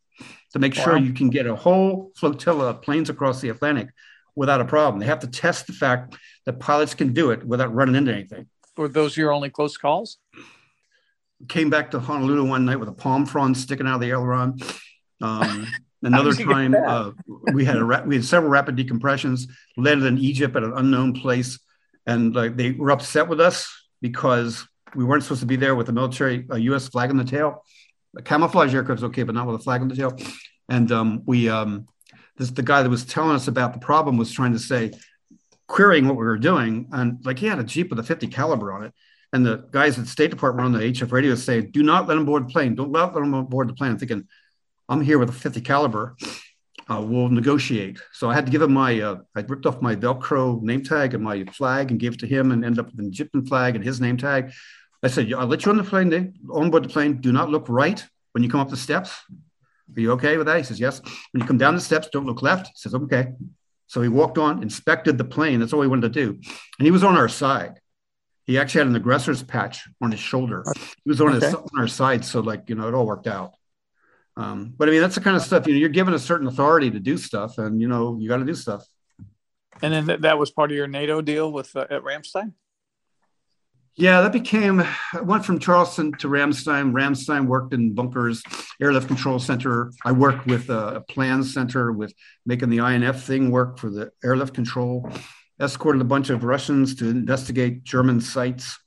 to 0.52 0.58
make 0.58 0.76
wow. 0.76 0.84
sure 0.84 0.96
you 0.98 1.12
can 1.12 1.30
get 1.30 1.46
a 1.46 1.56
whole 1.56 2.12
flotilla 2.16 2.70
of 2.70 2.82
planes 2.82 3.08
across 3.08 3.40
the 3.40 3.48
Atlantic 3.48 3.88
without 4.36 4.60
a 4.60 4.64
problem. 4.64 5.00
They 5.00 5.06
have 5.06 5.20
to 5.20 5.26
test 5.26 5.66
the 5.66 5.72
fact 5.72 6.16
that 6.44 6.60
pilots 6.60 6.94
can 6.94 7.12
do 7.12 7.30
it 7.30 7.44
without 7.44 7.74
running 7.74 7.94
into 7.94 8.12
anything. 8.12 8.46
Were 8.76 8.88
those 8.88 9.16
your 9.16 9.32
only 9.32 9.50
close 9.50 9.76
calls? 9.76 10.18
Came 11.46 11.70
back 11.70 11.92
to 11.92 12.00
Honolulu 12.00 12.44
one 12.44 12.64
night 12.64 12.80
with 12.80 12.88
a 12.88 12.92
palm 12.92 13.26
frond 13.26 13.56
sticking 13.56 13.86
out 13.86 13.96
of 13.96 14.00
the 14.00 14.10
aileron. 14.10 14.58
Um, 15.20 15.66
another 16.02 16.32
time, 16.32 16.74
uh, 16.74 17.12
we 17.52 17.64
had 17.64 17.76
a 17.76 17.84
ra- 17.84 18.02
we 18.04 18.16
had 18.16 18.24
several 18.24 18.50
rapid 18.50 18.76
decompressions. 18.76 19.48
Landed 19.76 20.06
in 20.06 20.18
Egypt 20.18 20.56
at 20.56 20.64
an 20.64 20.72
unknown 20.74 21.12
place, 21.12 21.60
and 22.06 22.34
like 22.34 22.56
they 22.56 22.72
were 22.72 22.90
upset 22.90 23.28
with 23.28 23.40
us 23.40 23.72
because 24.00 24.66
we 24.94 25.04
weren't 25.04 25.22
supposed 25.22 25.40
to 25.40 25.46
be 25.46 25.56
there 25.56 25.76
with 25.76 25.88
a 25.88 25.92
military 25.92 26.46
a 26.50 26.58
U.S. 26.58 26.88
flag 26.88 27.10
on 27.10 27.16
the 27.16 27.24
tail. 27.24 27.64
A 28.16 28.22
camouflage 28.22 28.74
aircraft 28.74 29.00
is 29.00 29.04
okay, 29.04 29.22
but 29.22 29.34
not 29.34 29.46
with 29.46 29.56
a 29.56 29.62
flag 29.62 29.80
on 29.82 29.88
the 29.88 29.94
tail. 29.94 30.16
And 30.68 30.90
um, 30.90 31.22
we, 31.26 31.48
um, 31.48 31.86
this 32.36 32.50
the 32.50 32.62
guy 32.62 32.82
that 32.82 32.90
was 32.90 33.04
telling 33.04 33.36
us 33.36 33.48
about 33.48 33.74
the 33.74 33.78
problem 33.78 34.16
was 34.16 34.32
trying 34.32 34.52
to 34.54 34.58
say, 34.58 34.92
querying 35.66 36.06
what 36.08 36.16
we 36.16 36.24
were 36.24 36.38
doing, 36.38 36.88
and 36.90 37.24
like 37.24 37.38
he 37.38 37.46
had 37.46 37.58
a 37.58 37.64
jeep 37.64 37.90
with 37.90 37.98
a 37.98 38.02
50 38.02 38.26
caliber 38.28 38.72
on 38.72 38.84
it 38.84 38.94
and 39.32 39.44
the 39.44 39.64
guys 39.70 39.98
at 39.98 40.04
the 40.04 40.10
State 40.10 40.30
Department 40.30 40.66
on 40.66 40.72
the 40.72 40.80
HF 40.80 41.12
radio 41.12 41.34
say, 41.34 41.60
"Do 41.60 41.82
not 41.82 42.08
let 42.08 42.14
them 42.14 42.24
board 42.24 42.48
the 42.48 42.52
plane. 42.52 42.74
Don't 42.74 42.92
let 42.92 43.12
them 43.12 43.44
board 43.46 43.68
the 43.68 43.74
plane." 43.74 43.92
I'm 43.92 43.98
thinking, 43.98 44.26
I'm 44.88 45.02
here 45.02 45.18
with 45.18 45.28
a 45.28 45.32
50 45.32 45.60
caliber. 45.60 46.16
Uh, 46.90 47.02
we'll 47.02 47.28
negotiate. 47.28 48.00
So 48.12 48.30
I 48.30 48.34
had 48.34 48.46
to 48.46 48.52
give 48.52 48.62
him 48.62 48.72
my. 48.72 49.00
Uh, 49.00 49.16
I 49.36 49.40
ripped 49.40 49.66
off 49.66 49.82
my 49.82 49.94
Velcro 49.94 50.62
name 50.62 50.82
tag 50.82 51.12
and 51.12 51.22
my 51.22 51.44
flag 51.44 51.90
and 51.90 52.00
gave 52.00 52.14
it 52.14 52.20
to 52.20 52.26
him, 52.26 52.50
and 52.50 52.64
ended 52.64 52.78
up 52.78 52.86
with 52.86 52.98
an 52.98 53.06
Egyptian 53.06 53.44
flag 53.44 53.76
and 53.76 53.84
his 53.84 54.00
name 54.00 54.16
tag. 54.16 54.52
I 55.02 55.08
said, 55.08 55.30
"I'll 55.32 55.46
let 55.46 55.64
you 55.64 55.70
on 55.70 55.76
the 55.76 55.84
plane. 55.84 56.34
On 56.50 56.70
board 56.70 56.84
the 56.84 56.88
plane. 56.88 57.20
Do 57.20 57.32
not 57.32 57.50
look 57.50 57.68
right 57.68 58.02
when 58.32 58.42
you 58.42 58.48
come 58.48 58.60
up 58.60 58.70
the 58.70 58.76
steps. 58.76 59.12
Are 59.94 60.00
you 60.00 60.12
okay 60.12 60.38
with 60.38 60.46
that?" 60.46 60.56
He 60.56 60.62
says, 60.62 60.80
"Yes." 60.80 61.02
When 61.32 61.42
you 61.42 61.46
come 61.46 61.58
down 61.58 61.74
the 61.74 61.80
steps, 61.82 62.08
don't 62.10 62.26
look 62.26 62.40
left. 62.40 62.68
He 62.68 62.72
says, 62.76 62.94
"Okay." 62.94 63.32
So 63.88 64.02
he 64.02 64.08
walked 64.08 64.38
on, 64.38 64.62
inspected 64.62 65.18
the 65.18 65.24
plane. 65.24 65.60
That's 65.60 65.72
all 65.72 65.82
he 65.82 65.88
wanted 65.88 66.12
to 66.12 66.24
do. 66.24 66.38
And 66.78 66.86
he 66.86 66.90
was 66.90 67.04
on 67.04 67.16
our 67.16 67.28
side. 67.28 67.80
He 68.48 68.58
actually 68.58 68.78
had 68.78 68.86
an 68.88 68.96
aggressor's 68.96 69.42
patch 69.42 69.86
on 70.00 70.10
his 70.10 70.20
shoulder. 70.20 70.64
He 71.04 71.10
was 71.10 71.20
on, 71.20 71.34
okay. 71.34 71.44
his, 71.44 71.54
on 71.54 71.68
our 71.76 71.86
side. 71.86 72.24
So, 72.24 72.40
like, 72.40 72.70
you 72.70 72.76
know, 72.76 72.88
it 72.88 72.94
all 72.94 73.04
worked 73.04 73.26
out. 73.26 73.52
Um, 74.38 74.72
but 74.74 74.88
I 74.88 74.92
mean, 74.92 75.02
that's 75.02 75.16
the 75.16 75.20
kind 75.20 75.36
of 75.36 75.42
stuff, 75.42 75.66
you 75.66 75.74
know, 75.74 75.78
you're 75.80 75.90
given 75.90 76.14
a 76.14 76.18
certain 76.18 76.46
authority 76.46 76.90
to 76.92 76.98
do 76.98 77.18
stuff 77.18 77.58
and, 77.58 77.78
you 77.78 77.88
know, 77.88 78.16
you 78.18 78.26
got 78.26 78.38
to 78.38 78.46
do 78.46 78.54
stuff. 78.54 78.86
And 79.82 79.92
then 79.92 80.06
th- 80.06 80.20
that 80.20 80.38
was 80.38 80.50
part 80.50 80.70
of 80.70 80.76
your 80.78 80.86
NATO 80.86 81.20
deal 81.20 81.52
with 81.52 81.76
uh, 81.76 81.86
at 81.90 82.02
Ramstein? 82.02 82.54
Yeah, 83.96 84.22
that 84.22 84.32
became, 84.32 84.80
I 84.80 85.20
went 85.20 85.44
from 85.44 85.58
Charleston 85.58 86.12
to 86.12 86.28
Ramstein. 86.28 86.92
Ramstein 86.92 87.48
worked 87.48 87.74
in 87.74 87.94
bunkers, 87.94 88.42
airlift 88.80 89.08
control 89.08 89.40
center. 89.40 89.92
I 90.06 90.12
worked 90.12 90.46
with 90.46 90.70
a, 90.70 90.96
a 90.96 91.00
plan 91.00 91.42
center 91.44 91.92
with 91.92 92.14
making 92.46 92.70
the 92.70 92.78
INF 92.78 93.24
thing 93.24 93.50
work 93.50 93.78
for 93.78 93.90
the 93.90 94.12
airlift 94.24 94.54
control. 94.54 95.10
Escorted 95.60 96.00
a 96.00 96.04
bunch 96.04 96.30
of 96.30 96.44
Russians 96.44 96.94
to 96.96 97.08
investigate 97.08 97.82
German 97.82 98.20
sites. 98.20 98.78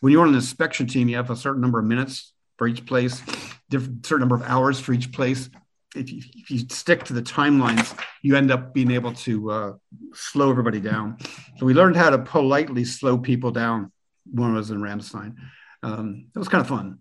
When 0.00 0.12
you're 0.12 0.22
on 0.22 0.28
an 0.28 0.34
inspection 0.36 0.86
team, 0.86 1.08
you 1.08 1.16
have 1.16 1.30
a 1.30 1.36
certain 1.36 1.60
number 1.60 1.80
of 1.80 1.84
minutes 1.84 2.32
for 2.58 2.68
each 2.68 2.86
place, 2.86 3.22
different 3.70 4.06
certain 4.06 4.20
number 4.20 4.36
of 4.36 4.42
hours 4.42 4.78
for 4.78 4.92
each 4.92 5.10
place. 5.10 5.50
If 5.96 6.12
you, 6.12 6.22
if 6.34 6.50
you 6.50 6.60
stick 6.70 7.04
to 7.04 7.12
the 7.12 7.22
timelines, 7.22 7.98
you 8.22 8.36
end 8.36 8.50
up 8.50 8.72
being 8.72 8.92
able 8.92 9.14
to 9.14 9.50
uh, 9.50 9.72
slow 10.14 10.50
everybody 10.50 10.80
down. 10.80 11.16
So 11.58 11.66
we 11.66 11.74
learned 11.74 11.96
how 11.96 12.10
to 12.10 12.18
politely 12.18 12.84
slow 12.84 13.18
people 13.18 13.50
down 13.50 13.90
when 14.30 14.50
I 14.50 14.54
was 14.54 14.70
in 14.70 14.78
Ramstein. 14.78 15.34
Um, 15.82 16.26
it 16.34 16.38
was 16.38 16.48
kind 16.48 16.60
of 16.60 16.68
fun. 16.68 16.98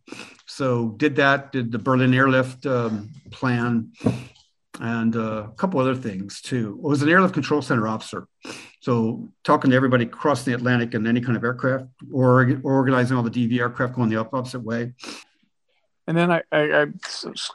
So 0.47 0.89
did 0.97 1.18
that, 1.18 1.51
did 1.51 1.72
the 1.72 1.80
Berlin 1.80 2.14
airlift 2.14 2.66
um, 2.66 3.12
plan, 3.32 3.91
and 4.80 5.16
uh, 5.16 5.47
a 5.47 5.51
couple 5.56 5.80
other 5.80 5.95
things 5.95 6.41
too. 6.41 6.80
I 6.84 6.88
was 6.88 7.01
an 7.01 7.10
airlift 7.10 7.34
control 7.34 7.62
center 7.62 7.88
officer. 7.88 8.28
So 8.86 9.27
talking 9.43 9.71
to 9.71 9.75
everybody 9.75 10.03
across 10.03 10.43
the 10.43 10.53
Atlantic 10.53 10.93
in 10.93 11.07
any 11.07 11.19
kind 11.19 11.36
of 11.36 11.43
aircraft, 11.43 11.86
or, 12.13 12.41
or 12.61 12.75
organizing 12.75 13.17
all 13.17 13.23
the 13.23 13.31
DV 13.31 13.59
aircraft 13.59 13.95
going 13.95 14.09
the 14.09 14.17
opposite 14.17 14.59
way. 14.59 14.93
And 16.05 16.15
then 16.15 16.31
I, 16.31 16.43
I, 16.51 16.81
I 16.83 16.86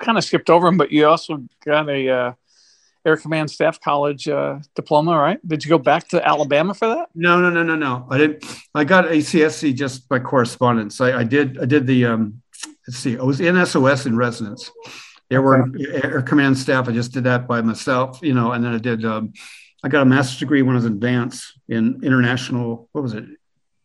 kind 0.00 0.18
of 0.18 0.24
skipped 0.24 0.50
over 0.50 0.66
them, 0.66 0.76
but 0.76 0.90
you 0.90 1.06
also 1.06 1.44
got 1.64 1.88
a 1.88 2.08
uh, 2.08 2.32
Air 3.06 3.16
Command 3.16 3.48
Staff 3.48 3.80
College 3.80 4.26
uh, 4.26 4.58
diploma, 4.74 5.16
right? 5.16 5.38
Did 5.46 5.64
you 5.64 5.68
go 5.68 5.78
back 5.78 6.08
to 6.08 6.26
Alabama 6.26 6.74
for 6.74 6.88
that? 6.88 7.10
No, 7.14 7.40
no, 7.40 7.48
no, 7.48 7.62
no, 7.62 7.76
no. 7.76 8.08
I 8.10 8.18
didn't. 8.18 8.44
I 8.74 8.82
got 8.82 9.04
ACSC 9.04 9.72
just 9.76 10.08
by 10.08 10.18
correspondence. 10.18 11.00
I, 11.00 11.20
I 11.20 11.22
did. 11.22 11.60
I 11.60 11.64
did 11.64 11.86
the. 11.86 12.06
Um, 12.06 12.42
let's 12.88 12.98
see. 12.98 13.16
I 13.16 13.22
was 13.22 13.40
in 13.40 13.64
SOS 13.64 14.04
in 14.04 14.16
residence. 14.16 14.68
There 15.28 15.42
were 15.42 15.70
Air 16.02 16.22
Command 16.22 16.58
staff. 16.58 16.88
I 16.88 16.92
just 16.92 17.12
did 17.12 17.22
that 17.22 17.46
by 17.46 17.60
myself, 17.60 18.18
you 18.20 18.34
know, 18.34 18.50
and 18.50 18.64
then 18.64 18.74
I 18.74 18.78
did. 18.78 19.04
Um, 19.04 19.32
I 19.82 19.88
got 19.88 20.02
a 20.02 20.06
master's 20.06 20.38
degree 20.38 20.62
when 20.62 20.74
I 20.74 20.78
was 20.78 20.84
in 20.84 20.92
advanced 20.92 21.58
in 21.68 22.00
international. 22.02 22.88
What 22.92 23.02
was 23.02 23.14
it? 23.14 23.24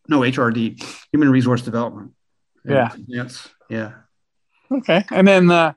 No, 0.07 0.19
HRD, 0.19 0.83
Human 1.11 1.31
Resource 1.31 1.61
Development. 1.61 2.11
Yeah. 2.63 2.91
Yes. 3.07 3.47
Yeah. 3.69 3.93
Okay, 4.71 5.03
and 5.11 5.27
then. 5.27 5.51
Uh, 5.51 5.73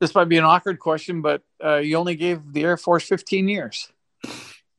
this 0.00 0.14
might 0.14 0.28
be 0.28 0.38
an 0.38 0.44
awkward 0.44 0.78
question, 0.80 1.20
but 1.20 1.42
uh, 1.62 1.76
you 1.76 1.96
only 1.96 2.16
gave 2.16 2.52
the 2.52 2.64
Air 2.64 2.76
Force 2.76 3.04
15 3.04 3.48
years. 3.48 3.92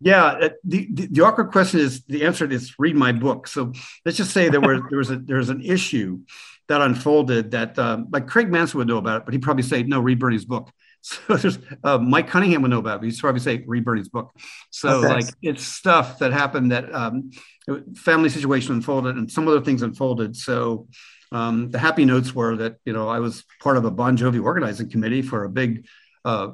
Yeah, 0.03 0.25
uh, 0.25 0.49
the, 0.63 0.87
the, 0.91 1.07
the, 1.11 1.21
awkward 1.21 1.51
question 1.51 1.79
is 1.79 2.03
the 2.05 2.25
answer 2.25 2.51
is 2.51 2.73
read 2.79 2.95
my 2.95 3.11
book. 3.11 3.47
So 3.47 3.71
let's 4.03 4.17
just 4.17 4.31
say 4.31 4.49
there 4.49 4.59
was 4.59 4.81
there 4.89 4.97
was 4.97 5.11
a 5.11 5.17
there 5.17 5.37
was 5.37 5.49
an 5.49 5.61
issue 5.61 6.21
that 6.67 6.81
unfolded 6.81 7.51
that 7.51 7.77
um, 7.77 8.07
like 8.11 8.27
Craig 8.27 8.49
Manson 8.49 8.79
would 8.79 8.87
know 8.87 8.97
about 8.97 9.17
it, 9.17 9.25
but 9.25 9.33
he'd 9.35 9.43
probably 9.43 9.61
say 9.61 9.83
no, 9.83 9.99
read 9.99 10.17
Bernie's 10.17 10.45
book. 10.45 10.71
So 11.03 11.35
there's 11.35 11.57
uh, 11.83 11.97
Mike 11.97 12.27
Cunningham 12.27 12.61
would 12.61 12.69
know 12.69 12.79
about 12.79 13.03
it. 13.03 13.11
He'd 13.11 13.19
probably 13.19 13.41
say 13.41 13.63
read 13.65 13.83
Bernie's 13.83 14.09
book. 14.09 14.31
So 14.69 15.03
okay. 15.03 15.07
like 15.07 15.25
it's 15.41 15.65
stuff 15.65 16.19
that 16.19 16.31
happened 16.31 16.71
that 16.71 16.93
um, 16.93 17.31
family 17.95 18.29
situation 18.29 18.75
unfolded 18.75 19.15
and 19.15 19.29
some 19.29 19.47
other 19.47 19.61
things 19.61 19.81
unfolded. 19.81 20.35
So 20.35 20.87
um, 21.31 21.71
the 21.71 21.79
happy 21.79 22.05
notes 22.05 22.35
were 22.35 22.55
that 22.57 22.77
you 22.85 22.93
know 22.93 23.09
I 23.09 23.19
was 23.19 23.43
part 23.61 23.77
of 23.77 23.85
a 23.85 23.91
Bon 23.91 24.15
Jovi 24.15 24.43
organizing 24.43 24.89
committee 24.89 25.21
for 25.21 25.43
a 25.43 25.49
big 25.49 25.87
uh, 26.23 26.49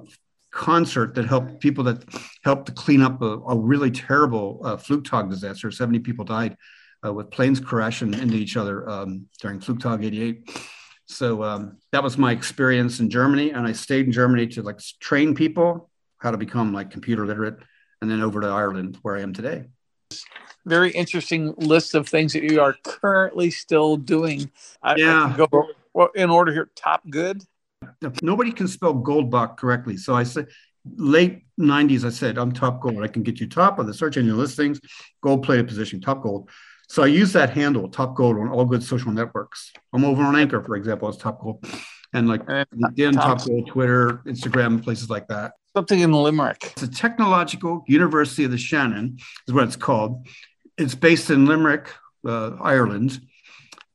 concert 0.52 1.16
that 1.16 1.26
helped 1.26 1.60
people 1.60 1.84
that 1.86 2.04
helped 2.43 2.68
to 2.68 2.72
clean 2.72 3.02
up 3.02 3.22
a, 3.22 3.39
a 3.39 3.56
really 3.58 3.91
terrible 3.91 4.62
uh, 4.64 4.78
Flugtag 4.78 5.30
disaster. 5.30 5.72
Seventy 5.72 6.00
people 6.00 6.26
died 6.26 6.56
uh, 7.06 7.12
with 7.12 7.32
planes 7.32 7.60
crashing 7.60 8.14
into 8.14 8.36
each 8.36 8.56
other 8.56 8.88
um, 8.89 9.28
during 9.41 9.60
Flugtag 9.60 10.06
'88. 10.06 10.50
So 11.08 11.43
um, 11.43 11.78
that 11.91 12.03
was 12.03 12.18
my 12.18 12.32
experience 12.32 12.99
in 12.99 13.10
Germany, 13.10 13.51
and 13.51 13.66
I 13.66 13.72
stayed 13.72 14.05
in 14.05 14.12
Germany 14.12 14.47
to 14.47 14.62
like 14.62 14.80
train 14.99 15.34
people 15.36 15.89
how 16.20 16.32
to 16.32 16.38
become 16.38 16.74
like 16.74 16.91
computer 16.91 17.26
literate, 17.26 17.60
and 18.01 18.12
then 18.12 18.22
over 18.22 18.41
to 18.41 18.47
Ireland 18.47 18.97
where 19.01 19.16
I 19.16 19.22
am 19.22 19.34
today 19.34 19.66
very 20.68 20.91
interesting 20.91 21.53
list 21.58 21.95
of 21.95 22.08
things 22.08 22.34
that 22.34 22.43
you 22.43 22.62
are 22.62 22.76
currently 22.84 23.49
still 23.49 23.95
doing. 23.95 24.51
I, 24.84 24.95
yeah. 24.95 25.34
I 25.34 25.38
go 25.38 25.70
well, 25.93 26.10
in 26.14 26.30
order 26.30 26.51
here. 26.51 26.70
Top 26.76 27.01
good. 27.10 27.41
Nobody 28.22 28.51
can 28.51 28.68
spell 28.68 28.93
Goldbach 28.93 29.58
correctly, 29.58 29.97
so 29.97 30.14
I 30.14 30.24
said 30.24 30.47
late 30.97 31.43
90s. 31.60 32.03
I 32.03 32.10
said 32.10 32.38
I'm 32.38 32.51
top 32.51 32.82
gold. 32.82 33.03
I 33.03 33.08
can 33.08 33.24
get 33.24 33.39
you 33.39 33.47
top 33.47 33.80
of 33.80 33.88
the 33.88 33.93
search 33.93 34.18
engine 34.18 34.38
listings, 34.38 34.80
gold 35.22 35.43
plated 35.43 35.68
position, 35.68 36.01
top 36.01 36.22
gold. 36.22 36.49
So 36.88 37.03
I 37.03 37.07
use 37.07 37.33
that 37.33 37.49
handle, 37.49 37.89
top 37.89 38.15
gold, 38.15 38.38
on 38.38 38.47
all 38.47 38.65
good 38.65 38.81
social 38.81 39.11
networks. 39.11 39.73
I'm 39.93 40.05
over 40.05 40.23
on 40.23 40.35
Anchor, 40.35 40.63
for 40.63 40.75
example, 40.75 41.09
as 41.09 41.17
top 41.17 41.41
gold, 41.41 41.65
and 42.13 42.27
like 42.29 42.45
LinkedIn, 42.45 43.13
top, 43.13 43.39
top 43.39 43.47
gold, 43.47 43.67
Twitter, 43.67 44.21
Instagram, 44.25 44.81
places 44.81 45.09
like 45.09 45.27
that. 45.27 45.53
Something 45.75 45.99
in 45.99 46.11
Limerick. 46.13 46.71
It's 46.71 46.83
a 46.83 46.88
technological 46.88 47.83
University 47.88 48.45
of 48.45 48.51
the 48.51 48.57
Shannon, 48.57 49.17
is 49.47 49.53
what 49.53 49.65
it's 49.65 49.75
called. 49.75 50.27
It's 50.77 50.95
based 50.95 51.29
in 51.29 51.45
Limerick, 51.45 51.89
uh, 52.25 52.51
Ireland, 52.61 53.19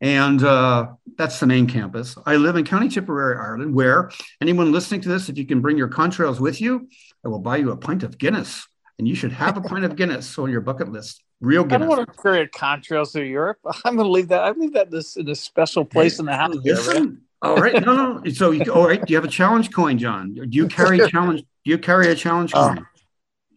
and 0.03 0.43
uh, 0.43 0.89
that's 1.17 1.41
the 1.41 1.47
main 1.47 1.67
campus. 1.67 2.17
I 2.27 2.37
live 2.37 2.57
in 2.57 2.65
County 2.65 2.89
Tipperary, 2.89 3.37
Ireland, 3.37 3.75
where 3.75 4.11
anyone 4.41 4.71
listening 4.71 5.01
to 5.03 5.09
this, 5.09 5.29
if 5.29 5.39
you 5.39 5.47
can 5.47 5.61
bring 5.61 5.79
your 5.79 5.89
contrails 5.89 6.41
with 6.41 6.61
you, 6.61 6.89
I 7.25 7.29
will 7.29 7.39
buy 7.39 7.57
you 7.57 7.71
a 7.71 7.77
pint 7.77 8.03
of 8.03 8.19
Guinness, 8.19 8.67
and 9.03 9.09
you 9.09 9.17
should 9.17 9.33
have 9.33 9.57
a 9.57 9.61
pint 9.61 9.85
of 9.85 9.97
Guinness 9.97 10.39
on 10.39 10.49
your 10.49 10.61
bucket 10.61 10.93
list. 10.93 11.25
Real 11.41 11.65
Guinness. 11.65 11.75
I 11.75 11.89
don't 11.89 11.89
want 11.89 12.09
to 12.09 12.23
carry 12.23 12.41
a 12.43 12.47
contrails 12.47 13.11
to 13.15 13.25
Europe. 13.25 13.59
I'm 13.85 13.97
going 13.97 14.07
to 14.07 14.13
leave 14.13 14.29
that. 14.29 14.45
I 14.45 14.53
leave 14.53 14.75
that 14.75 14.93
this 14.93 15.17
in 15.17 15.29
a 15.29 15.35
special 15.35 15.85
place 15.85 16.21
in 16.21 16.27
the 16.27 16.37
house. 16.37 16.55
Listen, 16.63 17.21
all 17.43 17.57
right, 17.57 17.85
no, 17.85 17.97
no. 17.97 18.23
So, 18.33 18.53
you, 18.53 18.73
all 18.73 18.87
right. 18.87 19.05
Do 19.05 19.13
you 19.13 19.17
have 19.17 19.25
a 19.25 19.29
challenge 19.29 19.73
coin, 19.73 19.99
John? 19.99 20.35
Do 20.35 20.47
you 20.49 20.69
carry 20.69 21.01
a 21.01 21.09
challenge? 21.09 21.41
Do 21.65 21.73
you 21.73 21.79
carry 21.79 22.13
a 22.13 22.15
challenge 22.15 22.53
oh. 22.55 22.75
coin? 22.75 22.87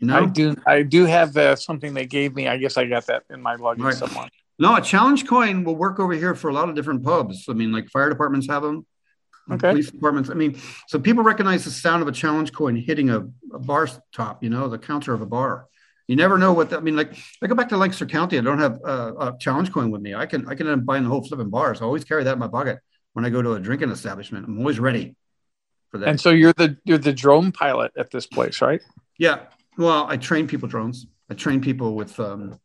No, 0.02 0.24
I 0.24 0.26
do. 0.26 0.56
I 0.66 0.82
do 0.82 1.06
have 1.06 1.38
uh, 1.38 1.56
something 1.56 1.94
they 1.94 2.08
gave 2.08 2.34
me. 2.34 2.48
I 2.48 2.58
guess 2.58 2.76
I 2.76 2.86
got 2.86 3.06
that 3.06 3.22
in 3.30 3.40
my 3.40 3.54
luggage 3.56 3.84
right. 3.84 3.94
somewhere. 3.94 4.30
No, 4.58 4.76
a 4.76 4.82
challenge 4.82 5.28
coin 5.28 5.64
will 5.64 5.76
work 5.76 6.00
over 6.00 6.14
here 6.14 6.34
for 6.34 6.50
a 6.50 6.54
lot 6.54 6.70
of 6.70 6.76
different 6.76 7.04
pubs. 7.04 7.46
I 7.48 7.54
mean, 7.54 7.72
like 7.72 7.90
fire 7.90 8.10
departments 8.10 8.48
have 8.48 8.64
them. 8.64 8.88
Okay. 9.52 9.70
Police 9.70 9.92
departments. 9.92 10.30
I 10.30 10.34
mean, 10.34 10.60
so 10.88 11.00
people 11.00 11.24
recognize 11.24 11.66
the 11.66 11.72
sound 11.72 12.02
of 12.02 12.08
a 12.08 12.12
challenge 12.12 12.52
coin 12.52 12.76
hitting 12.76 13.10
a, 13.12 13.28
a 13.54 13.60
bar 13.60 13.88
top. 14.14 14.44
You 14.44 14.50
know, 14.50 14.68
the 14.68 14.80
counter 14.80 15.14
of 15.14 15.22
a 15.22 15.26
bar. 15.26 15.68
You 16.08 16.16
never 16.16 16.38
know 16.38 16.54
what 16.54 16.70
that. 16.72 16.78
I 16.78 16.82
mean, 16.82 16.96
like 16.96 17.16
I 17.42 17.48
go 17.48 17.56
back 17.56 17.70
to 17.70 17.78
Lancaster 17.78 18.06
County. 18.06 18.38
I 18.38 18.42
don't 18.42 18.60
have 18.60 18.80
a, 18.84 19.14
a 19.20 19.38
challenge 19.40 19.72
coin 19.72 19.92
with 19.92 20.02
me. 20.02 20.16
I 20.16 20.26
can 20.26 20.48
I 20.48 20.56
can 20.56 20.68
end 20.68 20.82
up 20.82 20.86
buying 20.86 21.04
the 21.04 21.10
whole 21.10 21.24
flipping 21.24 21.50
bar. 21.50 21.76
So 21.76 21.84
I 21.84 21.86
always 21.86 22.04
carry 22.04 22.24
that 22.24 22.34
in 22.34 22.40
my 22.40 22.48
pocket 22.48 22.80
when 23.14 23.26
I 23.26 23.30
go 23.30 23.42
to 23.42 23.54
a 23.54 23.60
drinking 23.60 23.92
establishment. 23.92 24.48
I'm 24.48 24.60
always 24.60 24.80
ready 24.80 25.16
for 25.92 26.00
that. 26.00 26.10
And 26.10 26.20
so 26.20 26.32
you're 26.32 26.54
the 26.54 26.78
you're 26.84 26.98
the 26.98 27.14
drone 27.14 27.52
pilot 27.52 27.92
at 27.98 28.12
this 28.12 28.28
place, 28.28 28.62
right? 28.62 28.82
Yeah, 29.18 29.42
well, 29.78 30.06
I 30.08 30.18
train 30.18 30.48
people 30.48 30.68
drones. 30.68 31.08
I 31.30 31.34
train 31.34 31.62
people 31.62 31.96
with 31.96 32.20
um, 32.20 32.60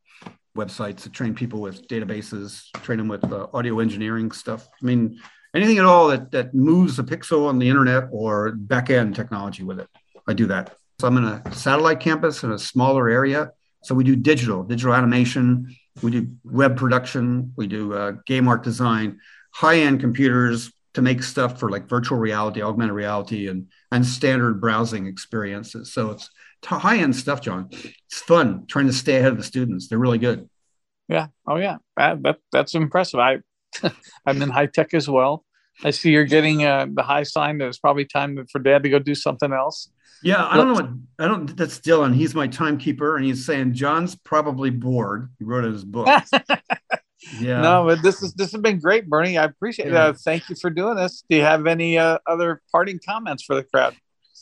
websites. 0.57 1.07
I 1.07 1.11
train 1.11 1.35
people 1.35 1.61
with 1.61 1.89
databases. 1.89 2.67
I 2.75 2.79
train 2.81 2.99
them 2.99 3.09
with 3.09 3.25
uh, 3.25 3.47
audio 3.55 3.81
engineering 3.81 4.33
stuff. 4.33 4.69
I 4.83 4.85
mean, 4.85 5.19
anything 5.55 5.79
at 5.79 5.85
all 5.85 6.09
that 6.09 6.31
that 6.33 6.55
moves 6.55 6.99
a 6.99 7.03
pixel 7.03 7.49
on 7.49 7.59
the 7.59 7.69
internet 7.69 8.09
or 8.11 8.53
back 8.53 8.91
end 8.91 9.15
technology 9.15 9.63
with 9.63 9.81
it. 9.81 9.89
I 10.27 10.33
do 10.33 10.47
that. 10.47 10.77
So 11.01 11.09
I'm 11.09 11.17
in 11.17 11.25
a 11.25 11.55
satellite 11.55 12.01
campus 12.01 12.43
in 12.43 12.53
a 12.53 12.59
smaller 12.59 13.09
area. 13.09 13.53
So 13.83 13.95
we 13.95 14.05
do 14.05 14.15
digital, 14.17 14.63
digital 14.63 14.95
animation. 14.95 15.75
We 16.03 16.11
do 16.11 16.31
web 16.45 16.77
production. 16.77 17.53
We 17.57 17.67
do 17.67 17.95
uh, 17.95 18.13
game 18.27 18.49
art 18.49 18.63
design, 18.63 19.19
high 19.53 19.79
end 19.81 20.01
computers 20.01 20.73
to 20.95 21.03
make 21.03 21.23
stuff 21.23 21.59
for 21.59 21.71
like 21.71 21.89
virtual 21.89 22.19
reality, 22.19 22.63
augmented 22.63 22.95
reality, 22.95 23.49
and 23.49 23.69
and 23.93 24.05
standard 24.05 24.61
browsing 24.61 25.07
experiences. 25.07 25.93
So 25.93 26.11
it's 26.11 26.31
high 26.65 26.99
end 26.99 27.17
stuff, 27.17 27.41
John. 27.41 27.69
It's 27.71 28.21
fun 28.21 28.67
trying 28.67 28.87
to 28.87 28.93
stay 28.93 29.17
ahead 29.17 29.33
of 29.33 29.39
the 29.39 29.45
students. 29.45 29.89
They're 29.89 29.99
really 29.99 30.19
good. 30.19 30.49
Yeah. 31.09 31.29
Oh 31.47 31.57
yeah. 31.57 31.79
That, 31.97 32.23
that 32.23 32.37
that's 32.53 32.75
impressive. 32.75 33.21
I 33.21 33.39
I'm 34.27 34.43
in 34.43 34.51
high 34.51 34.67
tech 34.67 34.95
as 34.95 35.09
well. 35.09 35.45
I 35.83 35.91
see 35.91 36.11
you're 36.11 36.25
getting 36.25 36.65
uh, 36.65 36.87
the 36.93 37.03
high 37.03 37.23
sign 37.23 37.59
that 37.59 37.69
it's 37.69 37.79
probably 37.79 38.05
time 38.05 38.45
for 38.51 38.59
dad 38.59 38.83
to 38.83 38.91
go 38.91 38.99
do 38.99 39.15
something 39.15 39.53
else. 39.53 39.91
Yeah, 40.23 40.47
I 40.47 40.57
don't 40.57 40.69
know 40.69 40.75
what 40.75 40.91
I 41.19 41.27
don't. 41.27 41.57
That's 41.57 41.79
Dylan. 41.81 42.15
He's 42.15 42.35
my 42.35 42.47
timekeeper, 42.47 43.17
and 43.17 43.25
he's 43.25 43.47
saying 43.47 43.73
John's 43.73 44.15
probably 44.15 44.69
bored. 44.69 45.31
He 45.39 45.45
wrote 45.45 45.65
in 45.65 45.73
his 45.73 45.85
book. 45.85 46.07
yeah. 47.41 47.63
No, 47.63 47.87
but 47.87 48.03
this 48.03 48.23
is 48.23 48.35
this 48.35 48.53
has 48.53 48.61
been 48.61 48.79
great, 48.79 49.09
Bernie. 49.09 49.39
I 49.39 49.45
appreciate 49.45 49.89
it. 49.89 49.95
Uh, 49.95 50.13
thank 50.13 50.51
you 50.51 50.57
for 50.57 50.69
doing 50.69 50.97
this. 50.97 51.25
Do 51.31 51.37
you 51.37 51.43
have 51.43 51.67
any 51.67 51.97
uh, 51.97 52.19
other 52.27 52.61
parting 52.71 53.01
comments 53.05 53.43
for 53.45 53.55
the 53.55 53.65
crowd? 53.65 53.97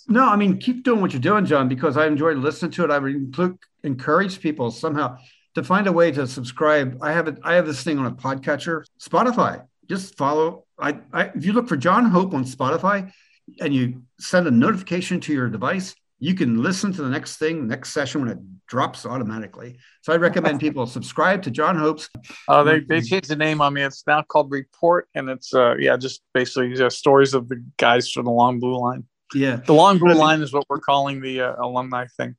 No, 0.08 0.26
I 0.26 0.34
mean, 0.36 0.58
keep 0.58 0.82
doing 0.82 1.00
what 1.00 1.12
you're 1.12 1.20
doing, 1.20 1.44
John, 1.44 1.68
because 1.68 1.96
I 1.96 2.06
enjoyed 2.06 2.38
listening 2.38 2.72
to 2.72 2.84
it. 2.84 2.90
I 2.90 2.98
would 2.98 3.58
encourage 3.84 4.40
people 4.40 4.70
somehow 4.70 5.18
to 5.58 5.64
find 5.64 5.86
a 5.86 5.92
way 5.92 6.10
to 6.12 6.26
subscribe. 6.26 6.98
I 7.02 7.12
have 7.12 7.28
it. 7.28 7.38
I 7.42 7.54
have 7.54 7.66
this 7.66 7.82
thing 7.82 7.98
on 7.98 8.06
a 8.06 8.12
podcatcher, 8.12 8.84
Spotify. 9.00 9.64
Just 9.88 10.16
follow. 10.16 10.64
I, 10.78 10.98
I 11.12 11.24
if 11.34 11.44
you 11.44 11.52
look 11.52 11.68
for 11.68 11.76
John 11.76 12.06
Hope 12.06 12.34
on 12.34 12.44
Spotify, 12.44 13.12
and 13.60 13.74
you 13.74 14.02
send 14.18 14.46
a 14.46 14.50
notification 14.50 15.20
to 15.20 15.32
your 15.32 15.48
device, 15.48 15.94
you 16.18 16.34
can 16.34 16.62
listen 16.62 16.92
to 16.92 17.02
the 17.02 17.08
next 17.08 17.36
thing, 17.36 17.66
next 17.66 17.92
session 17.92 18.20
when 18.22 18.30
it 18.30 18.38
drops 18.66 19.06
automatically. 19.06 19.78
So 20.02 20.12
I 20.12 20.16
recommend 20.16 20.60
people 20.60 20.86
subscribe 20.98 21.42
to 21.42 21.50
John 21.50 21.76
Hope's. 21.76 22.08
Oh, 22.48 22.64
they, 22.64 22.80
they 22.80 23.00
changed 23.00 23.28
the 23.28 23.36
name 23.36 23.60
on 23.60 23.74
me. 23.74 23.82
It's 23.82 24.04
now 24.06 24.22
called 24.22 24.50
Report, 24.50 25.08
and 25.14 25.28
it's 25.28 25.54
uh 25.54 25.76
yeah, 25.76 25.96
just 25.96 26.22
basically 26.34 26.74
just 26.74 26.98
stories 26.98 27.34
of 27.34 27.48
the 27.48 27.64
guys 27.76 28.10
from 28.10 28.24
the 28.24 28.32
Long 28.32 28.58
Blue 28.58 28.78
Line. 28.78 29.04
Yeah, 29.34 29.56
the 29.56 29.74
Long 29.74 29.98
Blue 29.98 30.14
Line 30.14 30.42
is 30.42 30.52
what 30.52 30.64
we're 30.68 30.80
calling 30.80 31.20
the 31.20 31.42
uh, 31.42 31.56
alumni 31.58 32.06
thing. 32.16 32.36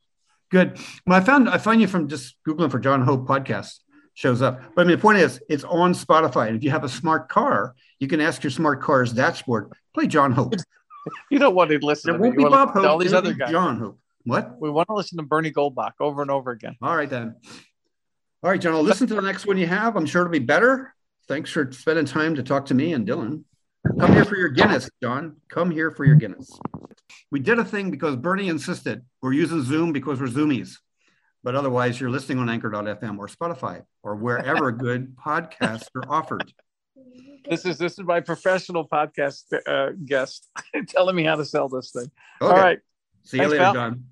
Good. 0.49 0.79
Well, 1.05 1.19
I 1.19 1.23
found 1.23 1.49
I 1.49 1.57
find 1.57 1.79
you 1.79 1.87
from 1.87 2.07
just 2.07 2.35
googling 2.47 2.71
for 2.71 2.79
John 2.79 3.01
Hope 3.01 3.27
podcast 3.27 3.79
shows 4.13 4.41
up. 4.41 4.61
But 4.75 4.81
I 4.81 4.85
mean, 4.85 4.97
the 4.97 5.01
point 5.01 5.19
is, 5.19 5.41
it's 5.49 5.63
on 5.63 5.93
Spotify, 5.93 6.47
and 6.47 6.57
if 6.57 6.63
you 6.63 6.71
have 6.71 6.83
a 6.83 6.89
smart 6.89 7.29
car, 7.29 7.75
you 7.99 8.07
can 8.07 8.19
ask 8.19 8.43
your 8.43 8.51
smart 8.51 8.81
car's 8.81 9.13
dashboard 9.13 9.71
play 9.93 10.07
John 10.07 10.31
Hope. 10.31 10.53
you 11.31 11.39
don't 11.39 11.55
want 11.55 11.71
to 11.71 11.79
listen. 11.79 12.11
It 12.11 12.17
to 12.17 12.19
won't 12.19 12.37
be 12.37 12.43
Bob 12.43 12.71
Hope. 12.71 12.85
All 12.85 12.97
these 12.97 13.13
other 13.13 13.33
guys. 13.33 13.51
John 13.51 13.79
Hope. 13.79 13.99
What? 14.25 14.59
We 14.59 14.69
want 14.69 14.87
to 14.89 14.95
listen 14.95 15.17
to 15.17 15.23
Bernie 15.23 15.51
Goldbach 15.51 15.93
over 15.99 16.21
and 16.21 16.29
over 16.29 16.51
again. 16.51 16.75
All 16.81 16.95
right 16.95 17.09
then. 17.09 17.35
All 18.43 18.49
right, 18.49 18.59
John. 18.59 18.73
I'll 18.73 18.83
listen 18.83 19.07
to 19.07 19.15
the 19.15 19.21
next 19.21 19.45
one 19.45 19.57
you 19.57 19.67
have. 19.67 19.95
I'm 19.95 20.05
sure 20.05 20.21
it'll 20.21 20.31
be 20.31 20.39
better. 20.39 20.93
Thanks 21.27 21.51
for 21.51 21.71
spending 21.71 22.05
time 22.05 22.35
to 22.35 22.43
talk 22.43 22.67
to 22.67 22.73
me 22.73 22.93
and 22.93 23.07
Dylan. 23.07 23.43
Come 23.99 24.13
here 24.13 24.25
for 24.25 24.35
your 24.35 24.49
Guinness, 24.49 24.89
John. 25.01 25.37
Come 25.49 25.71
here 25.71 25.91
for 25.91 26.05
your 26.05 26.15
Guinness. 26.15 26.51
We 27.31 27.39
did 27.39 27.59
a 27.59 27.65
thing 27.65 27.91
because 27.91 28.15
Bernie 28.15 28.49
insisted 28.49 29.03
we're 29.21 29.33
using 29.33 29.63
Zoom 29.63 29.93
because 29.93 30.19
we're 30.19 30.27
Zoomies. 30.27 30.77
But 31.43 31.55
otherwise, 31.55 31.99
you're 31.99 32.09
listening 32.09 32.39
on 32.39 32.49
anchor.fm 32.49 33.17
or 33.17 33.27
Spotify 33.27 33.83
or 34.03 34.15
wherever 34.15 34.71
good 34.73 35.15
podcasts 35.15 35.87
are 35.95 36.09
offered. 36.09 36.51
This 37.49 37.65
is 37.65 37.77
this 37.77 37.93
is 37.93 37.99
my 37.99 38.19
professional 38.19 38.87
podcast 38.87 39.45
uh, 39.65 39.91
guest 40.05 40.49
telling 40.87 41.15
me 41.15 41.23
how 41.23 41.35
to 41.35 41.45
sell 41.45 41.69
this 41.69 41.91
thing. 41.91 42.11
Okay. 42.41 42.51
All 42.53 42.61
right. 42.61 42.79
See 43.23 43.37
you 43.37 43.43
Thanks, 43.43 43.51
later, 43.53 43.63
pal. 43.63 43.73
John. 43.73 44.05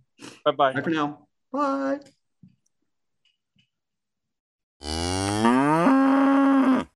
Bye 0.46 0.52
bye. 0.52 0.74
Bye 0.74 0.82
for 0.82 0.90
now. 0.90 1.28
Bye. 1.52 2.00